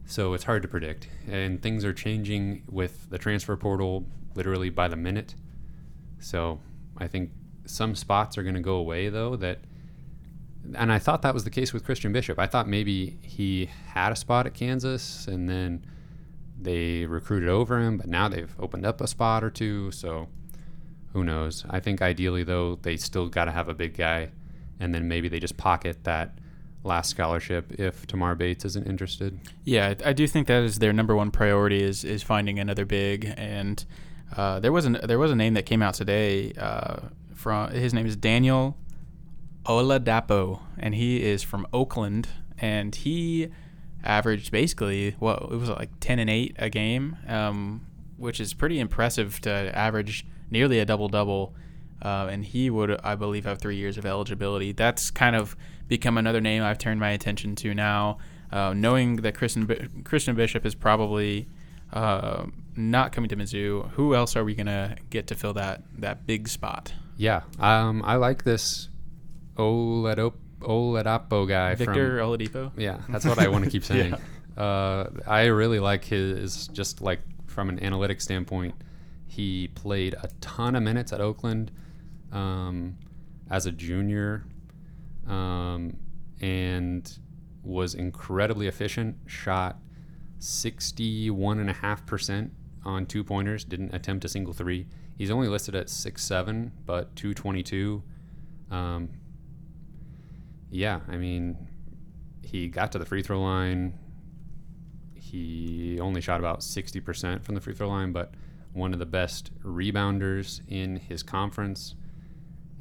So 0.06 0.34
it's 0.34 0.44
hard 0.44 0.62
to 0.62 0.68
predict. 0.68 1.08
And 1.28 1.62
things 1.62 1.84
are 1.86 1.94
changing 1.94 2.64
with 2.70 3.10
the 3.10 3.18
transfer 3.18 3.56
portal 3.56 4.06
literally 4.36 4.70
by 4.70 4.88
the 4.88 4.96
minute. 4.96 5.36
So 6.20 6.60
I 6.98 7.08
think 7.08 7.32
some 7.66 7.96
spots 7.96 8.38
are 8.38 8.44
going 8.44 8.56
to 8.56 8.62
go 8.62 8.76
away, 8.76 9.10
though, 9.10 9.36
that. 9.38 9.60
And 10.76 10.92
I 10.92 11.00
thought 11.00 11.22
that 11.24 11.34
was 11.34 11.44
the 11.44 11.50
case 11.50 11.74
with 11.74 11.84
Christian 11.84 12.14
Bishop. 12.14 12.40
I 12.40 12.48
thought 12.48 12.68
maybe 12.68 13.18
he 13.22 13.70
had 13.88 14.12
a 14.12 14.16
spot 14.16 14.46
at 14.46 14.54
Kansas 14.54 15.28
and 15.28 15.50
then 15.50 15.86
they 16.60 17.06
recruited 17.06 17.50
over 17.50 17.80
him, 17.80 17.98
but 17.98 18.08
now 18.08 18.30
they've 18.30 18.54
opened 18.60 18.86
up 18.86 19.02
a 19.02 19.08
spot 19.08 19.44
or 19.44 19.50
two. 19.50 19.92
So 19.92 20.28
who 21.14 21.24
knows? 21.24 21.66
I 21.70 21.80
think 21.80 22.02
ideally, 22.02 22.44
though, 22.44 22.78
they 22.82 22.98
still 22.98 23.28
got 23.28 23.46
to 23.46 23.52
have 23.52 23.68
a 23.68 23.74
big 23.74 23.98
guy. 23.98 24.30
And 24.80 24.94
then 24.94 25.08
maybe 25.08 25.28
they 25.28 25.40
just 25.40 25.58
pocket 25.58 26.04
that 26.04 26.38
last 26.84 27.10
scholarship 27.10 27.74
if 27.80 28.08
Tamar 28.08 28.36
Bates 28.36 28.66
isn't 28.66 28.88
interested. 28.88 29.40
Yeah, 29.64 29.94
I 30.04 30.14
do 30.14 30.26
think 30.28 30.48
that 30.48 30.64
is 30.64 30.80
their 30.80 30.94
number 30.94 31.16
one 31.16 31.30
priority 31.32 31.84
is 31.84 32.04
is 32.04 32.24
finding 32.24 32.60
another 32.60 32.86
big. 32.86 33.32
And 33.38 33.84
uh, 34.36 34.60
there 34.60 34.72
was 34.72 34.86
an 34.86 35.00
there 35.04 35.20
was 35.20 35.32
a 35.32 35.36
name 35.36 35.54
that 35.56 35.66
came 35.66 35.82
out 35.82 35.94
today. 35.94 36.54
Uh, 36.54 37.10
from 37.36 37.72
his 37.72 37.94
name 37.94 38.06
is 38.06 38.16
Daniel 38.16 38.78
Oladapo, 39.66 40.62
and 40.78 40.96
he 40.96 41.22
is 41.22 41.44
from 41.44 41.68
Oakland, 41.74 42.28
and 42.58 42.96
he 42.96 43.50
averaged 44.04 44.52
basically 44.52 45.16
what 45.20 45.44
it 45.44 45.56
was 45.58 45.70
like 45.70 45.92
ten 46.00 46.20
and 46.20 46.30
eight 46.30 46.56
a 46.58 46.70
game, 46.70 47.18
um, 47.28 47.86
which 48.18 48.40
is 48.40 48.54
pretty 48.54 48.80
impressive 48.80 49.40
to 49.42 49.52
average 49.78 50.26
nearly 50.50 50.80
a 50.80 50.86
double 50.86 51.08
double. 51.08 51.54
Uh, 52.02 52.28
and 52.32 52.44
he 52.44 52.72
would, 52.72 53.00
I 53.04 53.14
believe, 53.14 53.46
have 53.46 53.60
three 53.60 53.76
years 53.76 53.96
of 54.00 54.08
eligibility. 54.08 54.72
That's 54.72 55.12
kind 55.12 55.36
of 55.36 55.56
become 55.88 56.18
another 56.18 56.42
name 56.42 56.64
I've 56.64 56.80
turned 56.80 57.00
my 57.00 57.12
attention 57.12 57.56
to 57.58 57.76
now, 57.76 58.18
uh, 58.52 58.74
knowing 58.74 59.18
that 59.18 59.36
Christian 59.36 59.68
Bi- 59.68 59.88
Christian 60.04 60.36
Bishop 60.36 60.66
is 60.66 60.74
probably 60.74 61.48
uh, 61.94 62.46
not 62.76 63.12
coming 63.12 63.30
to 63.30 63.36
Mizzou. 63.36 63.92
Who 63.92 64.16
else 64.16 64.36
are 64.36 64.44
we 64.44 64.56
gonna 64.56 64.96
get 65.12 65.28
to 65.28 65.36
fill 65.36 65.54
that 65.54 65.84
that 66.00 66.26
big 66.26 66.48
spot? 66.48 66.92
Yeah, 67.18 67.42
um, 67.60 68.02
I 68.04 68.16
like 68.16 68.46
this 68.46 68.90
Oledipo, 69.62 70.34
Oladapo 70.60 71.48
guy 71.48 71.76
Victor 71.76 72.18
from. 72.20 72.28
Oladipo. 72.30 72.72
Yeah, 72.78 73.00
that's 73.10 73.26
what 73.26 73.40
I 73.40 73.48
want 73.48 73.64
to 73.66 73.70
keep 73.72 73.84
saying. 73.92 74.16
uh, 74.58 75.06
I 75.28 75.46
really 75.46 75.80
like 75.80 76.04
his 76.06 76.68
just 76.68 77.02
like 77.02 77.22
from 77.48 77.70
an 77.70 77.84
analytic 77.84 78.22
standpoint. 78.22 78.76
He 79.28 79.70
played 79.70 80.14
a 80.16 80.30
ton 80.42 80.76
of 80.76 80.84
minutes 80.84 81.14
at 81.14 81.22
Oakland 81.22 81.72
um, 82.32 82.98
as 83.50 83.66
a 83.66 83.72
junior, 83.72 84.46
um, 85.28 85.96
and 86.42 87.18
was 87.64 87.94
incredibly 87.96 88.68
efficient. 88.68 89.16
Shot 89.28 89.78
sixty-one 90.40 91.60
and 91.60 91.70
a 91.70 91.74
half 91.74 92.06
percent 92.06 92.52
on 92.84 93.06
two 93.06 93.24
pointers. 93.24 93.64
Didn't 93.64 93.94
attempt 93.94 94.26
a 94.26 94.28
single 94.28 94.54
three. 94.54 94.88
He's 95.18 95.32
only 95.32 95.48
listed 95.48 95.76
at 95.76 95.90
six 95.90 96.24
seven, 96.24 96.72
but 96.86 97.16
two 97.16 97.34
twenty-two. 97.34 98.04
Um, 98.70 99.10
yeah, 100.72 101.02
I 101.08 101.18
mean, 101.18 101.68
he 102.42 102.70
got 102.70 102.94
to 102.94 103.00
the 103.00 103.06
free 103.06 103.22
throw 103.22 103.42
line. 103.42 104.00
He 105.14 106.00
only 106.02 106.22
shot 106.22 106.40
about 106.40 106.62
60% 106.62 107.44
from 107.44 107.56
the 107.56 107.62
free 107.62 107.74
throw 107.74 107.90
line, 107.90 108.12
but 108.12 108.34
one 108.74 108.94
of 108.94 109.00
the 109.00 109.06
best 109.06 109.52
rebounders 109.64 110.62
in 110.70 110.96
his 110.96 111.24
conference 111.24 111.96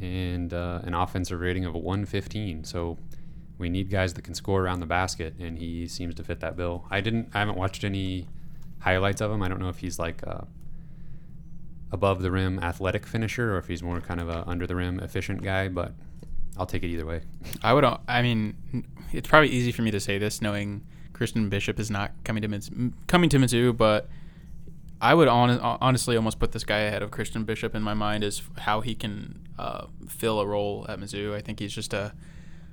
and 0.00 0.54
uh, 0.54 0.80
an 0.84 0.94
offensive 0.94 1.40
rating 1.40 1.64
of 1.64 1.74
115. 1.74 2.64
So 2.64 2.96
we 3.58 3.68
need 3.68 3.90
guys 3.90 4.14
that 4.14 4.22
can 4.22 4.34
score 4.34 4.62
around 4.62 4.80
the 4.80 4.86
basket, 4.86 5.34
and 5.38 5.58
he 5.58 5.86
seems 5.88 6.14
to 6.14 6.24
fit 6.24 6.40
that 6.40 6.56
bill. 6.56 6.86
I 6.90 7.00
didn't, 7.00 7.30
I 7.34 7.40
haven't 7.40 7.58
watched 7.58 7.84
any 7.84 8.28
highlights 8.78 9.20
of 9.20 9.30
him. 9.30 9.42
I 9.42 9.48
don't 9.48 9.60
know 9.60 9.68
if 9.68 9.78
he's 9.78 9.98
like 9.98 10.22
a 10.22 10.46
above 11.92 12.22
the 12.22 12.30
rim 12.30 12.60
athletic 12.60 13.04
finisher 13.04 13.54
or 13.54 13.58
if 13.58 13.66
he's 13.66 13.82
more 13.82 14.00
kind 14.00 14.20
of 14.20 14.28
a 14.28 14.48
under 14.48 14.64
the 14.64 14.76
rim 14.76 15.00
efficient 15.00 15.42
guy, 15.42 15.68
but 15.68 15.92
I'll 16.60 16.66
take 16.66 16.82
it 16.82 16.88
either 16.88 17.06
way. 17.06 17.22
I 17.62 17.72
would. 17.72 17.86
I 18.06 18.20
mean, 18.20 18.54
it's 19.12 19.26
probably 19.26 19.48
easy 19.48 19.72
for 19.72 19.80
me 19.80 19.90
to 19.92 19.98
say 19.98 20.18
this, 20.18 20.42
knowing 20.42 20.84
Christian 21.14 21.48
Bishop 21.48 21.80
is 21.80 21.90
not 21.90 22.12
coming 22.22 22.42
to 22.42 22.48
Miz, 22.48 22.70
coming 23.06 23.30
to 23.30 23.38
Mizzou, 23.38 23.74
but 23.74 24.10
I 25.00 25.14
would 25.14 25.26
hon- 25.26 25.58
honestly 25.58 26.16
almost 26.16 26.38
put 26.38 26.52
this 26.52 26.62
guy 26.64 26.80
ahead 26.80 27.02
of 27.02 27.10
Christian 27.10 27.44
Bishop 27.44 27.74
in 27.74 27.82
my 27.82 27.94
mind 27.94 28.24
as 28.24 28.42
how 28.58 28.82
he 28.82 28.94
can 28.94 29.48
uh, 29.58 29.86
fill 30.06 30.38
a 30.38 30.46
role 30.46 30.84
at 30.86 31.00
Mizzou. 31.00 31.34
I 31.34 31.40
think 31.40 31.60
he's 31.60 31.72
just 31.72 31.94
a 31.94 32.12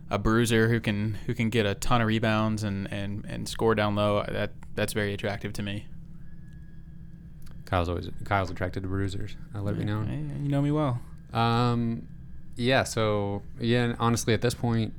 a 0.09 0.19
bruiser 0.19 0.67
who 0.67 0.81
can 0.81 1.13
who 1.25 1.33
can 1.33 1.49
get 1.49 1.65
a 1.65 1.73
ton 1.73 2.01
of 2.01 2.07
rebounds 2.07 2.63
and, 2.63 2.91
and, 2.91 3.23
and 3.25 3.47
score 3.47 3.73
down 3.73 3.95
low. 3.95 4.21
That 4.27 4.51
that's 4.75 4.91
very 4.91 5.13
attractive 5.13 5.53
to 5.53 5.63
me. 5.63 5.85
Kyle's 7.63 7.87
always 7.87 8.09
Kyle's 8.25 8.51
attracted 8.51 8.83
to 8.83 8.89
bruisers. 8.89 9.37
I 9.55 9.59
let 9.59 9.77
be 9.77 9.85
known. 9.85 10.07
Hey, 10.07 10.43
you 10.43 10.49
know 10.49 10.61
me 10.61 10.71
well. 10.71 10.99
Um, 11.31 12.07
yeah. 12.57 12.83
So 12.83 13.43
yeah, 13.59 13.83
and 13.83 13.95
honestly, 13.99 14.33
at 14.33 14.41
this 14.41 14.53
point, 14.53 14.93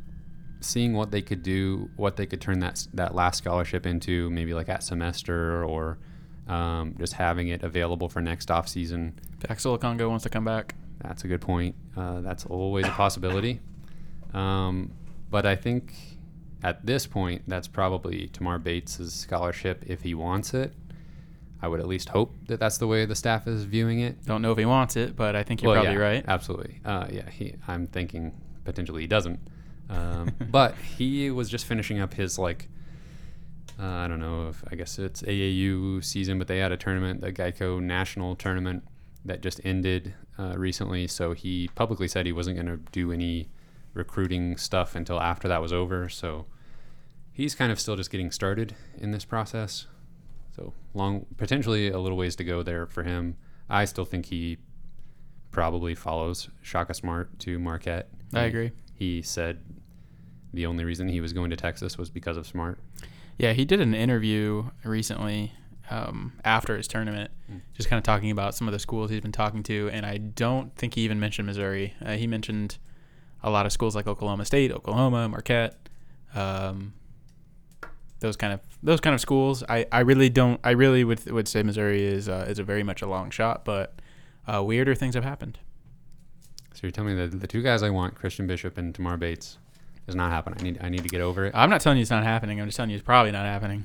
seeing 0.60 0.94
what 0.94 1.10
they 1.10 1.22
could 1.22 1.42
do, 1.42 1.90
what 1.96 2.16
they 2.16 2.26
could 2.26 2.40
turn 2.40 2.60
that 2.60 2.86
that 2.94 3.14
last 3.14 3.38
scholarship 3.38 3.84
into, 3.86 4.30
maybe 4.30 4.54
like 4.54 4.68
at 4.68 4.82
semester 4.82 5.64
or 5.64 5.98
um, 6.48 6.94
just 6.98 7.12
having 7.12 7.48
it 7.48 7.62
available 7.62 8.08
for 8.08 8.22
next 8.22 8.50
off 8.50 8.68
season. 8.68 9.18
Axel 9.48 9.78
Okongo 9.78 10.08
wants 10.08 10.22
to 10.24 10.30
come 10.30 10.44
back. 10.44 10.74
That's 11.02 11.24
a 11.24 11.28
good 11.28 11.40
point. 11.40 11.74
Uh, 11.96 12.20
that's 12.22 12.46
always 12.46 12.86
a 12.86 12.90
possibility. 12.90 13.60
Um, 14.34 14.92
but 15.30 15.46
I 15.46 15.56
think 15.56 15.94
at 16.62 16.84
this 16.84 17.06
point, 17.06 17.42
that's 17.46 17.68
probably 17.68 18.28
Tamar 18.28 18.58
Bates' 18.58 19.12
scholarship 19.12 19.84
if 19.86 20.02
he 20.02 20.14
wants 20.14 20.54
it. 20.54 20.72
I 21.60 21.68
would 21.68 21.80
at 21.80 21.88
least 21.88 22.08
hope 22.08 22.34
that 22.46 22.60
that's 22.60 22.78
the 22.78 22.86
way 22.86 23.04
the 23.04 23.16
staff 23.16 23.46
is 23.46 23.64
viewing 23.64 24.00
it. 24.00 24.24
Don't 24.24 24.42
know 24.42 24.52
if 24.52 24.58
he 24.58 24.64
wants 24.64 24.96
it, 24.96 25.16
but 25.16 25.34
I 25.34 25.42
think 25.42 25.62
you're 25.62 25.72
Well, 25.72 25.82
probably 25.82 26.00
yeah, 26.00 26.06
right. 26.06 26.24
Absolutely. 26.26 26.80
Uh, 26.84 27.06
yeah, 27.10 27.28
he, 27.30 27.54
I'm 27.66 27.86
thinking 27.86 28.32
potentially 28.64 29.02
he 29.02 29.08
doesn't. 29.08 29.40
Um, 29.90 30.32
but 30.50 30.74
he 30.76 31.30
was 31.30 31.48
just 31.48 31.64
finishing 31.64 31.98
up 32.00 32.14
his 32.14 32.38
like 32.38 32.68
uh, 33.80 33.86
I 33.86 34.08
don't 34.08 34.20
know 34.20 34.48
if 34.48 34.62
I 34.70 34.74
guess 34.74 34.98
it's 34.98 35.22
AAU 35.22 36.04
season, 36.04 36.38
but 36.38 36.48
they 36.48 36.58
had 36.58 36.72
a 36.72 36.76
tournament, 36.76 37.20
the 37.20 37.32
Geico 37.32 37.80
National 37.80 38.34
Tournament, 38.34 38.82
that 39.24 39.40
just 39.40 39.60
ended 39.64 40.14
uh, 40.38 40.54
recently. 40.56 41.06
So 41.06 41.32
he 41.32 41.68
publicly 41.74 42.08
said 42.08 42.26
he 42.26 42.32
wasn't 42.32 42.56
going 42.56 42.66
to 42.66 42.82
do 42.90 43.12
any 43.12 43.48
recruiting 43.94 44.56
stuff 44.56 44.94
until 44.94 45.20
after 45.20 45.48
that 45.48 45.62
was 45.62 45.72
over. 45.72 46.08
So 46.08 46.46
he's 47.32 47.54
kind 47.54 47.70
of 47.70 47.78
still 47.78 47.94
just 47.94 48.10
getting 48.10 48.30
started 48.30 48.74
in 48.96 49.12
this 49.12 49.24
process. 49.24 49.86
So 50.58 50.72
long, 50.94 51.26
potentially 51.36 51.88
a 51.88 51.98
little 51.98 52.18
ways 52.18 52.34
to 52.36 52.44
go 52.44 52.62
there 52.62 52.86
for 52.86 53.04
him. 53.04 53.36
I 53.70 53.84
still 53.84 54.04
think 54.04 54.26
he 54.26 54.58
probably 55.50 55.94
follows 55.94 56.48
Shaka 56.62 56.94
Smart 56.94 57.38
to 57.40 57.58
Marquette. 57.58 58.08
I 58.34 58.42
agree. 58.42 58.72
He 58.94 59.22
said 59.22 59.60
the 60.52 60.66
only 60.66 60.84
reason 60.84 61.08
he 61.08 61.20
was 61.20 61.32
going 61.32 61.50
to 61.50 61.56
Texas 61.56 61.96
was 61.96 62.10
because 62.10 62.36
of 62.36 62.46
Smart. 62.46 62.80
Yeah, 63.38 63.52
he 63.52 63.64
did 63.64 63.80
an 63.80 63.94
interview 63.94 64.70
recently 64.84 65.52
um, 65.90 66.32
after 66.44 66.76
his 66.76 66.88
tournament, 66.88 67.30
just 67.74 67.88
kind 67.88 67.98
of 67.98 68.04
talking 68.04 68.32
about 68.32 68.54
some 68.54 68.66
of 68.66 68.72
the 68.72 68.80
schools 68.80 69.10
he's 69.10 69.20
been 69.20 69.30
talking 69.30 69.62
to, 69.64 69.88
and 69.92 70.04
I 70.04 70.16
don't 70.16 70.74
think 70.74 70.94
he 70.94 71.02
even 71.02 71.20
mentioned 71.20 71.46
Missouri. 71.46 71.94
Uh, 72.04 72.16
he 72.16 72.26
mentioned 72.26 72.78
a 73.44 73.50
lot 73.50 73.64
of 73.64 73.72
schools 73.72 73.94
like 73.94 74.08
Oklahoma 74.08 74.44
State, 74.44 74.72
Oklahoma, 74.72 75.28
Marquette, 75.28 75.76
um, 76.34 76.94
those 78.20 78.36
kind 78.36 78.52
of 78.52 78.60
those 78.82 79.00
kind 79.00 79.14
of 79.14 79.20
schools. 79.20 79.62
I, 79.68 79.86
I 79.92 80.00
really 80.00 80.28
don't. 80.28 80.60
I 80.64 80.70
really 80.70 81.04
would 81.04 81.24
would 81.30 81.48
say 81.48 81.62
Missouri 81.62 82.04
is 82.04 82.28
uh, 82.28 82.46
is 82.48 82.58
a 82.58 82.64
very 82.64 82.82
much 82.82 83.02
a 83.02 83.06
long 83.06 83.30
shot, 83.30 83.64
but 83.64 84.00
uh, 84.46 84.62
weirder 84.62 84.94
things 84.94 85.14
have 85.14 85.24
happened. 85.24 85.58
So 86.74 86.80
you're 86.82 86.90
telling 86.92 87.16
me 87.16 87.26
that 87.26 87.40
the 87.40 87.46
two 87.46 87.62
guys 87.62 87.82
I 87.82 87.90
want, 87.90 88.14
Christian 88.14 88.46
Bishop 88.46 88.78
and 88.78 88.94
Tamar 88.94 89.16
Bates, 89.16 89.58
is 90.06 90.14
not 90.14 90.30
happening. 90.30 90.58
I 90.60 90.62
need 90.62 90.78
I 90.82 90.88
need 90.88 91.02
to 91.02 91.08
get 91.08 91.20
over 91.20 91.44
it. 91.46 91.52
I'm 91.54 91.70
not 91.70 91.80
telling 91.80 91.98
you 91.98 92.02
it's 92.02 92.10
not 92.10 92.22
happening. 92.24 92.60
I'm 92.60 92.66
just 92.68 92.76
telling 92.76 92.90
you 92.90 92.96
it's 92.96 93.04
probably 93.04 93.32
not 93.32 93.44
happening. 93.46 93.84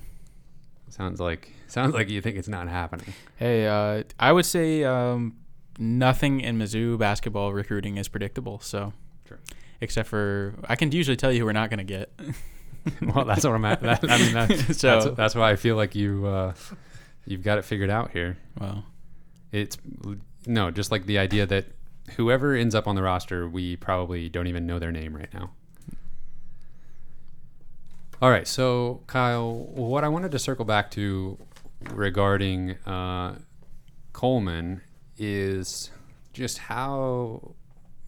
Sounds 0.89 1.19
like 1.19 1.51
sounds 1.67 1.95
like 1.95 2.09
you 2.09 2.21
think 2.21 2.37
it's 2.37 2.47
not 2.47 2.67
happening. 2.67 3.13
Hey, 3.35 3.65
uh, 3.65 4.03
I 4.19 4.31
would 4.31 4.45
say 4.45 4.83
um, 4.83 5.37
nothing 5.79 6.39
in 6.39 6.59
Mizzou 6.59 6.99
basketball 6.99 7.51
recruiting 7.51 7.97
is 7.97 8.07
predictable. 8.07 8.59
So, 8.59 8.93
Sure. 9.27 9.39
except 9.81 10.07
for 10.07 10.53
I 10.69 10.75
can 10.75 10.91
usually 10.91 11.17
tell 11.17 11.31
you 11.31 11.39
who 11.39 11.45
we're 11.45 11.51
not 11.53 11.71
going 11.71 11.79
to 11.79 11.83
get. 11.83 12.11
well, 13.01 13.25
that's 13.25 13.43
what 13.45 13.53
I'm 13.53 13.65
at. 13.65 13.81
That, 13.81 14.03
I 14.09 14.17
mean, 14.17 14.33
that's, 14.33 14.77
So- 14.79 14.87
that's 15.01 15.15
that's 15.17 15.35
why 15.35 15.51
I 15.51 15.55
feel 15.55 15.75
like 15.75 15.95
you 15.95 16.25
uh, 16.25 16.53
you've 17.25 17.43
got 17.43 17.57
it 17.57 17.65
figured 17.65 17.89
out 17.89 18.11
here. 18.11 18.37
well, 18.59 18.85
It's 19.51 19.77
no, 20.45 20.71
just 20.71 20.91
like 20.91 21.05
the 21.05 21.17
idea 21.17 21.45
that 21.45 21.65
whoever 22.17 22.53
ends 22.53 22.75
up 22.75 22.87
on 22.87 22.95
the 22.95 23.03
roster, 23.03 23.47
we 23.47 23.75
probably 23.77 24.27
don't 24.29 24.47
even 24.47 24.65
know 24.67 24.79
their 24.79 24.91
name 24.91 25.15
right 25.15 25.33
now. 25.33 25.51
All 28.21 28.29
right, 28.29 28.47
so 28.47 29.03
Kyle, 29.07 29.53
what 29.53 30.03
I 30.03 30.07
wanted 30.07 30.31
to 30.31 30.39
circle 30.39 30.63
back 30.65 30.91
to 30.91 31.37
regarding 31.91 32.71
uh, 32.85 33.39
Coleman 34.13 34.81
is 35.17 35.91
just 36.31 36.57
how 36.57 37.55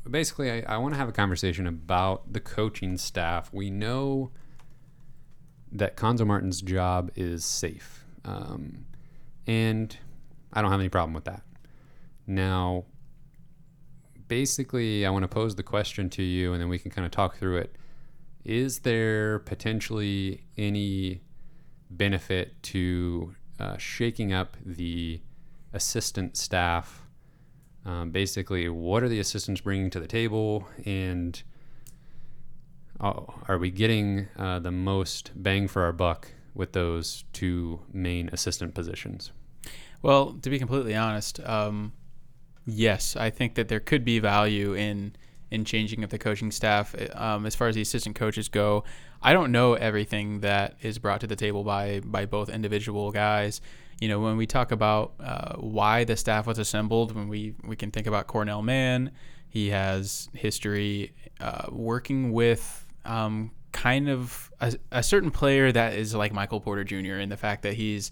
basically 0.10 0.52
I, 0.52 0.76
I 0.76 0.78
want 0.78 0.94
to 0.94 0.98
have 0.98 1.10
a 1.10 1.14
conversation 1.14 1.68
about 1.68 2.32
the 2.32 2.40
coaching 2.40 2.98
staff. 2.98 3.52
We 3.54 3.70
know 3.70 4.32
that 5.78 5.98
Cuonzo 5.98 6.26
Martin's 6.26 6.62
job 6.62 7.12
is 7.16 7.44
safe, 7.46 8.06
um, 8.24 8.86
and 9.46 9.98
I 10.54 10.62
don't 10.62 10.72
have 10.72 10.80
any 10.80 10.90
problem 10.90 11.14
with 11.14 11.26
that. 11.26 11.44
Now, 12.26 12.86
basically, 14.28 15.06
I 15.06 15.10
want 15.10 15.24
to 15.24 15.28
pose 15.28 15.56
the 15.56 15.64
question 15.64 16.10
to 16.12 16.24
you, 16.24 16.54
and 16.54 16.62
then 16.62 16.70
we 16.70 16.80
can 16.80 16.92
kind 16.92 17.06
of 17.06 17.12
talk 17.12 17.38
through 17.38 17.58
it. 17.58 17.76
Is 18.44 18.80
there 18.80 19.40
potentially 19.40 20.46
any 20.58 21.22
benefit 21.90 22.62
to 22.64 23.36
uh, 23.60 23.78
shaking 23.78 24.34
up 24.34 24.56
the 24.66 25.22
assistant 25.74 26.38
staff? 26.38 27.08
Um, 27.86 28.12
basically, 28.12 28.70
what 28.70 29.04
are 29.04 29.10
the 29.10 29.20
assistants 29.20 29.62
bringing 29.62 29.90
to 29.92 30.00
the 30.00 30.08
table, 30.08 30.68
and 30.86 31.42
are 33.00 33.58
we 33.58 33.72
getting 33.72 34.28
uh, 34.38 34.60
the 34.60 34.72
most 34.72 35.32
bang 35.36 35.68
for 35.68 35.84
our 35.84 35.92
buck 35.92 36.32
with 36.54 36.72
those 36.74 37.26
two 37.34 37.82
main 37.92 38.30
assistant 38.32 38.74
positions? 38.74 39.32
well, 40.06 40.34
to 40.44 40.52
be 40.52 40.60
completely 40.60 40.96
honest, 40.96 41.40
um, 41.40 41.92
yes, 42.64 43.16
I 43.16 43.32
think 43.32 43.56
that 43.56 43.70
there 43.70 43.80
could 43.80 44.06
be 44.06 44.20
value 44.20 44.76
in 44.76 45.16
in 45.50 45.66
changing 45.66 46.04
of 46.04 46.12
the 46.12 46.20
coaching 46.20 46.52
staff. 46.52 46.94
Um, 47.16 47.48
as 47.48 47.56
far 47.56 47.70
as 47.70 47.76
the 47.76 47.82
assistant 47.82 48.16
coaches 48.16 48.48
go, 48.48 48.84
I 49.24 49.34
don't 49.34 49.52
know 49.52 49.74
everything 49.74 50.42
that 50.42 50.76
is 50.84 51.00
brought 51.00 51.22
to 51.22 51.28
the 51.28 51.36
table 51.36 51.64
by 51.64 52.02
by 52.06 52.28
both 52.28 52.50
individual 52.50 53.12
guys. 53.12 53.62
You 54.00 54.08
know, 54.08 54.20
when 54.20 54.38
we 54.38 54.46
talk 54.46 54.72
about 54.72 55.14
uh, 55.20 55.56
why 55.56 56.04
the 56.04 56.16
staff 56.16 56.46
was 56.46 56.60
assembled, 56.60 57.16
when 57.16 57.28
we 57.28 57.56
we 57.64 57.76
can 57.76 57.90
think 57.90 58.06
about 58.06 58.28
Cornell 58.28 58.62
Mann, 58.62 59.10
he 59.50 59.70
has 59.70 60.30
history 60.34 61.16
uh, 61.40 61.66
working 61.72 62.32
with 62.32 62.85
um, 63.06 63.52
kind 63.72 64.10
of 64.10 64.52
a, 64.60 64.74
a 64.92 65.04
certain 65.04 65.32
player 65.32 65.72
that 65.72 65.94
is 65.94 66.14
like 66.16 66.34
Michael 66.34 66.60
Porter 66.60 66.84
Jr. 66.84 67.20
in 67.20 67.30
the 67.30 67.38
fact 67.38 67.64
that 67.64 67.74
he's 67.74 68.12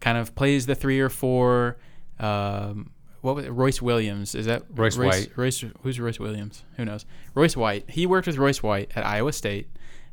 kind 0.00 0.18
of 0.18 0.34
plays 0.34 0.66
the 0.66 0.74
three 0.74 1.00
or 1.00 1.08
four. 1.08 1.76
Um, 2.18 2.90
what 3.20 3.36
was 3.36 3.44
it? 3.44 3.50
Royce 3.50 3.80
Williams? 3.80 4.34
Is 4.34 4.46
that 4.46 4.64
Royce 4.74 4.96
White. 4.98 5.32
Royce, 5.36 5.64
who's 5.82 6.00
Royce 6.00 6.18
Williams? 6.18 6.64
Who 6.76 6.84
knows? 6.84 7.04
Royce 7.34 7.56
White. 7.56 7.88
He 7.88 8.04
worked 8.06 8.26
with 8.26 8.36
Royce 8.36 8.62
White 8.62 8.90
at 8.96 9.06
Iowa 9.06 9.32
State 9.32 9.68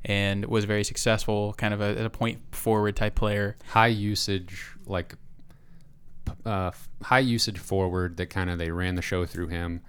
and 0.06 0.46
was 0.46 0.66
very 0.66 0.84
successful, 0.84 1.54
kind 1.58 1.74
of 1.74 1.82
a, 1.82 2.06
a 2.06 2.10
point 2.10 2.40
forward 2.52 2.96
type 2.96 3.16
player. 3.16 3.58
high 3.70 3.88
usage 3.88 4.68
like 4.86 5.16
uh, 6.46 6.72
high 7.02 7.20
usage 7.20 7.58
forward 7.58 8.18
that 8.18 8.28
kind 8.28 8.50
of 8.50 8.60
they 8.60 8.70
ran 8.72 8.96
the 8.96 9.02
show 9.02 9.26
through 9.26 9.48
him 9.48 9.82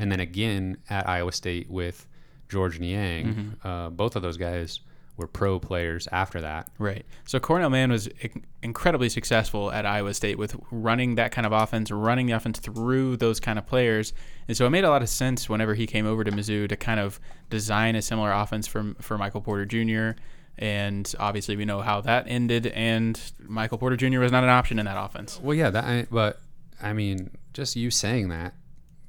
and 0.00 0.10
then 0.10 0.18
again 0.20 0.76
at 0.88 1.08
iowa 1.08 1.30
state 1.30 1.68
with 1.70 2.06
Georges 2.48 2.80
Niang 2.80 3.56
uh, 3.64 3.90
both 3.90 4.16
of 4.16 4.22
those 4.22 4.36
guys 4.36 4.80
were 5.16 5.26
pro 5.26 5.58
players 5.58 6.06
after 6.12 6.40
that 6.42 6.68
Right. 6.78 7.04
So 7.24 7.40
Cornell 7.40 7.70
Mann 7.70 7.90
was 7.90 8.06
inc- 8.06 8.44
incredibly 8.62 9.08
successful 9.08 9.72
at 9.72 9.84
Iowa 9.84 10.14
State 10.14 10.38
with 10.38 10.54
running 10.70 11.16
that 11.16 11.32
kind 11.32 11.44
of 11.44 11.52
offense, 11.52 11.90
running 11.90 12.26
the 12.26 12.34
offense 12.34 12.60
through 12.60 13.16
those 13.16 13.40
kind 13.40 13.58
of 13.58 13.66
players. 13.66 14.12
And 14.46 14.56
so 14.56 14.64
it 14.64 14.70
made 14.70 14.84
a 14.84 14.90
lot 14.90 15.02
of 15.02 15.08
sense 15.08 15.48
whenever 15.48 15.74
he 15.74 15.88
came 15.88 16.06
over 16.06 16.22
to 16.22 16.30
Mizzou 16.30 16.68
to 16.68 16.76
kind 16.76 17.00
of 17.00 17.18
design 17.50 17.96
a 17.96 18.02
similar 18.02 18.30
offense 18.30 18.68
for, 18.68 18.94
for 19.00 19.18
Michael 19.18 19.40
Porter 19.40 19.64
Jr. 19.66 20.20
And 20.56 21.12
obviously 21.18 21.56
we 21.56 21.64
know 21.64 21.80
how 21.80 22.00
that 22.02 22.26
ended, 22.28 22.68
and 22.68 23.20
Michael 23.40 23.78
Porter 23.78 23.96
Jr. 23.96 24.20
was 24.20 24.30
not 24.32 24.44
an 24.44 24.50
option 24.50 24.78
in 24.78 24.84
that 24.86 24.96
offense. 25.02 25.40
well 25.42 25.54
yeah 25.54 25.70
that 25.70 25.84
I, 25.84 26.06
but 26.10 26.40
i 26.80 26.92
mean 26.92 27.30
just 27.52 27.74
you 27.76 27.90
saying 27.90 28.28
that 28.28 28.54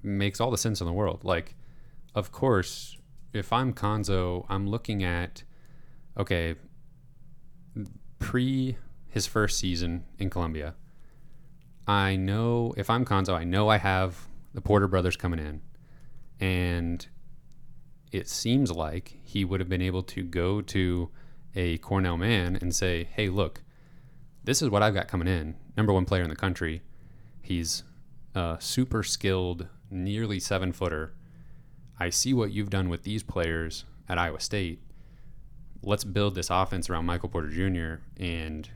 makes 0.04 0.40
all 0.42 0.50
the 0.52 0.58
sense 0.58 0.80
in 0.82 0.88
the 0.88 0.94
world 0.94 1.24
like 1.24 1.56
of 2.16 2.32
course 2.32 2.98
if 3.34 3.54
i'm 3.54 3.74
Cuonzo 3.74 4.46
i'm 4.50 4.68
looking 4.68 5.04
at 5.04 5.44
okay 6.18 6.56
pre 8.20 8.78
his 9.08 9.26
first 9.26 9.58
season 9.58 10.06
in 10.18 10.30
Columbia, 10.30 10.76
I 11.88 12.16
know 12.16 12.74
if 12.78 12.90
I'm 12.90 13.06
Cuonzo, 13.06 13.34
I 13.34 13.44
know 13.44 13.70
I 13.70 13.78
have 13.78 14.28
the 14.54 14.62
Porter 14.62 14.88
brothers 14.88 15.18
coming 15.18 15.40
in, 15.40 15.62
and 16.40 17.06
it 18.12 18.30
seems 18.30 18.72
like 18.72 19.18
he 19.24 19.44
would 19.44 19.60
have 19.60 19.70
been 19.70 19.82
able 19.82 20.04
to 20.04 20.24
go 20.24 20.62
to 20.62 21.10
a 21.56 21.78
Cornell 21.80 22.18
Mann 22.18 22.56
and 22.56 22.76
say, 22.76 23.06
"Hey, 23.12 23.30
look, 23.30 23.64
this 24.44 24.62
is 24.62 24.70
what 24.70 24.84
I've 24.84 24.94
got 24.94 25.08
coming 25.08 25.28
in. 25.28 25.56
Number 25.76 25.92
one 25.92 26.06
player 26.06 26.24
in 26.24 26.30
the 26.30 26.36
country. 26.36 26.84
He's 27.42 27.84
a 28.36 28.58
super 28.60 29.02
skilled, 29.02 29.68
nearly 29.90 30.40
seven 30.40 30.72
footer. 30.72 31.14
I 32.00 32.10
see 32.10 32.34
what 32.34 32.52
you've 32.52 32.70
done 32.70 32.90
with 32.90 33.04
these 33.04 33.24
players 33.24 33.86
at 34.08 34.18
Iowa 34.18 34.40
State. 34.40 34.82
Let's 35.84 36.04
build 36.04 36.36
this 36.36 36.50
offense 36.50 36.90
around 36.90 37.06
Michael 37.06 37.30
Porter 37.30 37.50
Jr. 37.50 38.02
and 38.18 38.70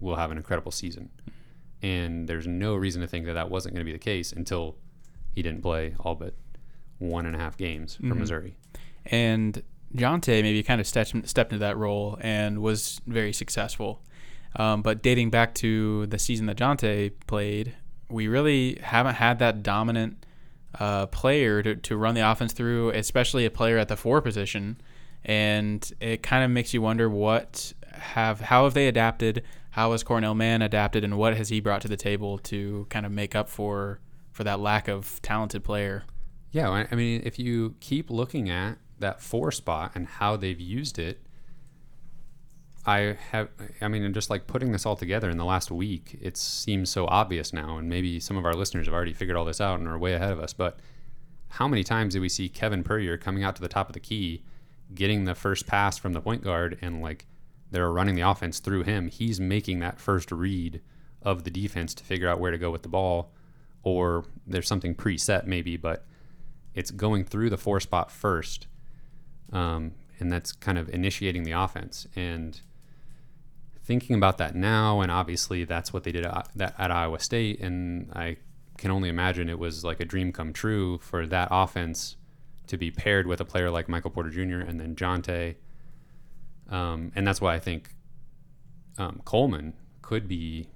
we'll 0.00 0.16
have 0.16 0.30
an 0.30 0.36
incredible 0.36 0.72
season. 0.72 1.10
And 1.82 2.28
there's 2.28 2.46
no 2.46 2.74
reason 2.74 3.02
to 3.02 3.08
think 3.08 3.26
that 3.26 3.34
that 3.34 3.50
wasn't 3.50 3.74
going 3.74 3.84
to 3.84 3.90
be 3.90 3.92
the 3.92 4.02
case 4.02 4.32
until 4.32 4.76
he 5.32 5.42
didn't 5.42 5.62
play 5.62 5.94
all 6.00 6.14
but 6.14 6.34
one 6.98 7.26
and 7.26 7.36
a 7.36 7.38
half 7.38 7.56
games 7.56 7.96
for 7.96 8.14
Missouri. 8.14 8.56
And 9.04 9.62
Jontay 9.94 10.42
maybe 10.42 10.62
kind 10.62 10.80
of 10.80 10.86
stepped 10.86 11.28
stepped 11.28 11.52
into 11.52 11.64
that 11.64 11.76
role 11.76 12.18
and 12.20 12.62
was 12.62 13.00
very 13.06 13.32
successful. 13.32 14.02
Um, 14.56 14.82
but 14.82 15.02
dating 15.02 15.30
back 15.30 15.54
to 15.56 16.06
the 16.06 16.18
season 16.18 16.46
that 16.46 16.56
Jontay 16.56 17.12
played, 17.26 17.74
we 18.08 18.26
really 18.26 18.78
haven't 18.82 19.16
had 19.16 19.38
that 19.40 19.62
dominant 19.62 20.24
uh, 20.80 21.06
player 21.06 21.62
to, 21.62 21.74
to 21.76 21.96
run 21.96 22.14
the 22.14 22.20
offense 22.28 22.52
through, 22.52 22.90
especially 22.90 23.44
a 23.44 23.50
player 23.50 23.78
at 23.78 23.88
the 23.88 23.96
four 23.96 24.20
position. 24.20 24.80
And 25.24 25.90
it 26.00 26.22
kind 26.22 26.44
of 26.44 26.50
makes 26.50 26.72
you 26.74 26.80
wonder 26.82 27.08
what 27.10 27.72
have 27.92 28.40
how 28.42 28.64
have 28.64 28.74
they 28.74 28.86
adapted? 28.88 29.42
How 29.70 29.92
has 29.92 30.02
Cornell 30.02 30.34
Mann 30.34 30.62
adapted, 30.62 31.04
and 31.04 31.18
what 31.18 31.36
has 31.36 31.48
he 31.50 31.60
brought 31.60 31.82
to 31.82 31.88
the 31.88 31.96
table 31.96 32.38
to 32.38 32.86
kind 32.90 33.04
of 33.04 33.12
make 33.12 33.34
up 33.34 33.48
for 33.48 34.00
for 34.32 34.44
that 34.44 34.60
lack 34.60 34.86
of 34.88 35.20
talented 35.22 35.64
player? 35.64 36.04
Yeah, 36.52 36.70
I- 36.70 36.86
I 36.90 36.94
mean, 36.94 37.22
if 37.24 37.38
you 37.38 37.74
keep 37.80 38.08
looking 38.10 38.48
at 38.48 38.78
that 38.98 39.20
four 39.20 39.50
spot 39.52 39.92
and 39.94 40.06
how 40.06 40.36
they've 40.36 40.60
used 40.60 40.98
it, 40.98 41.20
I 42.86 43.16
have, 43.32 43.48
I 43.80 43.88
mean, 43.88 44.12
just 44.14 44.30
like 44.30 44.46
putting 44.46 44.70
this 44.70 44.86
all 44.86 44.94
together 44.94 45.28
in 45.28 45.38
the 45.38 45.44
last 45.44 45.72
week, 45.72 46.16
it 46.22 46.36
seems 46.36 46.88
so 46.88 47.06
obvious 47.06 47.52
now. 47.52 47.78
And 47.78 47.88
maybe 47.88 48.20
some 48.20 48.36
of 48.36 48.46
our 48.46 48.54
listeners 48.54 48.86
have 48.86 48.94
already 48.94 49.12
figured 49.12 49.36
all 49.36 49.44
this 49.44 49.60
out 49.60 49.80
and 49.80 49.88
are 49.88 49.98
way 49.98 50.14
ahead 50.14 50.30
of 50.30 50.38
us. 50.38 50.52
But 50.52 50.78
how 51.48 51.66
many 51.66 51.82
times 51.82 52.14
do 52.14 52.20
we 52.20 52.28
see 52.28 52.48
Kevin 52.48 52.84
Puryear 52.84 53.18
coming 53.18 53.42
out 53.42 53.56
to 53.56 53.62
the 53.62 53.68
top 53.68 53.88
of 53.88 53.94
the 53.94 54.00
key, 54.00 54.44
getting 54.94 55.24
the 55.24 55.34
first 55.34 55.66
pass 55.66 55.98
from 55.98 56.12
the 56.12 56.20
point 56.20 56.44
guard, 56.44 56.78
and 56.80 57.02
like 57.02 57.26
they're 57.72 57.90
running 57.90 58.14
the 58.14 58.20
offense 58.20 58.60
through 58.60 58.84
him? 58.84 59.08
He's 59.08 59.40
making 59.40 59.80
that 59.80 59.98
first 59.98 60.30
read 60.30 60.80
of 61.22 61.42
the 61.42 61.50
defense 61.50 61.92
to 61.94 62.04
figure 62.04 62.28
out 62.28 62.38
where 62.38 62.52
to 62.52 62.58
go 62.58 62.70
with 62.70 62.82
the 62.82 62.88
ball, 62.88 63.32
or 63.82 64.24
there's 64.46 64.68
something 64.68 64.94
preset 64.94 65.44
maybe, 65.44 65.76
but 65.76 66.06
it's 66.74 66.92
going 66.92 67.24
through 67.24 67.50
the 67.50 67.56
four 67.56 67.80
spot 67.80 68.12
first, 68.12 68.68
um, 69.52 69.92
and 70.20 70.30
that's 70.30 70.52
kind 70.52 70.78
of 70.78 70.88
initiating 70.90 71.42
the 71.42 71.52
offense. 71.52 72.06
And 72.14 72.60
thinking 73.86 74.16
about 74.16 74.38
that 74.38 74.54
now, 74.54 75.00
and 75.00 75.12
obviously 75.12 75.64
that's 75.64 75.92
what 75.92 76.02
they 76.02 76.12
did 76.12 76.26
at, 76.26 76.48
at 76.58 76.90
Iowa 76.90 77.20
State, 77.20 77.60
and 77.60 78.10
I 78.12 78.36
can 78.76 78.90
only 78.90 79.08
imagine 79.08 79.48
it 79.48 79.58
was 79.58 79.84
like 79.84 80.00
a 80.00 80.04
dream 80.04 80.32
come 80.32 80.52
true 80.52 80.98
for 80.98 81.24
that 81.26 81.48
offense 81.50 82.16
to 82.66 82.76
be 82.76 82.90
paired 82.90 83.26
with 83.26 83.40
a 83.40 83.44
player 83.44 83.70
like 83.70 83.88
Michael 83.88 84.10
Porter 84.10 84.30
Jr. 84.30 84.58
and 84.58 84.80
then 84.80 84.96
Jontay. 84.96 85.54
Um, 86.68 87.12
and 87.14 87.24
that's 87.24 87.40
why 87.40 87.54
I 87.54 87.60
think 87.60 87.94
um, 88.98 89.22
Coleman 89.24 89.74
could 90.02 90.26
be, 90.26 90.68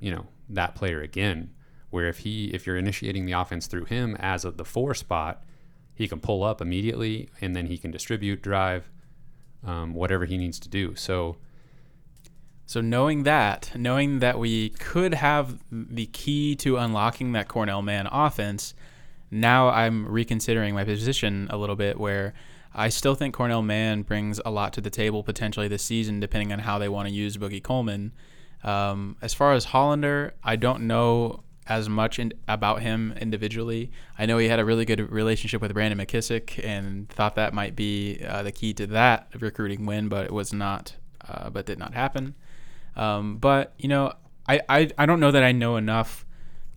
you 0.00 0.10
know, 0.10 0.26
that 0.48 0.74
player 0.74 1.02
again. 1.02 1.50
Where 1.90 2.08
if 2.08 2.18
he, 2.18 2.46
if 2.54 2.66
you're 2.66 2.78
initiating 2.78 3.26
the 3.26 3.32
offense 3.32 3.66
through 3.66 3.84
him 3.86 4.16
as 4.18 4.44
a, 4.44 4.50
the 4.50 4.64
four 4.64 4.94
spot, 4.94 5.44
he 5.94 6.08
can 6.08 6.20
pull 6.20 6.42
up 6.42 6.62
immediately, 6.62 7.28
and 7.40 7.54
then 7.54 7.66
he 7.66 7.76
can 7.76 7.90
distribute, 7.90 8.40
drive, 8.40 8.88
um, 9.66 9.92
whatever 9.92 10.24
he 10.24 10.38
needs 10.38 10.58
to 10.60 10.68
do. 10.68 10.94
So 10.94 11.36
So 12.70 12.80
knowing 12.80 13.24
that, 13.24 13.72
knowing 13.74 14.20
that 14.20 14.38
we 14.38 14.68
could 14.68 15.14
have 15.14 15.58
the 15.72 16.06
key 16.06 16.54
to 16.54 16.76
unlocking 16.76 17.32
that 17.32 17.48
Cornell 17.48 17.82
Mann 17.82 18.06
offense, 18.06 18.74
now 19.28 19.70
I'm 19.70 20.06
reconsidering 20.06 20.72
my 20.74 20.84
position 20.84 21.48
a 21.50 21.56
little 21.56 21.74
bit 21.74 21.98
where 21.98 22.32
I 22.72 22.88
still 22.88 23.16
think 23.16 23.34
Cornell 23.34 23.62
Mann 23.62 24.02
brings 24.02 24.40
a 24.44 24.52
lot 24.52 24.72
to 24.74 24.80
the 24.80 24.88
table 24.88 25.24
potentially 25.24 25.66
this 25.66 25.82
season, 25.82 26.20
depending 26.20 26.52
on 26.52 26.60
how 26.60 26.78
they 26.78 26.88
want 26.88 27.08
to 27.08 27.12
use 27.12 27.36
Boogie 27.36 27.60
Coleman. 27.60 28.12
Um, 28.62 29.16
as 29.20 29.34
far 29.34 29.52
as 29.54 29.66
Hollender, 29.66 30.30
I 30.44 30.54
don't 30.54 30.82
know 30.82 31.42
as 31.66 31.88
much 31.88 32.20
in, 32.20 32.32
about 32.46 32.82
him 32.82 33.14
individually. 33.20 33.90
I 34.16 34.26
know 34.26 34.38
he 34.38 34.46
had 34.46 34.60
a 34.60 34.64
really 34.64 34.84
good 34.84 35.10
relationship 35.10 35.60
with 35.60 35.74
Brandon 35.74 35.98
McKissick 35.98 36.64
and 36.64 37.08
thought 37.08 37.34
that 37.34 37.52
might 37.52 37.74
be 37.74 38.24
uh, 38.24 38.44
the 38.44 38.52
key 38.52 38.72
to 38.74 38.86
that 38.86 39.26
recruiting 39.40 39.86
win, 39.86 40.08
but 40.08 40.24
it 40.24 40.32
was 40.32 40.52
not, 40.52 40.94
uh, 41.28 41.50
but 41.50 41.66
did 41.66 41.80
not 41.80 41.94
happen. 41.94 42.36
Um, 42.96 43.36
but 43.38 43.72
you 43.78 43.88
know, 43.88 44.12
I, 44.48 44.60
I 44.68 44.90
I 44.98 45.06
don't 45.06 45.20
know 45.20 45.30
that 45.30 45.42
I 45.42 45.52
know 45.52 45.76
enough 45.76 46.26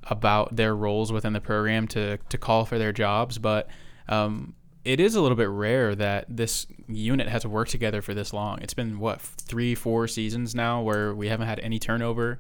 about 0.06 0.56
their 0.56 0.76
roles 0.76 1.12
within 1.12 1.34
the 1.34 1.42
program 1.42 1.88
to 1.90 2.18
to 2.30 2.38
call 2.38 2.66
for 2.66 2.78
their 2.78 2.92
jobs, 2.92 3.38
but 3.38 3.68
um, 4.10 4.54
it 4.84 5.00
is 5.00 5.16
a 5.16 5.22
little 5.22 5.38
bit 5.38 5.50
rare 5.50 5.96
that 5.96 6.26
this 6.30 6.68
unit 6.88 7.28
has 7.30 7.46
worked 7.48 7.72
together 7.72 8.02
for 8.02 8.14
this 8.14 8.34
long. 8.34 8.60
It's 8.62 8.74
been 8.74 9.00
what 9.00 9.22
three, 9.22 9.76
four 9.76 10.08
seasons 10.08 10.54
now 10.54 10.82
where 10.82 11.16
we 11.16 11.30
haven't 11.30 11.48
had 11.48 11.60
any 11.62 11.80
turnover. 11.80 12.40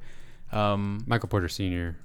Um, 0.51 1.03
Michael 1.07 1.30
Porter 1.30 1.47
Sr. 1.47 1.97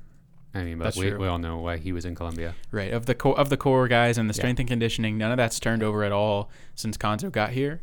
I 0.54 0.62
mean, 0.64 0.78
but 0.78 0.96
we, 0.96 1.12
we 1.14 1.26
all 1.26 1.38
know 1.38 1.58
why 1.58 1.76
he 1.76 1.92
was 1.92 2.04
in 2.06 2.14
Columbia. 2.14 2.54
right 2.70 2.92
of 2.92 3.04
the 3.06 3.14
core 3.14 3.38
of 3.38 3.50
the 3.50 3.56
core 3.58 3.86
guys 3.88 4.16
and 4.16 4.30
the 4.30 4.32
Yeah. 4.34 4.40
strength 4.40 4.60
and 4.60 4.68
conditioning, 4.68 5.18
none 5.18 5.30
of 5.30 5.36
that's 5.36 5.60
turned 5.60 5.82
over 5.82 6.04
at 6.04 6.12
all 6.12 6.50
since 6.74 6.96
Cuonzo 6.96 7.30
got 7.30 7.50
here. 7.50 7.82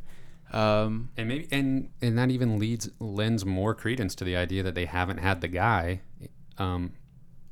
Um, 0.56 1.10
And 1.18 1.28
maybe 1.28 1.48
and 1.52 1.90
and 2.02 2.18
that 2.18 2.32
even 2.32 2.58
leads 2.58 2.90
lends 3.00 3.46
more 3.46 3.76
credence 3.76 4.16
to 4.16 4.24
the 4.24 4.38
idea 4.38 4.64
that 4.64 4.74
they 4.74 4.86
haven't 4.86 5.18
had 5.18 5.42
the 5.42 5.50
guy, 5.50 6.00
um, 6.58 6.94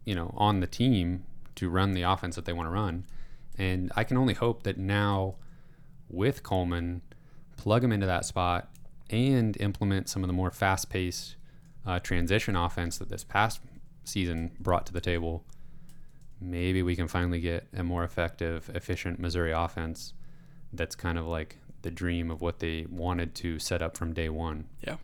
you 0.05 0.15
know, 0.15 0.33
on 0.37 0.61
the 0.61 0.67
team 0.67 1.25
to 1.55 1.69
run 1.69 1.91
the 1.91 2.03
offense 2.03 2.35
that 2.35 2.45
they 2.45 2.53
want 2.53 2.67
to 2.67 2.71
run. 2.71 3.05
And 3.57 3.91
I 3.95 4.05
can 4.05 4.17
only 4.17 4.33
hope 4.33 4.63
that 4.63 4.77
now, 4.77 5.35
with 6.09 6.43
Coleman, 6.43 7.01
plug 7.57 7.83
him 7.83 7.91
into 7.91 8.07
that 8.07 8.25
spot 8.25 8.69
and 9.09 9.59
implement 9.59 10.09
some 10.09 10.23
of 10.23 10.27
the 10.27 10.33
more 10.33 10.49
fast-paced 10.49 11.35
uh, 11.85 11.99
transition 11.99 12.55
offense 12.55 12.97
that 12.97 13.09
this 13.09 13.23
past 13.23 13.61
season 14.05 14.51
brought 14.59 14.85
to 14.87 14.93
the 14.93 15.01
table. 15.01 15.43
Maybe 16.39 16.81
we 16.81 16.95
can 16.95 17.07
finally 17.07 17.41
get 17.41 17.67
a 17.75 17.83
more 17.83 18.03
effective, 18.03 18.71
efficient 18.73 19.19
Missouri 19.19 19.51
offense 19.51 20.13
that's 20.71 20.95
kind 20.95 21.17
of 21.19 21.27
like 21.27 21.59
the 21.83 21.91
dream 21.91 22.29
of 22.31 22.41
what 22.41 22.59
they 22.59 22.85
wanted 22.89 23.35
to 23.35 23.59
set 23.59 23.81
up 23.81 23.95
from 23.95 24.13
day 24.13 24.27
one. 24.29 24.65
Yeah, 24.85 24.95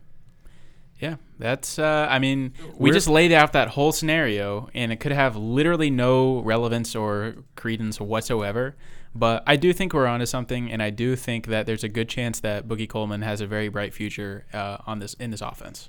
Yeah, 0.98 1.16
that's. 1.38 1.78
Uh, 1.78 2.06
I 2.10 2.18
mean, 2.18 2.52
we 2.74 2.88
We're- 2.90 2.92
just 2.94 3.08
laid 3.08 3.32
out 3.32 3.52
that 3.52 3.68
whole 3.68 3.92
scenario, 3.92 4.68
and 4.74 4.90
it 4.92 4.96
could 5.00 5.12
have 5.12 5.36
literally 5.36 5.88
no 5.90 6.40
relevance 6.40 6.94
or 6.96 7.36
credence 7.56 8.00
whatsoever. 8.00 8.74
But 9.14 9.42
I 9.46 9.56
do 9.56 9.72
think 9.72 9.92
we're 9.92 10.06
onto 10.06 10.26
something, 10.26 10.70
and 10.70 10.82
I 10.82 10.90
do 10.90 11.16
think 11.16 11.46
that 11.48 11.66
there's 11.66 11.82
a 11.82 11.88
good 11.88 12.08
chance 12.08 12.38
that 12.40 12.68
Boogie 12.68 12.88
Coleman 12.88 13.22
has 13.22 13.40
a 13.40 13.46
very 13.46 13.68
bright 13.68 13.92
future 13.94 14.44
uh, 14.52 14.76
on 14.86 14.98
this 15.00 15.14
in 15.14 15.30
this 15.30 15.40
offense. 15.40 15.88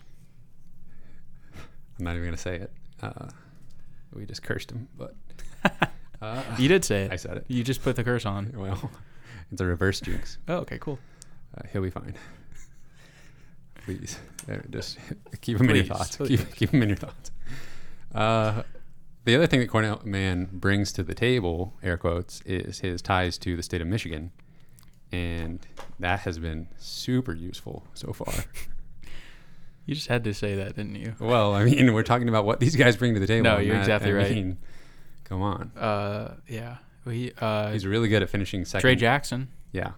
I'm 2.00 2.06
not 2.06 2.14
even 2.16 2.26
gonna 2.26 2.38
say 2.38 2.56
it. 2.56 2.72
Uh, 3.02 3.30
we 4.14 4.26
just 4.26 4.42
cursed 4.44 4.72
him, 4.72 4.88
but 4.98 5.16
uh, 6.22 6.42
You 6.58 6.68
did 6.68 6.84
say 6.84 7.04
it. 7.04 7.12
I 7.12 7.16
said 7.16 7.38
it. 7.38 7.46
You 7.48 7.64
just 7.64 7.84
put 7.84 7.96
the 7.96 8.04
curse 8.04 8.26
on. 8.26 8.54
Well, 8.56 8.90
it's 9.52 9.62
a 9.62 9.66
reverse 9.66 10.00
jinx. 10.02 10.38
Oh, 10.48 10.58
okay, 10.58 10.78
cool. 10.80 11.00
Uh, 11.58 11.62
he'll 11.72 11.82
be 11.82 11.90
fine. 11.90 12.16
Please, 13.86 14.18
Uh, 14.50 14.58
just 14.70 14.98
keep 15.42 15.60
him 15.60 15.70
in 15.70 15.76
your 15.78 15.86
thoughts. 15.86 16.16
Keep, 16.18 16.56
keep 16.56 16.70
him 16.70 16.84
in 16.84 16.90
your 16.90 16.98
thoughts. 16.98 17.32
Uh, 18.14 18.64
the 19.26 19.36
other 19.36 19.48
thing 19.48 19.60
that 19.60 19.68
Cornell 19.70 20.02
Mann 20.04 20.50
brings 20.52 20.92
to 20.94 21.04
the 21.04 21.14
table, 21.16 21.74
air 21.84 21.98
quotes, 21.98 22.42
is 22.42 22.80
his 22.80 23.02
ties 23.02 23.38
to 23.40 23.56
the 23.56 23.64
state 23.64 23.82
of 23.82 23.88
Michigan, 23.88 24.32
and 25.12 25.66
that 26.00 26.22
has 26.22 26.38
been 26.40 26.68
super 26.78 27.34
useful 27.34 27.86
so 27.94 28.14
far. 28.14 28.34
You 29.88 29.96
just 29.96 30.08
had 30.10 30.24
to 30.26 30.34
say 30.34 30.56
that, 30.58 30.76
didn't 30.76 30.96
you? 30.96 31.16
Well, 31.20 31.56
I 31.56 31.66
mean, 31.66 31.92
we're 31.94 32.04
talking 32.04 32.30
about 32.30 32.46
what 32.46 32.60
these 32.60 32.76
guys 32.76 32.96
bring 32.96 33.16
to 33.16 33.20
the 33.20 33.26
table. 33.26 33.44
No, 33.46 33.58
you're 33.58 33.74
that- 33.74 33.82
exactly 33.82 34.12
I 34.12 34.14
right. 34.14 34.32
mean, 34.32 34.58
come 35.24 35.42
on, 35.42 35.72
Uh, 35.76 36.36
yeah. 36.48 36.78
We 37.06 37.32
uh, 37.40 37.72
he's 37.72 37.86
really 37.86 38.10
good 38.10 38.22
at 38.22 38.30
finishing 38.30 38.64
second. 38.66 38.82
Trey 38.82 38.96
Jackson. 38.96 39.50
Yeah, 39.72 39.92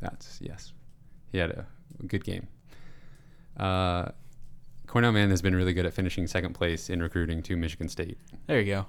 that's 0.00 0.38
yes. 0.40 0.72
He 1.32 1.38
had 1.38 1.50
a 1.50 1.66
good 2.06 2.24
game. 2.24 2.46
Uh, 3.56 4.06
Cornell 4.86 5.12
Mann 5.12 5.30
has 5.30 5.42
been 5.42 5.54
really 5.54 5.72
good 5.74 5.86
at 5.86 5.92
finishing 5.94 6.26
second 6.26 6.54
place 6.54 6.88
in 6.90 7.02
recruiting 7.02 7.42
to 7.44 7.56
Michigan 7.56 7.88
State, 7.88 8.18
There 8.46 8.60
you 8.60 8.66
go. 8.72 8.86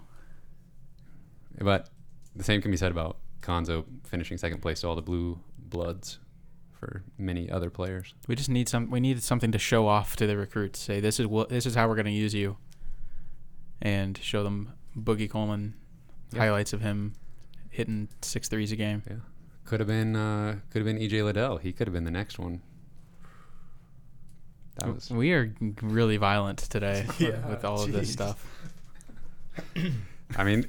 but 1.59 1.89
the 2.35 2.43
same 2.43 2.61
can 2.61 2.71
be 2.71 2.77
said 2.77 2.91
about 2.91 3.17
Cuonzo 3.41 3.85
finishing 4.05 4.37
second 4.37 4.61
place 4.61 4.81
to 4.81 4.87
all 4.87 4.95
the 4.95 5.01
blue 5.01 5.39
bloods 5.57 6.19
for 6.71 7.03
many 7.17 7.49
other 7.49 7.69
players. 7.69 8.13
We 8.27 8.35
just 8.35 8.49
need 8.49 8.67
some. 8.69 8.89
We 8.91 8.99
need 8.99 9.21
something 9.23 9.51
to 9.51 9.59
show 9.59 9.87
off 9.87 10.15
to 10.17 10.27
the 10.27 10.37
recruits. 10.37 10.79
Say 10.79 10.99
this 10.99 11.19
is 11.19 11.27
what 11.27 11.49
this 11.49 11.65
is 11.65 11.75
how 11.75 11.87
we're 11.87 11.95
going 11.95 12.05
to 12.05 12.11
use 12.11 12.33
you, 12.33 12.57
and 13.81 14.17
show 14.17 14.43
them 14.43 14.73
Boogie 14.97 15.29
Coleman 15.29 15.75
Yeah. 16.33 16.39
highlights 16.39 16.73
of 16.73 16.81
him 16.81 17.13
hitting 17.75 18.07
six 18.21 18.47
threes 18.47 18.71
a 18.71 18.75
game. 18.75 19.03
Yeah, 19.09 19.17
Could 19.65 19.79
have 19.81 19.87
been 19.87 20.15
uh, 20.15 20.55
could 20.71 20.85
have 20.85 20.85
been 20.85 20.97
EJ 21.01 21.23
Liddell. 21.23 21.57
He 21.57 21.71
could 21.73 21.87
have 21.87 21.93
been 21.93 22.05
the 22.05 22.11
next 22.11 22.39
one. 22.39 22.61
That 24.77 24.93
was 24.93 25.09
We 25.09 25.31
are 25.33 25.53
really 25.81 26.17
violent 26.17 26.59
today 26.59 27.03
with- 27.07 27.21
Yeah, 27.21 27.47
with 27.47 27.63
all 27.63 27.81
of 27.83 27.91
this 27.91 28.11
stuff. 28.11 28.45
I 30.37 30.43
mean, 30.43 30.65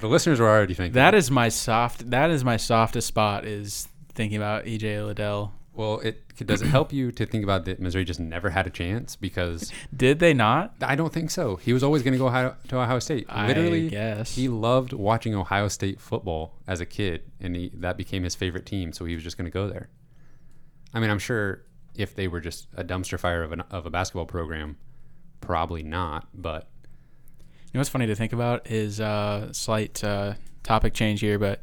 the 0.00 0.08
listeners 0.08 0.40
were 0.40 0.48
already 0.48 0.74
thinking 0.74 0.94
That 0.94 1.14
is 1.14 1.30
my 1.30 1.48
soft. 1.48 2.10
That 2.10 2.30
is 2.30 2.44
my 2.44 2.56
softest 2.56 3.06
spot. 3.06 3.44
Is 3.44 3.86
thinking 4.14 4.36
about 4.36 4.64
EJ 4.64 5.06
Liddell. 5.06 5.52
Well, 5.78 6.00
it 6.00 6.24
does 6.44 6.60
it 6.60 6.66
help 6.66 6.92
you 6.92 7.12
to 7.12 7.24
think 7.24 7.44
about 7.44 7.64
that 7.66 7.78
Missouri 7.78 8.04
just 8.04 8.18
never 8.18 8.50
had 8.50 8.66
a 8.66 8.70
chance 8.70 9.14
because 9.14 9.72
Did 9.96 10.18
they 10.18 10.34
not? 10.34 10.74
I 10.82 10.96
don't 10.96 11.12
think 11.12 11.30
so. 11.30 11.54
He 11.54 11.72
was 11.72 11.84
always 11.84 12.02
going 12.02 12.14
to 12.14 12.18
go 12.18 12.26
Ohio, 12.26 12.56
to 12.66 12.80
Ohio 12.80 12.98
State. 12.98 13.32
Literally, 13.32 13.86
I 13.86 13.90
guess. 13.90 14.34
he 14.34 14.48
loved 14.48 14.92
watching 14.92 15.36
Ohio 15.36 15.68
State 15.68 16.00
football 16.00 16.56
as 16.66 16.80
a 16.80 16.86
kid, 16.86 17.30
and 17.40 17.54
he, 17.54 17.70
that 17.74 17.96
became 17.96 18.24
his 18.24 18.34
favorite 18.34 18.66
team. 18.66 18.92
So 18.92 19.04
he 19.04 19.14
was 19.14 19.22
just 19.22 19.38
going 19.38 19.44
to 19.44 19.52
go 19.52 19.68
there. 19.68 19.88
I 20.92 20.98
mean, 20.98 21.10
I'm 21.10 21.20
sure 21.20 21.62
if 21.94 22.12
they 22.12 22.26
were 22.26 22.40
just 22.40 22.66
a 22.76 22.82
dumpster 22.82 23.18
fire 23.18 23.44
of, 23.44 23.52
an, 23.52 23.60
of 23.70 23.86
a 23.86 23.90
basketball 23.90 24.26
program, 24.26 24.78
probably 25.40 25.84
not. 25.84 26.26
But 26.34 26.68
You 27.66 27.74
know 27.74 27.80
what's 27.80 27.88
funny 27.88 28.08
to 28.08 28.16
think 28.16 28.32
about 28.32 28.68
is 28.68 28.98
uh, 28.98 29.52
slight 29.52 30.02
uh, 30.02 30.34
topic 30.64 30.92
change 30.92 31.20
here, 31.20 31.38
but 31.38 31.62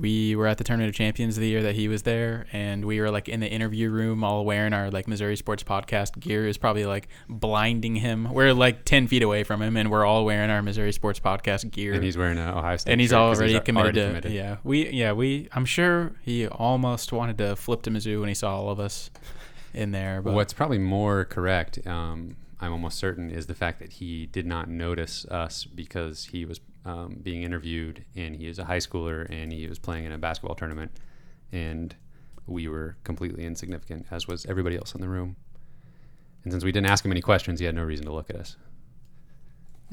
we 0.00 0.36
were 0.36 0.46
at 0.46 0.58
the 0.58 0.64
Tournament 0.64 0.88
of 0.88 0.94
Champions 0.94 1.36
of 1.36 1.40
the 1.40 1.48
year 1.48 1.62
that 1.62 1.74
he 1.74 1.88
was 1.88 2.02
there, 2.02 2.46
and 2.52 2.84
we 2.84 3.00
were 3.00 3.10
like 3.10 3.28
in 3.28 3.40
the 3.40 3.48
interview 3.48 3.90
room, 3.90 4.22
all 4.24 4.44
wearing 4.44 4.72
our 4.72 4.90
like 4.90 5.08
Missouri 5.08 5.36
Sports 5.36 5.62
Podcast 5.62 6.18
gear. 6.20 6.46
Is 6.46 6.58
probably 6.58 6.84
like 6.86 7.08
blinding 7.28 7.96
him. 7.96 8.32
We're 8.32 8.52
like 8.52 8.84
ten 8.84 9.06
feet 9.08 9.22
away 9.22 9.44
from 9.44 9.62
him, 9.62 9.76
and 9.76 9.90
we're 9.90 10.04
all 10.04 10.24
wearing 10.24 10.50
our 10.50 10.62
Missouri 10.62 10.92
Sports 10.92 11.20
Podcast 11.20 11.70
gear. 11.70 11.94
and 11.94 12.04
he's 12.04 12.16
wearing 12.16 12.38
an 12.38 12.48
Ohio 12.48 12.76
State, 12.76 12.92
and 12.92 13.00
he's 13.00 13.12
already 13.12 13.54
a- 13.56 13.60
committed 13.60 13.94
to 13.94 14.06
committed. 14.06 14.32
yeah 14.32 14.56
we 14.64 14.88
yeah 14.90 15.12
we 15.12 15.48
i'm 15.52 15.64
sure 15.64 16.12
he 16.22 16.46
almost 16.46 17.12
wanted 17.12 17.38
to 17.38 17.56
flip 17.56 17.82
to 17.82 17.90
mizzou 17.90 18.20
when 18.20 18.28
he 18.28 18.34
saw 18.34 18.56
all 18.56 18.70
of 18.70 18.78
us 18.80 19.10
in 19.74 19.90
there 19.92 20.22
but 20.22 20.32
What's 20.32 20.52
probably 20.52 20.78
more 20.78 21.24
correct, 21.24 21.86
um, 21.86 22.36
I'm 22.60 22.72
almost 22.72 22.98
certain, 22.98 23.30
is 23.30 23.46
the 23.46 23.54
fact 23.54 23.78
that 23.80 23.92
he 23.94 24.26
did 24.26 24.46
not 24.46 24.68
notice 24.70 25.24
us 25.26 25.64
because 25.64 26.24
he 26.26 26.44
was 26.46 26.60
um, 26.86 27.18
being 27.20 27.42
interviewed 27.42 28.04
and 28.14 28.36
he 28.36 28.46
is 28.46 28.58
a 28.58 28.64
high 28.64 28.78
schooler 28.78 29.28
and 29.28 29.52
he 29.52 29.66
was 29.66 29.78
playing 29.78 30.04
in 30.04 30.12
a 30.12 30.18
basketball 30.18 30.54
tournament 30.54 30.92
and 31.52 31.94
we 32.46 32.68
were 32.68 32.96
completely 33.02 33.44
insignificant, 33.44 34.06
as 34.10 34.28
was 34.28 34.46
everybody 34.46 34.76
else 34.76 34.94
in 34.94 35.00
the 35.00 35.08
room. 35.08 35.34
And 36.44 36.52
since 36.52 36.62
we 36.64 36.70
didn't 36.70 36.88
ask 36.88 37.04
him 37.04 37.10
any 37.10 37.20
questions, 37.20 37.58
he 37.58 37.66
had 37.66 37.74
no 37.74 37.82
reason 37.82 38.06
to 38.06 38.12
look 38.12 38.30
at 38.30 38.36
us. 38.36 38.56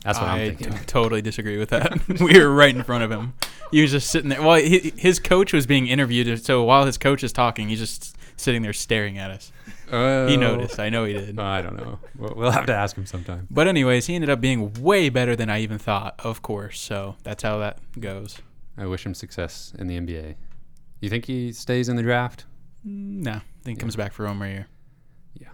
That's 0.04 0.20
what 0.20 0.28
I 0.28 0.40
am 0.40 0.56
thinking. 0.56 0.80
totally 0.86 1.24
disagree 1.24 1.58
with 1.58 1.70
that. 1.70 2.08
we 2.20 2.40
were 2.40 2.54
right 2.54 2.76
in 2.76 2.84
front 2.84 3.04
of 3.04 3.12
him. 3.12 3.34
He 3.72 3.82
was 3.82 3.92
just 3.92 4.12
sitting 4.12 4.30
there. 4.30 4.42
Well, 4.42 4.58
he, 4.58 4.94
his 4.96 5.20
coach 5.20 5.52
was 5.52 5.66
being 5.66 5.88
interviewed, 5.88 6.44
so 6.46 6.64
while 6.64 6.86
his 6.86 7.00
coach 7.00 7.24
is 7.24 7.34
talking, 7.34 7.70
he's 7.70 7.80
just 7.80 8.16
sitting 8.40 8.62
there 8.62 8.74
staring 8.74 9.18
at 9.18 9.32
us. 9.32 9.52
He 9.88 9.96
Oh. 9.96 10.36
noticed. 10.36 10.80
I 10.80 10.90
know 10.90 11.06
he 11.06 11.14
did. 11.14 11.38
I 11.40 11.62
don't 11.62 11.76
know. 11.78 12.00
We'll, 12.18 12.34
we'll 12.36 12.52
have 12.52 12.66
to 12.68 12.74
ask 12.76 12.96
him 12.96 13.06
sometime. 13.06 13.48
But 13.52 13.68
anyways, 13.68 14.08
he 14.08 14.16
ended 14.16 14.30
up 14.30 14.40
being 14.42 14.74
way 14.82 15.10
better 15.10 15.36
than 15.36 15.50
I 15.50 15.60
even 15.62 15.78
thought. 15.78 16.16
Of 16.20 16.42
course. 16.42 16.80
So 16.80 17.16
that's 17.24 17.44
how 17.44 17.58
that 17.60 17.80
goes. 18.00 18.38
I 18.78 18.86
wish 18.88 19.06
him 19.06 19.14
success 19.14 19.74
in 19.78 19.88
the 19.88 19.98
NBA. 20.00 20.36
You 21.02 21.10
think 21.10 21.26
he 21.26 21.52
stays 21.52 21.90
in 21.90 21.96
the 21.96 22.02
draft? 22.04 22.46
Mm, 22.88 23.24
No, 23.24 23.32
then 23.32 23.42
he 23.66 23.72
Yeah. 23.72 23.78
comes 23.78 23.96
back 23.96 24.14
for 24.14 24.26
one 24.26 24.38
more 24.38 24.48
year. 24.48 24.68
Yeah. 25.40 25.50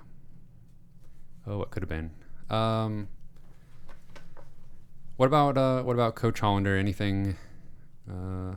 Oh, 1.48 1.58
what 1.58 1.72
could 1.72 1.82
have 1.84 1.90
been? 1.90 2.12
Um, 2.50 3.08
what 5.18 5.26
about 5.26 5.58
uh, 5.58 5.84
what 5.84 5.94
about 5.94 6.16
Coach 6.16 6.40
Hollender? 6.42 6.80
Anything? 6.80 7.36
Uh, 8.10 8.56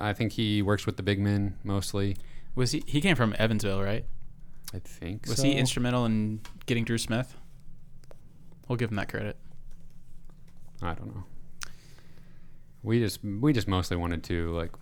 I 0.00 0.12
think 0.12 0.32
he 0.32 0.62
works 0.62 0.86
with 0.86 0.96
the 0.96 1.02
big 1.02 1.18
men 1.18 1.56
mostly. 1.64 2.16
Was 2.54 2.72
he? 2.72 2.82
He 2.86 3.00
came 3.00 3.16
from 3.16 3.34
Evansville, 3.38 3.82
right? 3.82 4.04
I 4.74 4.78
think. 4.78 5.26
Was 5.26 5.36
so. 5.38 5.44
he 5.44 5.52
instrumental 5.52 6.04
in 6.06 6.40
getting 6.66 6.84
Dru 6.84 6.98
Smith? 6.98 7.36
We'll 8.68 8.76
give 8.76 8.90
him 8.90 8.96
that 8.96 9.08
credit. 9.08 9.36
I 10.82 10.94
don't 10.94 11.14
know. 11.14 11.24
We 12.82 12.98
just 13.00 13.22
we 13.22 13.52
just 13.52 13.68
mostly 13.68 13.96
wanted 13.96 14.24
to 14.24 14.52
like 14.52 14.72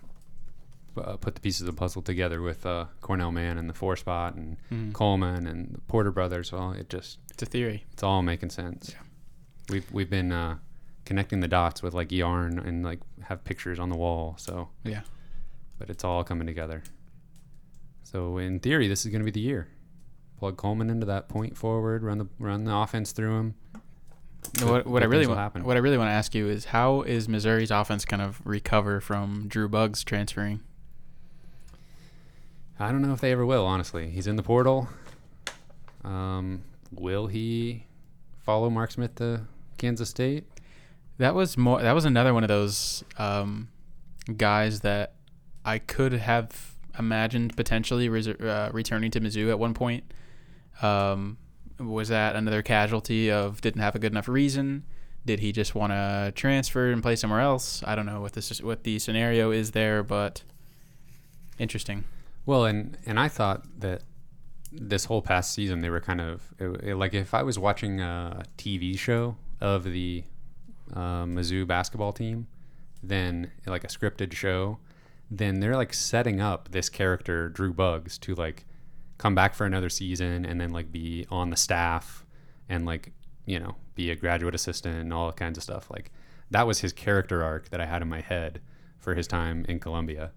uh, 0.97 1.17
put 1.17 1.35
the 1.35 1.41
pieces 1.41 1.61
of 1.61 1.67
the 1.67 1.73
puzzle 1.73 2.01
together 2.01 2.41
with 2.41 2.65
uh, 2.65 2.85
Cornell 3.01 3.31
Mann 3.31 3.57
and 3.57 3.69
the 3.69 3.73
four 3.73 3.95
spot 3.95 4.35
and 4.35 4.57
Mhm. 4.71 4.93
Coleman 4.93 5.45
and 5.47 5.75
the 5.75 5.81
Porter 5.81 6.11
brothers. 6.11 6.51
Well, 6.51 6.71
it 6.71 6.89
just 6.89 7.19
It's 7.31 7.43
a 7.43 7.45
theory. 7.45 7.85
it's 7.93 8.03
all 8.03 8.21
making 8.21 8.49
sense. 8.49 8.91
Yeah. 8.93 9.01
We've 9.69 9.91
we've 9.91 10.09
been 10.09 10.31
uh, 10.31 10.57
connecting 11.05 11.39
the 11.41 11.47
dots 11.47 11.81
with 11.83 11.93
like 11.93 12.11
yarn 12.11 12.59
and 12.59 12.83
like 12.83 12.99
have 13.23 13.43
pictures 13.43 13.79
on 13.79 13.89
the 13.89 13.95
wall. 13.97 14.35
So 14.37 14.69
Yeah. 14.83 15.01
but 15.77 15.89
it's 15.89 16.03
all 16.03 16.23
coming 16.23 16.47
together. 16.47 16.83
So 18.03 18.37
in 18.37 18.59
theory, 18.59 18.87
this 18.87 19.05
is 19.05 19.11
going 19.11 19.21
to 19.21 19.25
be 19.25 19.31
the 19.31 19.39
year. 19.39 19.67
Plug 20.37 20.57
Coleman 20.57 20.89
into 20.89 21.05
that 21.05 21.29
point 21.29 21.55
forward, 21.55 22.03
run 22.03 22.17
the 22.17 22.27
run 22.39 22.65
the 22.65 22.75
offense 22.75 23.11
through 23.11 23.37
him. 23.37 23.55
No, 24.59 24.71
what, 24.71 24.87
what 24.87 25.03
I 25.03 25.05
really 25.05 25.27
want, 25.27 25.63
what 25.63 25.77
I 25.77 25.79
really 25.79 25.97
want 25.97 26.07
to 26.07 26.13
ask 26.13 26.33
you 26.33 26.49
is 26.49 26.65
how 26.65 27.03
is 27.03 27.29
Missouri's 27.29 27.69
offense 27.69 28.05
kind 28.05 28.21
of 28.21 28.41
recover 28.43 28.99
from 28.99 29.47
Drew 29.47 29.69
Buggs 29.69 30.03
transferring? 30.03 30.61
I 32.79 32.91
don't 32.91 33.03
know 33.03 33.13
if 33.13 33.21
they 33.21 33.31
ever 33.31 33.45
will. 33.45 33.65
Honestly, 33.65 34.09
he's 34.09 34.25
in 34.25 34.35
the 34.35 34.43
portal. 34.43 34.89
Um, 36.03 36.63
will 36.91 37.27
he 37.27 37.85
follow 38.39 38.71
Mark 38.71 38.91
Smith 38.91 39.13
to 39.15 39.41
Kansas 39.77 40.09
State? 40.09 40.45
That 41.19 41.35
was 41.35 41.55
more. 41.55 41.79
That 41.79 41.91
was 41.91 42.05
another 42.05 42.33
one 42.33 42.43
of 42.43 42.47
those 42.47 43.03
um, 43.19 43.69
guys 44.37 44.79
that 44.79 45.13
I 45.63 45.77
could 45.77 46.13
have 46.13 46.70
imagined 46.99 47.55
potentially 47.55 48.09
reser- 48.09 48.41
uh, 48.43 48.69
returning 48.71 49.11
to 49.11 49.21
Mizzou 49.21 49.49
at 49.49 49.59
one 49.59 49.73
point. 49.73 50.03
Um, 50.81 51.37
was 51.79 52.09
that 52.09 52.35
another 52.35 52.61
casualty 52.61 53.31
of 53.31 53.61
didn't 53.61 53.81
have 53.81 53.95
a 53.95 53.99
good 53.99 54.11
enough 54.11 54.27
reason? 54.27 54.85
Did 55.25 55.39
he 55.39 55.51
just 55.51 55.75
want 55.75 55.91
to 55.93 56.31
transfer 56.35 56.91
and 56.91 57.01
play 57.01 57.15
somewhere 57.15 57.41
else? 57.41 57.83
I 57.85 57.95
don't 57.95 58.05
know 58.05 58.21
what 58.21 58.33
this 58.33 58.61
what 58.61 58.83
the 58.83 58.97
scenario 58.99 59.51
is 59.51 59.71
there, 59.71 60.01
but 60.03 60.43
interesting. 61.59 62.03
Well, 62.45 62.65
and 62.65 62.97
and 63.05 63.19
I 63.19 63.27
thought 63.27 63.63
that 63.79 64.03
this 64.71 65.05
whole 65.05 65.21
past 65.21 65.53
season 65.53 65.81
they 65.81 65.89
were 65.89 65.99
kind 65.99 66.21
of 66.21 66.41
it, 66.57 66.65
it- 66.83 66.95
like 66.95 67.13
if 67.13 67.33
I 67.33 67.43
was 67.43 67.59
watching 67.59 67.99
a 68.01 68.43
TV 68.57 68.97
show 68.97 69.35
of 69.59 69.83
the 69.83 70.23
uh, 70.93 71.23
Mizzou 71.25 71.67
basketball 71.67 72.13
team, 72.13 72.47
then 73.03 73.51
like 73.65 73.83
a 73.83 73.87
scripted 73.87 74.33
show, 74.33 74.79
then 75.31 75.61
they're 75.61 75.77
like 75.77 75.93
setting 75.93 76.41
up 76.41 76.69
this 76.71 76.89
character 76.89 77.47
Drew 77.49 77.73
Buggs 77.73 78.17
to 78.19 78.35
like 78.35 78.65
come 79.17 79.33
back 79.33 79.55
for 79.55 79.65
another 79.65 79.89
season 79.89 80.45
and 80.45 80.59
then 80.59 80.71
like 80.71 80.91
be 80.91 81.25
on 81.31 81.49
the 81.49 81.55
staff 81.55 82.25
and 82.67 82.85
like 82.85 83.13
you 83.45 83.59
know 83.59 83.75
be 83.95 84.11
a 84.11 84.15
graduate 84.15 84.53
assistant 84.53 84.95
and 84.95 85.13
all 85.13 85.31
kinds 85.31 85.57
of 85.57 85.63
stuff 85.63 85.89
like 85.89 86.11
that 86.51 86.67
was 86.67 86.81
his 86.81 86.91
character 86.91 87.41
arc 87.43 87.69
that 87.69 87.79
I 87.79 87.85
had 87.85 88.01
in 88.01 88.09
my 88.09 88.19
head 88.19 88.61
for 88.99 89.15
his 89.15 89.27
time 89.27 89.65
in 89.69 89.79
Columbia 89.79 90.31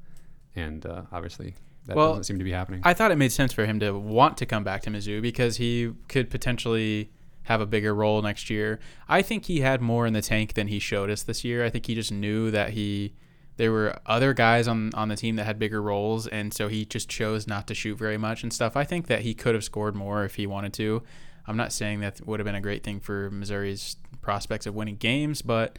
and 0.54 0.86
uh, 0.86 1.02
obviously 1.10 1.54
that 1.86 1.96
Well, 1.96 2.10
doesn't 2.10 2.24
seem 2.24 2.38
to 2.38 2.44
be 2.44 2.52
happening. 2.52 2.80
I 2.84 2.94
thought 2.94 3.10
it 3.10 3.16
made 3.16 3.32
sense 3.32 3.52
for 3.52 3.66
him 3.66 3.80
to 3.80 3.92
want 3.92 4.38
to 4.38 4.46
come 4.46 4.64
back 4.64 4.82
to 4.82 4.90
Mizzou 4.90 5.20
because 5.20 5.58
he 5.58 5.92
could 6.08 6.30
potentially 6.30 7.10
have 7.42 7.60
a 7.60 7.66
bigger 7.66 7.94
role 7.94 8.22
next 8.22 8.48
year. 8.48 8.80
I 9.06 9.20
think 9.20 9.46
he 9.46 9.60
had 9.60 9.82
more 9.82 10.06
in 10.06 10.14
the 10.14 10.22
tank 10.22 10.54
than 10.54 10.68
he 10.68 10.78
showed 10.78 11.10
us 11.10 11.22
this 11.22 11.44
year. 11.44 11.62
I 11.62 11.68
think 11.68 11.84
he 11.86 11.94
just 11.94 12.10
knew 12.10 12.50
that 12.50 12.70
he 12.70 13.12
there 13.56 13.70
were 13.72 13.98
other 14.06 14.34
guys 14.34 14.66
on 14.66 14.90
on 14.94 15.08
the 15.08 15.16
team 15.16 15.36
that 15.36 15.44
had 15.44 15.58
bigger 15.58 15.80
roles 15.80 16.26
and 16.26 16.52
so 16.52 16.68
he 16.68 16.84
just 16.84 17.08
chose 17.08 17.46
not 17.46 17.66
to 17.68 17.74
shoot 17.74 17.96
very 17.96 18.18
much 18.18 18.42
and 18.42 18.52
stuff. 18.52 18.76
I 18.76 18.84
think 18.84 19.06
that 19.06 19.20
he 19.20 19.34
could 19.34 19.54
have 19.54 19.64
scored 19.64 19.94
more 19.94 20.24
if 20.24 20.34
he 20.34 20.46
wanted 20.46 20.72
to. 20.74 21.02
I'm 21.46 21.56
not 21.56 21.72
saying 21.72 22.00
that 22.00 22.26
would 22.26 22.40
have 22.40 22.44
been 22.44 22.54
a 22.54 22.60
great 22.60 22.82
thing 22.82 23.00
for 23.00 23.30
Missouri's 23.30 23.96
prospects 24.22 24.66
of 24.66 24.74
winning 24.74 24.96
games, 24.96 25.42
but 25.42 25.78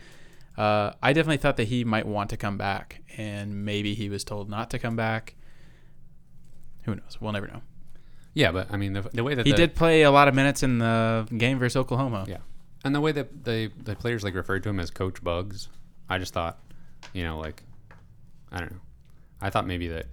uh, 0.57 0.93
I 1.01 1.11
definitely 1.11 1.37
thought 1.37 1.57
that 1.57 1.67
he 1.67 1.83
might 1.83 2.05
want 2.05 2.29
to 2.29 2.37
come 2.37 2.55
back, 2.57 3.01
and 3.17 3.65
maybe 3.65 3.93
he 3.93 4.07
was 4.07 4.23
told 4.23 4.49
not 4.49 4.69
to 4.69 4.79
come 4.79 4.95
back. 4.95 5.35
Who 6.83 6.95
knows? 6.95 7.17
We'll 7.19 7.31
never 7.33 7.47
know. 7.47 7.61
yeah, 8.35 8.51
but 8.51 8.71
I 8.71 8.77
mean 8.77 8.93
the, 8.93 9.01
the 9.01 9.23
way 9.23 9.33
that 9.35 9.45
He 9.45 9.51
the, 9.51 9.57
did 9.57 9.75
play 9.75 10.03
a 10.03 10.11
lot 10.11 10.27
of 10.27 10.35
minutes 10.35 10.61
in 10.63 10.77
the 10.77 11.27
game 11.35 11.57
versus 11.59 11.75
Oklahoma. 11.75 12.25
Yeah. 12.27 12.37
and 12.83 12.93
the 12.93 13.01
way 13.01 13.11
that 13.11 13.43
the 13.43 13.71
the 13.83 13.95
players 13.95 14.23
like 14.23 14.35
referred 14.35 14.63
to 14.63 14.69
him 14.69 14.79
as 14.79 14.91
Coach 14.91 15.21
Buggs, 15.23 15.67
I 16.07 16.19
just 16.19 16.33
thought, 16.33 16.59
you 17.11 17.23
know, 17.23 17.39
like 17.39 17.63
I 18.51 18.59
don't 18.59 18.71
know, 18.71 18.81
I 19.41 19.49
thought 19.49 19.67
maybe 19.67 19.87
that 19.89 20.07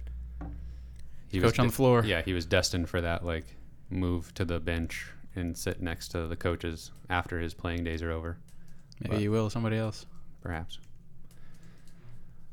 he 1.29 1.39
Coach 1.39 1.57
on 1.59 1.65
de- 1.65 1.71
the 1.71 1.75
floor. 1.75 2.03
Yeah, 2.05 2.21
he 2.21 2.33
was 2.33 2.45
destined 2.45 2.89
for 2.89 3.01
that 3.01 3.25
like 3.25 3.45
move 3.89 4.33
to 4.35 4.45
the 4.45 4.59
bench 4.59 5.07
and 5.35 5.57
sit 5.57 5.81
next 5.81 6.09
to 6.09 6.27
the 6.27 6.35
coaches 6.35 6.91
after 7.09 7.39
his 7.39 7.53
playing 7.53 7.83
days 7.83 8.01
are 8.03 8.11
over, 8.11 8.37
Maybe 8.99 9.15
But- 9.15 9.21
you 9.23 9.31
will 9.31 9.49
somebody 9.49 9.77
else. 9.77 10.05
perhaps. 10.41 10.77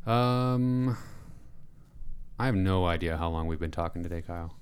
Um, 0.06 0.96
I 2.38 2.46
have 2.46 2.54
no 2.54 2.86
idea 2.86 3.16
how 3.16 3.28
long 3.28 3.46
we've 3.46 3.60
been 3.60 3.70
talking 3.70 4.02
today, 4.02 4.22
Kyle. 4.22 4.56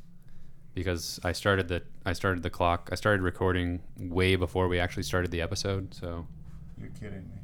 Because 0.74 1.18
I 1.24 1.32
started 1.32 1.68
the 1.68 1.82
I 2.04 2.12
started 2.12 2.42
the 2.42 2.50
clock. 2.50 2.88
I 2.92 2.94
started 2.94 3.22
recording 3.22 3.80
way 3.98 4.36
before 4.36 4.68
we 4.68 4.78
actually 4.78 5.02
started 5.04 5.30
the 5.30 5.40
episode, 5.40 5.92
so 5.94 6.26
You're 6.80 6.90
kidding 6.90 7.28
me. 7.28 7.37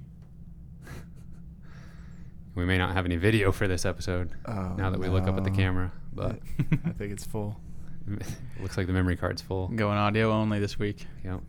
We 2.54 2.64
may 2.64 2.78
not 2.78 2.92
have 2.94 3.04
any 3.04 3.16
video 3.16 3.52
for 3.52 3.66
this 3.66 3.84
episode 3.84 4.30
Oh, 4.46 4.74
now 4.76 4.90
that 4.90 5.00
we 5.00 5.08
look 5.08 5.26
up 5.26 5.36
at 5.36 5.44
the 5.44 5.50
camera. 5.50 5.92
But 6.12 6.38
I 6.84 6.90
think 6.90 7.12
it's 7.12 7.24
full. 7.26 7.58
it 8.08 8.26
looks 8.60 8.76
like 8.76 8.86
the 8.86 8.92
memory 8.92 9.16
card's 9.16 9.42
full. 9.42 9.68
Going 9.68 9.98
audio 9.98 10.30
only 10.30 10.60
this 10.60 10.78
week. 10.78 11.06
Yep. 11.24 11.40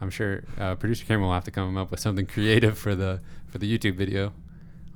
I'm 0.00 0.10
sure 0.10 0.44
uh, 0.58 0.74
producer 0.74 1.04
Cameron 1.04 1.28
will 1.28 1.34
have 1.34 1.44
to 1.44 1.50
come 1.50 1.76
up 1.76 1.90
with 1.90 2.00
something 2.00 2.26
creative 2.26 2.78
for 2.78 2.94
the 2.94 3.20
for 3.48 3.58
the 3.58 3.78
YouTube 3.78 3.96
video 3.96 4.32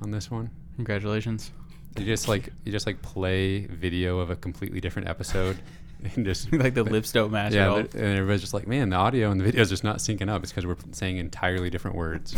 on 0.01 0.11
this 0.11 0.29
one. 0.29 0.51
Congratulations. 0.75 1.51
You 1.97 2.05
just 2.05 2.27
like 2.27 2.49
you 2.63 2.71
just 2.71 2.85
like 2.85 3.01
play 3.01 3.65
video 3.65 4.19
of 4.19 4.29
a 4.29 4.35
completely 4.35 4.79
different 4.79 5.07
episode, 5.07 5.57
and 6.15 6.25
just 6.25 6.51
like 6.53 6.73
the 6.73 6.83
lips 6.83 7.11
don't 7.11 7.31
match 7.31 7.53
yeah, 7.53 7.63
at 7.63 7.69
all. 7.69 7.77
and 7.77 7.95
everybody's 7.95 8.41
just 8.41 8.53
like, 8.53 8.67
man, 8.67 8.89
the 8.89 8.95
audio 8.97 9.31
and 9.31 9.39
the 9.39 9.45
video 9.45 9.61
is 9.61 9.69
just 9.69 9.83
not 9.83 9.97
syncing 9.97 10.29
up. 10.29 10.43
It's 10.43 10.51
because 10.51 10.65
we're 10.65 10.77
saying 10.91 11.17
entirely 11.17 11.69
different 11.69 11.97
words. 11.97 12.35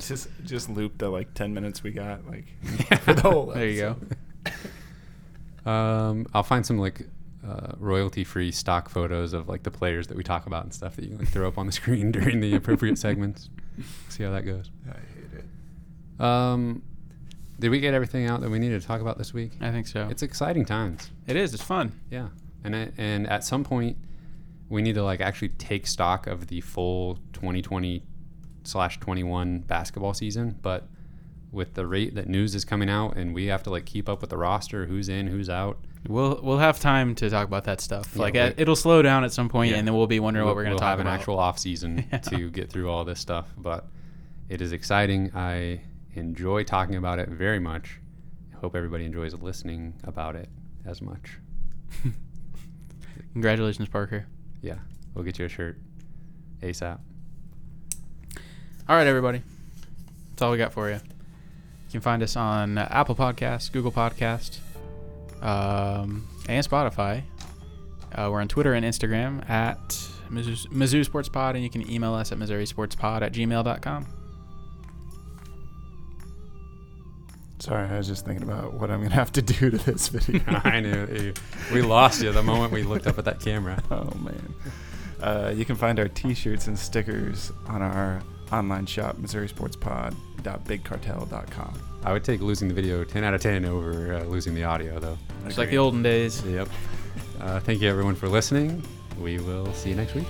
Just 0.08 0.28
just 0.44 0.68
loop 0.70 0.98
the 0.98 1.08
like 1.08 1.34
ten 1.34 1.52
minutes 1.54 1.82
we 1.82 1.90
got 1.90 2.26
like 2.28 2.46
for 3.02 3.14
the 3.14 3.20
whole. 3.22 3.46
There 3.46 3.66
you 3.68 3.96
go. 5.64 5.70
Um, 5.70 6.26
I'll 6.32 6.42
find 6.42 6.64
some 6.64 6.78
like 6.78 7.02
uh, 7.46 7.72
royalty-free 7.78 8.52
stock 8.52 8.88
photos 8.88 9.32
of 9.32 9.48
like 9.48 9.62
the 9.62 9.70
players 9.70 10.06
that 10.08 10.16
we 10.16 10.22
talk 10.24 10.46
about 10.46 10.64
and 10.64 10.72
stuff 10.74 10.96
that 10.96 11.02
you 11.02 11.10
can 11.10 11.18
like 11.18 11.28
throw 11.28 11.46
up 11.48 11.58
on 11.58 11.66
the 11.66 11.72
screen 11.80 12.10
during 12.12 12.40
the 12.40 12.54
appropriate 12.54 12.98
segments. 12.98 13.50
See 14.08 14.24
how 14.24 14.30
that 14.30 14.42
goes. 14.44 14.70
I 14.88 14.92
hate 14.94 15.44
it. 16.18 16.24
Um, 16.24 16.82
did 17.58 17.70
we 17.70 17.80
get 17.80 17.92
everything 17.94 18.26
out 18.26 18.40
that 18.40 18.50
we 18.50 18.58
needed 18.58 18.80
to 18.80 18.86
talk 18.86 19.00
about 19.00 19.18
this 19.18 19.34
week? 19.34 19.52
I 19.60 19.70
think 19.70 19.86
so. 19.86 20.08
It's 20.10 20.22
exciting 20.22 20.64
times. 20.64 21.10
it 21.26 21.36
is. 21.36 21.52
It's 21.54 21.62
fun. 21.62 21.92
Yeah, 22.10 22.28
and 22.64 22.74
I- 22.74 22.92
and 22.96 23.26
at 23.28 23.44
some 23.44 23.64
point, 23.64 23.96
we 24.70 24.80
need 24.82 24.94
to 24.94 25.02
like 25.02 25.20
actually 25.20 25.50
take 25.50 25.86
stock 25.86 26.26
of 26.26 26.46
the 26.46 26.60
full 26.62 27.16
2020 27.34 28.02
slash 28.64 28.98
21 29.00 29.60
basketball 29.60 30.14
season. 30.14 30.58
But 30.62 30.86
with 31.52 31.74
the 31.74 31.86
rate 31.86 32.14
that 32.14 32.28
news 32.28 32.54
is 32.54 32.64
coming 32.64 32.88
out, 32.88 33.16
and 33.16 33.34
we 33.34 33.46
have 33.46 33.62
to 33.64 33.70
like 33.70 33.84
keep 33.86 34.08
up 34.08 34.20
with 34.20 34.30
the 34.30 34.36
roster, 34.36 34.86
who's 34.86 35.08
in, 35.08 35.26
who's 35.26 35.48
out. 35.50 35.78
We'll 36.08 36.40
we'll 36.42 36.58
have 36.58 36.80
time 36.80 37.14
to 37.16 37.28
talk 37.28 37.46
about 37.46 37.64
that 37.64 37.80
stuff. 37.80 38.12
Yeah, 38.14 38.22
like 38.22 38.34
we- 38.34 38.40
it'll 38.56 38.76
slow 38.76 39.02
down 39.02 39.22
at 39.24 39.32
some 39.32 39.48
point, 39.50 39.72
Yeah. 39.72 39.78
and 39.78 39.86
then 39.86 39.94
we'll 39.94 40.06
be 40.06 40.20
wondering 40.20 40.46
what 40.46 40.54
we're 40.56 40.62
going 40.62 40.70
to 40.70 40.74
we'll 40.76 40.78
talk 40.80 40.90
have 40.98 41.00
about. 41.00 41.12
an 41.12 41.18
actual 41.20 41.38
off 41.38 41.58
season 41.58 42.04
Yeah. 42.12 42.18
to 42.18 42.48
get 42.50 42.70
through 42.70 42.88
all 42.88 43.04
this 43.04 43.20
stuff. 43.20 43.52
But 43.58 43.86
it 44.48 44.62
is 44.62 44.72
exciting. 44.72 45.30
I 45.34 45.80
enjoy 46.14 46.64
talking 46.64 46.94
about 46.96 47.18
it 47.18 47.28
very 47.28 47.58
much. 47.58 48.00
I 48.54 48.58
hope 48.60 48.74
everybody 48.74 49.04
enjoys 49.04 49.34
listening 49.34 49.94
about 50.04 50.36
it 50.36 50.48
as 50.86 51.02
much. 51.02 51.38
Congratulations, 53.32 53.88
Parker. 53.88 54.26
Yeah, 54.62 54.78
we'll 55.14 55.24
get 55.24 55.38
you 55.38 55.44
a 55.44 55.48
shirt 55.48 55.78
ASAP. 56.62 56.98
All 58.90 58.96
right, 58.96 59.06
everybody. 59.06 59.40
That's 60.30 60.42
all 60.42 60.50
we 60.50 60.58
got 60.58 60.72
for 60.72 60.88
you. 60.88 60.96
You 60.96 61.92
can 61.92 62.00
find 62.00 62.24
us 62.24 62.34
on 62.34 62.76
uh, 62.76 62.88
Apple 62.90 63.14
Podcasts, 63.14 63.70
Google 63.70 63.92
Podcast, 63.92 64.58
um, 65.40 66.26
and 66.48 66.66
Spotify. 66.66 67.22
Uh, 68.12 68.30
we're 68.32 68.40
on 68.40 68.48
Twitter 68.48 68.74
and 68.74 68.84
Instagram 68.84 69.48
at 69.48 69.78
Mizzou, 70.28 70.66
Mizzou 70.72 71.04
Sports 71.04 71.28
Pod, 71.28 71.54
and 71.54 71.62
you 71.62 71.70
can 71.70 71.88
email 71.88 72.14
us 72.14 72.32
at 72.32 72.38
Missouri 72.38 72.66
Sports 72.66 72.96
Pod 72.96 73.22
at 73.22 73.32
gmail.com. 73.32 74.06
Sorry, 77.60 77.88
I 77.88 77.96
was 77.96 78.08
just 78.08 78.26
thinking 78.26 78.42
about 78.42 78.72
what 78.72 78.90
I'm 78.90 79.04
gonna 79.04 79.14
have 79.14 79.30
to 79.34 79.42
do 79.42 79.70
to 79.70 79.78
this 79.78 80.08
video. 80.08 80.42
I 80.64 80.80
knew 80.80 81.32
we 81.72 81.82
lost 81.82 82.24
you 82.24 82.32
the 82.32 82.42
moment 82.42 82.72
we 82.72 82.82
looked 82.82 83.06
up 83.06 83.18
at 83.18 83.24
that 83.26 83.38
camera. 83.38 83.80
Oh 83.88 84.12
man. 84.18 84.54
Uh, 85.20 85.52
you 85.54 85.64
can 85.64 85.76
find 85.76 86.00
our 86.00 86.08
T-shirts 86.08 86.66
and 86.66 86.76
stickers 86.76 87.52
on 87.68 87.82
our 87.82 88.20
online 88.52 88.86
shop, 88.86 89.16
MissouriSportsPod.BigCartel.com. 89.16 91.82
I 92.04 92.12
would 92.12 92.24
take 92.24 92.40
losing 92.40 92.68
the 92.68 92.74
video 92.74 93.04
10 93.04 93.24
out 93.24 93.34
of 93.34 93.40
10 93.40 93.64
over 93.64 94.14
uh, 94.14 94.24
losing 94.24 94.54
the 94.54 94.64
audio, 94.64 94.98
though. 94.98 95.16
Just 95.44 95.58
like 95.58 95.70
the 95.70 95.78
olden 95.78 96.02
days. 96.02 96.44
Yep. 96.44 96.68
Uh, 97.40 97.60
thank 97.60 97.80
you, 97.80 97.88
everyone, 97.88 98.14
for 98.14 98.28
listening. 98.28 98.82
We 99.18 99.38
will 99.38 99.72
see 99.74 99.90
you 99.90 99.96
next 99.96 100.14
week. 100.14 100.26